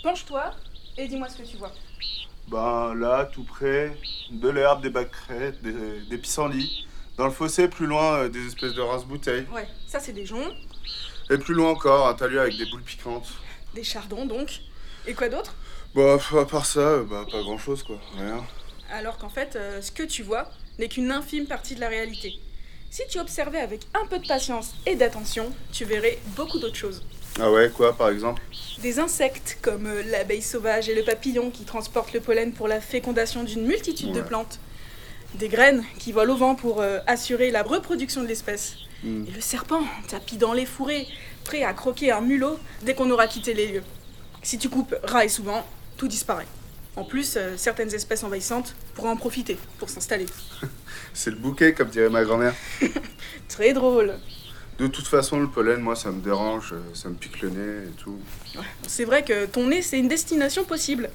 Penche-toi 0.02 0.50
et 0.98 1.06
dis-moi 1.06 1.28
ce 1.28 1.36
que 1.38 1.46
tu 1.48 1.56
vois. 1.56 1.72
Ben 2.48 2.94
là, 2.94 3.26
tout 3.32 3.44
près, 3.44 3.96
de 4.32 4.48
l'herbe, 4.48 4.82
des 4.82 4.90
bacs 4.90 5.10
crêtes, 5.12 5.62
des, 5.62 6.00
des 6.10 6.18
pissenlits. 6.18 6.86
Dans 7.16 7.26
le 7.26 7.30
fossé, 7.32 7.68
plus 7.68 7.86
loin, 7.86 8.14
euh, 8.24 8.28
des 8.28 8.44
espèces 8.46 8.72
de 8.74 8.80
rince-bouteilles. 8.80 9.46
Ouais, 9.54 9.68
ça 9.86 10.00
c'est 10.00 10.12
des 10.12 10.24
joncs, 10.26 10.52
Et 11.30 11.36
plus 11.38 11.54
loin 11.54 11.70
encore, 11.70 12.08
un 12.08 12.14
talus 12.14 12.40
avec 12.40 12.56
des 12.56 12.64
boules 12.66 12.82
piquantes. 12.82 13.28
des 13.74 13.84
chardons 13.84 14.26
donc. 14.26 14.62
Et 15.06 15.14
quoi 15.14 15.28
d'autre? 15.28 15.54
Bah, 15.94 16.18
à 16.38 16.44
part 16.44 16.66
ça, 16.66 16.80
euh, 16.80 17.04
bah, 17.04 17.26
pas 17.30 17.40
grand 17.40 17.58
chose 17.58 17.82
quoi, 17.82 17.98
rien. 18.16 18.44
Alors 18.92 19.18
qu'en 19.18 19.28
fait, 19.28 19.56
euh, 19.56 19.80
ce 19.82 19.90
que 19.92 20.02
tu 20.02 20.22
vois 20.22 20.50
n'est 20.78 20.88
qu'une 20.88 21.10
infime 21.10 21.46
partie 21.46 21.74
de 21.74 21.80
la 21.80 21.88
réalité. 21.88 22.34
Si 22.90 23.02
tu 23.08 23.20
observais 23.20 23.60
avec 23.60 23.86
un 23.94 24.06
peu 24.06 24.18
de 24.18 24.26
patience 24.26 24.74
et 24.84 24.96
d'attention, 24.96 25.52
tu 25.72 25.84
verrais 25.84 26.18
beaucoup 26.36 26.58
d'autres 26.58 26.76
choses. 26.76 27.02
Ah 27.38 27.50
ouais, 27.50 27.70
quoi 27.70 27.92
par 27.96 28.10
exemple? 28.10 28.42
Des 28.82 28.98
insectes 28.98 29.58
comme 29.62 29.86
euh, 29.86 30.02
l'abeille 30.02 30.42
sauvage 30.42 30.88
et 30.88 30.94
le 30.94 31.04
papillon 31.04 31.50
qui 31.50 31.64
transportent 31.64 32.12
le 32.12 32.20
pollen 32.20 32.52
pour 32.52 32.66
la 32.66 32.80
fécondation 32.80 33.44
d'une 33.44 33.64
multitude 33.64 34.12
de 34.12 34.20
plantes. 34.20 34.58
Des 35.34 35.48
graines 35.48 35.84
qui 36.00 36.10
volent 36.10 36.34
au 36.34 36.36
vent 36.36 36.54
pour 36.56 36.80
euh, 36.80 36.98
assurer 37.06 37.52
la 37.52 37.62
reproduction 37.62 38.22
de 38.22 38.26
l'espèce. 38.26 38.74
Hmm. 39.04 39.24
Et 39.28 39.30
le 39.30 39.40
serpent, 39.40 39.84
tapis 40.08 40.36
dans 40.36 40.52
les 40.52 40.66
fourrés, 40.66 41.06
prêt 41.44 41.62
à 41.62 41.72
croquer 41.72 42.10
un 42.10 42.20
mulot 42.20 42.58
dès 42.82 42.94
qu'on 42.94 43.10
aura 43.10 43.28
quitté 43.28 43.54
les 43.54 43.68
lieux. 43.68 43.84
Si 44.42 44.58
tu 44.58 44.68
coupes 44.68 44.94
ras 45.04 45.24
et 45.24 45.28
souvent, 45.28 45.66
tout 45.96 46.08
disparaît. 46.08 46.46
En 46.96 47.04
plus, 47.04 47.34
euh, 47.36 47.56
certaines 47.56 47.94
espèces 47.94 48.24
envahissantes 48.24 48.74
pourraient 48.94 49.10
en 49.10 49.16
profiter 49.16 49.58
pour 49.78 49.88
s'installer. 49.88 50.26
C'est 51.14 51.30
le 51.30 51.36
bouquet, 51.36 51.72
comme 51.72 51.88
dirait 51.88 52.08
ma 52.08 52.24
grand-mère. 52.24 52.54
Très 53.48 53.72
drôle. 53.72 54.14
De 54.78 54.86
toute 54.86 55.06
façon, 55.06 55.38
le 55.38 55.46
pollen, 55.46 55.80
moi, 55.80 55.94
ça 55.94 56.10
me 56.10 56.20
dérange, 56.22 56.72
euh, 56.72 56.80
ça 56.94 57.08
me 57.10 57.14
pique 57.14 57.42
le 57.42 57.50
nez 57.50 57.88
et 57.88 58.02
tout. 58.02 58.18
C'est 58.86 59.04
vrai 59.04 59.22
que 59.22 59.44
ton 59.46 59.66
nez, 59.66 59.82
c'est 59.82 59.98
une 59.98 60.08
destination 60.08 60.64
possible. 60.64 61.10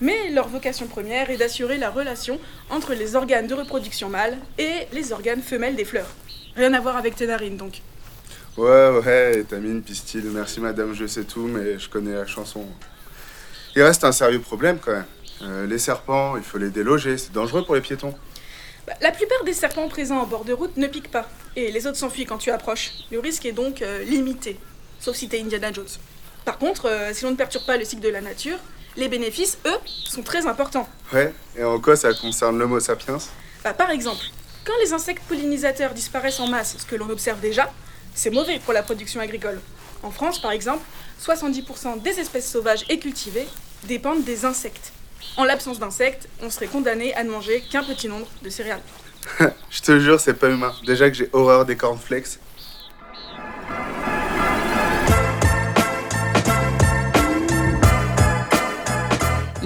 Mais 0.00 0.30
leur 0.30 0.48
vocation 0.48 0.86
première 0.86 1.28
est 1.30 1.36
d'assurer 1.36 1.76
la 1.76 1.90
relation 1.90 2.38
entre 2.70 2.94
les 2.94 3.16
organes 3.16 3.48
de 3.48 3.54
reproduction 3.54 4.08
mâles 4.08 4.38
et 4.56 4.86
les 4.92 5.12
organes 5.12 5.42
femelles 5.42 5.74
des 5.74 5.84
fleurs. 5.84 6.14
Rien 6.54 6.72
à 6.74 6.80
voir 6.80 6.96
avec 6.96 7.16
tes 7.16 7.26
narines, 7.26 7.56
donc. 7.56 7.82
Ouais, 8.58 8.90
ouais, 8.90 9.38
étamine, 9.38 9.80
pistil, 9.82 10.24
merci 10.34 10.58
madame, 10.60 10.92
je 10.92 11.06
sais 11.06 11.22
tout, 11.22 11.46
mais 11.46 11.78
je 11.78 11.88
connais 11.88 12.12
la 12.12 12.26
chanson. 12.26 12.66
Il 13.76 13.82
reste 13.84 14.02
un 14.02 14.10
sérieux 14.10 14.40
problème 14.40 14.80
quand 14.84 14.90
même. 14.90 15.04
Euh, 15.42 15.64
les 15.68 15.78
serpents, 15.78 16.36
il 16.36 16.42
faut 16.42 16.58
les 16.58 16.70
déloger, 16.70 17.18
c'est 17.18 17.30
dangereux 17.30 17.64
pour 17.64 17.76
les 17.76 17.80
piétons. 17.80 18.12
Bah, 18.84 18.94
la 19.00 19.12
plupart 19.12 19.44
des 19.44 19.52
serpents 19.52 19.86
présents 19.86 20.18
en 20.18 20.26
bord 20.26 20.44
de 20.44 20.52
route 20.52 20.76
ne 20.76 20.88
piquent 20.88 21.12
pas. 21.12 21.28
Et 21.54 21.70
les 21.70 21.86
autres 21.86 21.98
s'enfuient 21.98 22.26
quand 22.26 22.38
tu 22.38 22.50
approches. 22.50 22.90
Le 23.12 23.20
risque 23.20 23.46
est 23.46 23.52
donc 23.52 23.80
euh, 23.80 24.02
limité. 24.02 24.58
Sauf 24.98 25.14
si 25.14 25.28
t'es 25.28 25.40
Indiana 25.40 25.72
Jones. 25.72 25.86
Par 26.44 26.58
contre, 26.58 26.86
euh, 26.86 27.12
si 27.14 27.22
l'on 27.22 27.30
ne 27.30 27.36
perturbe 27.36 27.64
pas 27.64 27.76
le 27.76 27.84
cycle 27.84 28.02
de 28.02 28.08
la 28.08 28.20
nature, 28.20 28.58
les 28.96 29.06
bénéfices, 29.06 29.56
eux, 29.66 29.78
sont 29.86 30.22
très 30.22 30.48
importants. 30.48 30.88
Ouais, 31.12 31.32
et 31.56 31.62
en 31.62 31.78
quoi 31.78 31.94
ça 31.94 32.12
concerne 32.12 32.58
l'homo 32.58 32.80
sapiens? 32.80 33.18
Bah, 33.62 33.72
par 33.72 33.90
exemple, 33.90 34.24
quand 34.64 34.74
les 34.82 34.92
insectes 34.92 35.22
pollinisateurs 35.28 35.94
disparaissent 35.94 36.40
en 36.40 36.48
masse, 36.48 36.74
ce 36.76 36.86
que 36.86 36.96
l'on 36.96 37.08
observe 37.08 37.38
déjà, 37.38 37.72
c'est 38.18 38.30
mauvais 38.30 38.58
pour 38.58 38.72
la 38.74 38.82
production 38.82 39.20
agricole. 39.20 39.60
En 40.02 40.10
France, 40.10 40.40
par 40.40 40.50
exemple, 40.50 40.84
70% 41.24 42.02
des 42.02 42.18
espèces 42.18 42.50
sauvages 42.50 42.84
et 42.88 42.98
cultivées 42.98 43.46
dépendent 43.84 44.24
des 44.24 44.44
insectes. 44.44 44.92
En 45.36 45.44
l'absence 45.44 45.78
d'insectes, 45.78 46.28
on 46.42 46.50
serait 46.50 46.66
condamné 46.66 47.14
à 47.14 47.22
ne 47.22 47.30
manger 47.30 47.62
qu'un 47.70 47.84
petit 47.84 48.08
nombre 48.08 48.26
de 48.42 48.50
céréales. 48.50 48.82
Je 49.70 49.80
te 49.80 50.00
jure, 50.00 50.18
c'est 50.18 50.34
pas 50.34 50.48
humain. 50.48 50.74
Déjà 50.84 51.08
que 51.08 51.16
j'ai 51.16 51.28
horreur 51.32 51.64
des 51.64 51.76
cornflakes. 51.76 52.40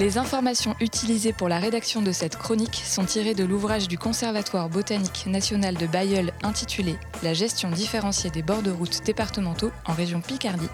Les 0.03 0.19
informations 0.19 0.75
utilisées 0.81 1.33
pour 1.33 1.49
la 1.49 1.61
rédaction 1.61 2.03
de 2.03 2.11
cette 2.11 2.37
chronique 2.37 2.83
sont 2.85 3.05
tirées 3.05 3.37
de 3.37 3.45
l'ouvrage 3.45 3.87
du 3.87 3.99
Conservatoire 3.99 4.69
botanique 4.69 5.27
national 5.29 5.77
de 5.77 5.87
Bayeul 5.87 6.33
intitulé 6.43 6.97
La 7.23 7.35
gestion 7.35 7.71
différenciée 7.71 8.29
des 8.29 8.43
bords 8.43 8.65
de 8.65 8.73
route 8.73 9.05
départementaux 9.05 9.71
en 9.85 9.93
région 9.93 10.21
Picardie, 10.21 10.69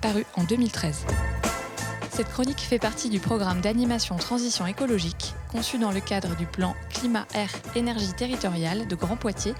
paru 0.00 0.24
en 0.34 0.44
2013. 0.44 1.04
Cette 2.10 2.30
chronique 2.30 2.60
fait 2.60 2.78
partie 2.78 3.10
du 3.10 3.20
programme 3.20 3.60
d'animation 3.60 4.16
transition 4.16 4.66
écologique 4.66 5.34
conçu 5.52 5.76
dans 5.76 5.92
le 5.92 6.00
cadre 6.00 6.34
du 6.34 6.46
plan 6.46 6.74
Climat 6.88 7.26
Air 7.34 7.50
Énergie 7.74 8.14
territoriale 8.14 8.88
de 8.88 8.94
Grand 8.94 9.16
Poitiers 9.16 9.54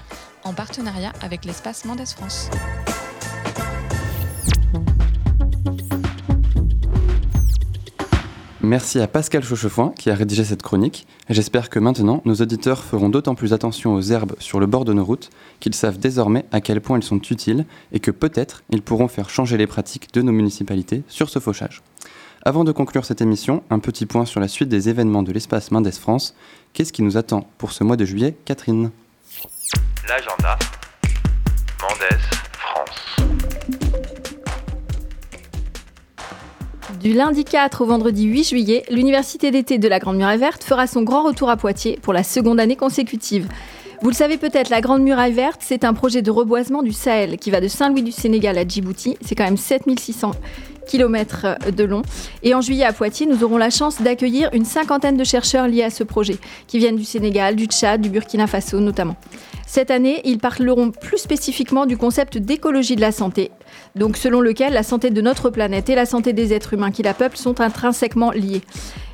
en 0.44 0.54
partenariat 0.54 1.12
avec 1.20 1.44
l'espace 1.44 1.84
Mendes 1.84 2.08
France. 2.08 2.48
Merci 8.70 9.00
à 9.00 9.08
Pascal 9.08 9.42
Chauchefoin 9.42 9.92
qui 9.98 10.10
a 10.10 10.14
rédigé 10.14 10.44
cette 10.44 10.62
chronique. 10.62 11.04
J'espère 11.28 11.70
que 11.70 11.80
maintenant, 11.80 12.22
nos 12.24 12.36
auditeurs 12.36 12.84
feront 12.84 13.08
d'autant 13.08 13.34
plus 13.34 13.52
attention 13.52 13.94
aux 13.94 14.00
herbes 14.00 14.36
sur 14.38 14.60
le 14.60 14.66
bord 14.66 14.84
de 14.84 14.92
nos 14.92 15.04
routes 15.04 15.30
qu'ils 15.58 15.74
savent 15.74 15.98
désormais 15.98 16.44
à 16.52 16.60
quel 16.60 16.80
point 16.80 16.96
elles 16.96 17.02
sont 17.02 17.20
utiles 17.20 17.66
et 17.90 17.98
que 17.98 18.12
peut-être 18.12 18.62
ils 18.70 18.80
pourront 18.80 19.08
faire 19.08 19.28
changer 19.28 19.56
les 19.56 19.66
pratiques 19.66 20.14
de 20.14 20.22
nos 20.22 20.30
municipalités 20.30 21.02
sur 21.08 21.30
ce 21.30 21.40
fauchage. 21.40 21.82
Avant 22.44 22.62
de 22.62 22.70
conclure 22.70 23.04
cette 23.04 23.20
émission, 23.20 23.64
un 23.70 23.80
petit 23.80 24.06
point 24.06 24.24
sur 24.24 24.38
la 24.38 24.46
suite 24.46 24.68
des 24.68 24.88
événements 24.88 25.24
de 25.24 25.32
l'espace 25.32 25.72
Mendes 25.72 25.92
France. 25.92 26.36
Qu'est-ce 26.72 26.92
qui 26.92 27.02
nous 27.02 27.16
attend 27.16 27.50
pour 27.58 27.72
ce 27.72 27.82
mois 27.82 27.96
de 27.96 28.04
juillet, 28.04 28.36
Catherine? 28.44 28.92
L'agenda 30.08 30.56
Mendes 31.82 32.20
France. 32.52 33.49
Du 37.00 37.14
lundi 37.14 37.44
4 37.46 37.80
au 37.80 37.86
vendredi 37.86 38.24
8 38.24 38.44
juillet, 38.44 38.82
l'université 38.90 39.50
d'été 39.50 39.78
de 39.78 39.88
la 39.88 39.98
Grande 39.98 40.18
Muraille 40.18 40.38
Verte 40.38 40.62
fera 40.62 40.86
son 40.86 41.00
grand 41.00 41.22
retour 41.22 41.48
à 41.48 41.56
Poitiers 41.56 41.98
pour 42.02 42.12
la 42.12 42.22
seconde 42.22 42.60
année 42.60 42.76
consécutive. 42.76 43.48
Vous 44.02 44.10
le 44.10 44.14
savez 44.14 44.36
peut-être, 44.36 44.68
la 44.68 44.82
Grande 44.82 45.00
Muraille 45.00 45.32
Verte, 45.32 45.62
c'est 45.64 45.84
un 45.84 45.94
projet 45.94 46.20
de 46.20 46.30
reboisement 46.30 46.82
du 46.82 46.92
Sahel 46.92 47.38
qui 47.38 47.50
va 47.50 47.62
de 47.62 47.68
Saint-Louis 47.68 48.02
du 48.02 48.12
Sénégal 48.12 48.58
à 48.58 48.68
Djibouti. 48.68 49.16
C'est 49.22 49.34
quand 49.34 49.44
même 49.44 49.56
7600 49.56 50.32
km 50.86 51.56
de 51.74 51.84
long. 51.84 52.02
Et 52.42 52.54
en 52.54 52.60
juillet 52.60 52.84
à 52.84 52.92
Poitiers, 52.92 53.24
nous 53.24 53.44
aurons 53.44 53.56
la 53.56 53.70
chance 53.70 54.02
d'accueillir 54.02 54.50
une 54.52 54.66
cinquantaine 54.66 55.16
de 55.16 55.24
chercheurs 55.24 55.68
liés 55.68 55.84
à 55.84 55.90
ce 55.90 56.04
projet, 56.04 56.36
qui 56.66 56.76
viennent 56.76 56.96
du 56.96 57.04
Sénégal, 57.04 57.56
du 57.56 57.64
Tchad, 57.64 58.02
du 58.02 58.10
Burkina 58.10 58.46
Faso 58.46 58.78
notamment. 58.78 59.16
Cette 59.66 59.90
année, 59.90 60.20
ils 60.24 60.38
parleront 60.38 60.90
plus 60.90 61.18
spécifiquement 61.18 61.86
du 61.86 61.96
concept 61.96 62.36
d'écologie 62.36 62.96
de 62.96 63.00
la 63.00 63.12
santé, 63.12 63.52
donc 63.94 64.16
selon 64.16 64.40
lequel 64.40 64.72
la 64.72 64.82
santé 64.82 65.10
de 65.10 65.20
notre 65.20 65.50
planète 65.50 65.88
et 65.88 65.94
la 65.94 66.06
santé 66.06 66.32
des 66.32 66.52
êtres 66.52 66.74
humains 66.74 66.90
qui 66.90 67.02
la 67.02 67.14
peuplent 67.14 67.36
sont 67.36 67.60
intrinsèquement 67.60 68.30
liées. 68.30 68.62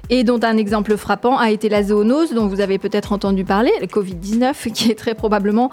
Et 0.08 0.22
dont 0.22 0.38
un 0.42 0.56
exemple 0.56 0.96
frappant 0.96 1.36
a 1.36 1.50
été 1.50 1.68
la 1.68 1.82
zoonose, 1.82 2.32
dont 2.32 2.46
vous 2.46 2.60
avez 2.60 2.78
peut-être 2.78 3.12
entendu 3.12 3.44
parler, 3.44 3.72
le 3.80 3.88
Covid-19, 3.88 4.70
qui 4.72 4.90
est 4.90 4.94
très 4.94 5.14
probablement 5.14 5.70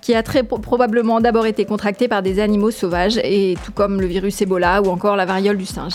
qui 0.00 0.14
a 0.14 0.22
très 0.22 0.42
pro- 0.42 0.58
probablement 0.58 1.20
d'abord 1.20 1.46
été 1.46 1.64
contracté 1.64 2.08
par 2.08 2.22
des 2.22 2.40
animaux 2.40 2.70
sauvages, 2.70 3.18
et 3.22 3.56
tout 3.64 3.72
comme 3.72 4.00
le 4.00 4.06
virus 4.06 4.40
Ebola 4.40 4.82
ou 4.82 4.86
encore 4.86 5.16
la 5.16 5.26
variole 5.26 5.56
du 5.56 5.66
singe. 5.66 5.94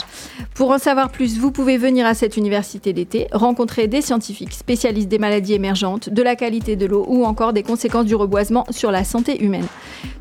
Pour 0.53 0.71
en 0.71 0.77
savoir 0.77 1.09
plus, 1.09 1.37
vous 1.39 1.51
pouvez 1.51 1.77
venir 1.77 2.05
à 2.05 2.13
cette 2.13 2.37
université 2.37 2.93
d'été, 2.93 3.27
rencontrer 3.31 3.87
des 3.87 4.01
scientifiques 4.01 4.53
spécialistes 4.53 5.07
des 5.07 5.19
maladies 5.19 5.53
émergentes, 5.53 6.09
de 6.09 6.21
la 6.21 6.35
qualité 6.35 6.75
de 6.75 6.85
l'eau 6.85 7.05
ou 7.07 7.25
encore 7.25 7.53
des 7.53 7.63
conséquences 7.63 8.05
du 8.05 8.15
reboisement 8.15 8.65
sur 8.69 8.91
la 8.91 9.03
santé 9.03 9.43
humaine. 9.43 9.65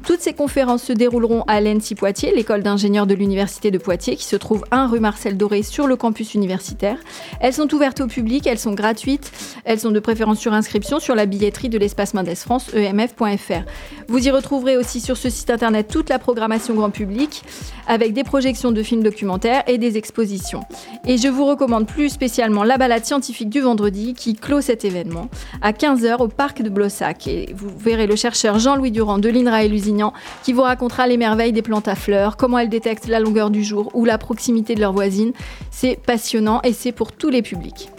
Toutes 0.06 0.20
ces 0.20 0.32
conférences 0.32 0.82
se 0.84 0.92
dérouleront 0.92 1.42
à 1.48 1.60
l'ENSI 1.60 1.94
Poitiers, 1.96 2.32
l'école 2.34 2.62
d'ingénieurs 2.62 3.06
de 3.06 3.14
l'université 3.14 3.70
de 3.70 3.78
Poitiers, 3.78 4.14
qui 4.16 4.24
se 4.24 4.36
trouve 4.36 4.64
1 4.70 4.86
rue 4.86 5.00
Marcel 5.00 5.36
Doré 5.36 5.62
sur 5.62 5.86
le 5.86 5.96
campus 5.96 6.34
universitaire. 6.34 6.96
Elles 7.40 7.52
sont 7.52 7.72
ouvertes 7.74 8.00
au 8.00 8.06
public, 8.06 8.46
elles 8.46 8.58
sont 8.58 8.74
gratuites, 8.74 9.32
elles 9.64 9.80
sont 9.80 9.90
de 9.90 9.98
préférence 10.00 10.38
sur 10.38 10.52
inscription 10.52 11.00
sur 11.00 11.14
la 11.16 11.26
billetterie 11.26 11.68
de 11.68 11.78
l'espace 11.78 12.14
Mendes 12.14 12.34
France, 12.36 12.70
emf.fr. 12.74 13.65
Vous 14.08 14.26
y 14.26 14.30
retrouverez 14.30 14.76
aussi 14.76 15.00
sur 15.00 15.16
ce 15.16 15.30
site 15.30 15.50
internet 15.50 15.88
toute 15.90 16.08
la 16.08 16.18
programmation 16.18 16.74
grand 16.74 16.90
public 16.90 17.42
avec 17.86 18.12
des 18.12 18.24
projections 18.24 18.72
de 18.72 18.82
films 18.82 19.02
documentaires 19.02 19.62
et 19.66 19.78
des 19.78 19.96
expositions. 19.96 20.60
Et 21.06 21.18
je 21.18 21.28
vous 21.28 21.44
recommande 21.44 21.86
plus 21.86 22.08
spécialement 22.08 22.64
la 22.64 22.78
balade 22.78 23.04
scientifique 23.04 23.50
du 23.50 23.60
vendredi 23.60 24.14
qui 24.14 24.34
clôt 24.34 24.60
cet 24.60 24.84
événement 24.84 25.28
à 25.62 25.72
15h 25.72 26.22
au 26.22 26.28
parc 26.28 26.62
de 26.62 26.68
Blossac. 26.68 27.26
Et 27.26 27.54
vous 27.56 27.70
verrez 27.78 28.06
le 28.06 28.16
chercheur 28.16 28.58
Jean-Louis 28.58 28.90
Durand 28.90 29.18
de 29.18 29.28
l'INRA 29.28 29.64
et 29.64 29.68
Lusignan 29.68 30.12
qui 30.42 30.52
vous 30.52 30.62
racontera 30.62 31.06
les 31.06 31.16
merveilles 31.16 31.52
des 31.52 31.62
plantes 31.62 31.88
à 31.88 31.94
fleurs, 31.94 32.36
comment 32.36 32.58
elles 32.58 32.68
détectent 32.68 33.08
la 33.08 33.20
longueur 33.20 33.50
du 33.50 33.64
jour 33.64 33.90
ou 33.94 34.04
la 34.04 34.18
proximité 34.18 34.74
de 34.74 34.80
leurs 34.80 34.92
voisines. 34.92 35.32
C'est 35.70 35.96
passionnant 35.96 36.60
et 36.62 36.72
c'est 36.72 36.92
pour 36.92 37.12
tous 37.12 37.30
les 37.30 37.42
publics. 37.42 37.90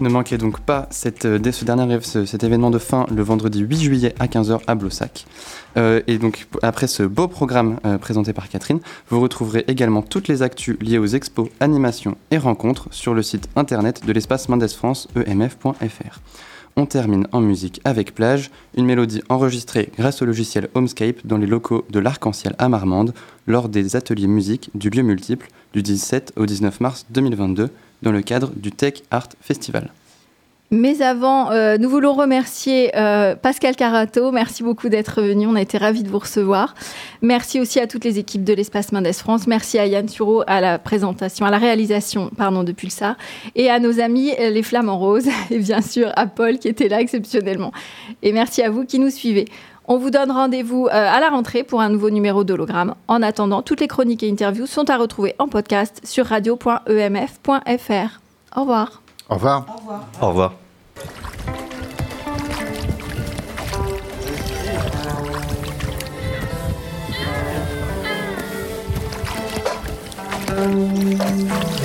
Ne 0.00 0.08
manquez 0.08 0.38
donc 0.38 0.58
pas 0.60 0.88
euh, 1.24 1.52
ce 1.52 1.64
dernier 1.64 1.98
ce- 2.02 2.24
cet 2.24 2.42
événement 2.42 2.70
de 2.70 2.78
fin 2.78 3.06
le 3.14 3.22
vendredi 3.22 3.60
8 3.60 3.76
juillet 3.80 4.14
à 4.18 4.26
15h 4.26 4.60
à 4.66 4.74
Blossac. 4.74 5.24
Euh, 5.76 6.00
et 6.08 6.18
donc 6.18 6.46
après 6.62 6.88
ce 6.88 7.04
beau 7.04 7.28
programme 7.28 7.78
euh, 7.86 7.96
présenté 7.96 8.32
par 8.32 8.48
Catherine, 8.48 8.80
vous 9.08 9.20
retrouverez 9.20 9.64
également 9.68 10.02
toutes 10.02 10.26
les 10.26 10.42
actus 10.42 10.76
liées 10.80 10.98
aux 10.98 11.06
expos, 11.06 11.48
animations 11.60 12.16
et 12.32 12.38
rencontres 12.38 12.88
sur 12.90 13.14
le 13.14 13.22
site 13.22 13.48
internet 13.54 14.04
de 14.04 14.12
l'espace 14.12 14.48
Mendes 14.48 14.68
France 14.68 15.06
emf.fr. 15.16 16.18
On 16.76 16.86
termine 16.86 17.28
en 17.30 17.40
musique 17.40 17.80
avec 17.84 18.16
Plage, 18.16 18.50
une 18.76 18.86
mélodie 18.86 19.22
enregistrée 19.28 19.92
grâce 19.96 20.22
au 20.22 20.24
logiciel 20.24 20.68
Homescape 20.74 21.24
dans 21.24 21.38
les 21.38 21.46
locaux 21.46 21.84
de 21.88 22.00
l'Arc-en-Ciel 22.00 22.56
à 22.58 22.68
Marmande 22.68 23.14
lors 23.46 23.68
des 23.68 23.94
ateliers 23.94 24.26
musique 24.26 24.70
du 24.74 24.90
lieu 24.90 25.02
multiple 25.04 25.46
du 25.72 25.82
17 25.82 26.32
au 26.36 26.46
19 26.46 26.80
mars 26.80 27.06
2022 27.10 27.70
dans 28.04 28.12
le 28.12 28.22
cadre 28.22 28.52
du 28.54 28.70
Tech 28.70 29.02
Art 29.10 29.30
Festival. 29.40 29.90
Mais 30.70 31.02
avant, 31.02 31.52
euh, 31.52 31.76
nous 31.78 31.88
voulons 31.88 32.14
remercier 32.14 32.90
euh, 32.96 33.36
Pascal 33.36 33.76
Carato. 33.76 34.32
Merci 34.32 34.62
beaucoup 34.62 34.88
d'être 34.88 35.22
venu. 35.22 35.46
On 35.46 35.54
a 35.54 35.60
été 35.60 35.78
ravis 35.78 36.02
de 36.02 36.08
vous 36.08 36.18
recevoir. 36.18 36.74
Merci 37.22 37.60
aussi 37.60 37.78
à 37.78 37.86
toutes 37.86 38.04
les 38.04 38.18
équipes 38.18 38.42
de 38.44 38.54
l'Espace 38.54 38.90
Mendes 38.90 39.12
France. 39.12 39.46
Merci 39.46 39.78
à 39.78 39.86
Yann 39.86 40.06
Thureau 40.06 40.42
à 40.46 40.60
la 40.60 40.78
présentation, 40.78 41.46
à 41.46 41.50
la 41.50 41.58
réalisation 41.58 42.30
pardon, 42.36 42.64
de 42.64 42.72
Pulsar. 42.72 43.16
Et 43.54 43.70
à 43.70 43.78
nos 43.78 44.00
amis 44.00 44.32
les 44.38 44.62
Flamands 44.62 44.98
Roses. 44.98 45.28
Et 45.50 45.58
bien 45.58 45.80
sûr 45.80 46.10
à 46.16 46.26
Paul 46.26 46.58
qui 46.58 46.68
était 46.68 46.88
là 46.88 47.00
exceptionnellement. 47.00 47.70
Et 48.22 48.32
merci 48.32 48.62
à 48.62 48.70
vous 48.70 48.84
qui 48.84 48.98
nous 48.98 49.10
suivez. 49.10 49.44
On 49.86 49.98
vous 49.98 50.10
donne 50.10 50.30
rendez-vous 50.30 50.86
euh, 50.86 50.90
à 50.90 51.20
la 51.20 51.28
rentrée 51.28 51.62
pour 51.62 51.80
un 51.80 51.88
nouveau 51.88 52.10
numéro 52.10 52.44
d'hologramme. 52.44 52.94
En 53.08 53.22
attendant, 53.22 53.62
toutes 53.62 53.80
les 53.80 53.88
chroniques 53.88 54.22
et 54.22 54.30
interviews 54.30 54.66
sont 54.66 54.88
à 54.90 54.96
retrouver 54.96 55.34
en 55.38 55.48
podcast 55.48 56.00
sur 56.04 56.26
radio.emf.fr. 56.26 58.20
Au 58.56 58.60
revoir. 58.60 59.02
Au 59.28 59.34
revoir. 59.34 59.66
Au 60.20 60.28
revoir. 60.28 60.52
Thank 70.56 71.83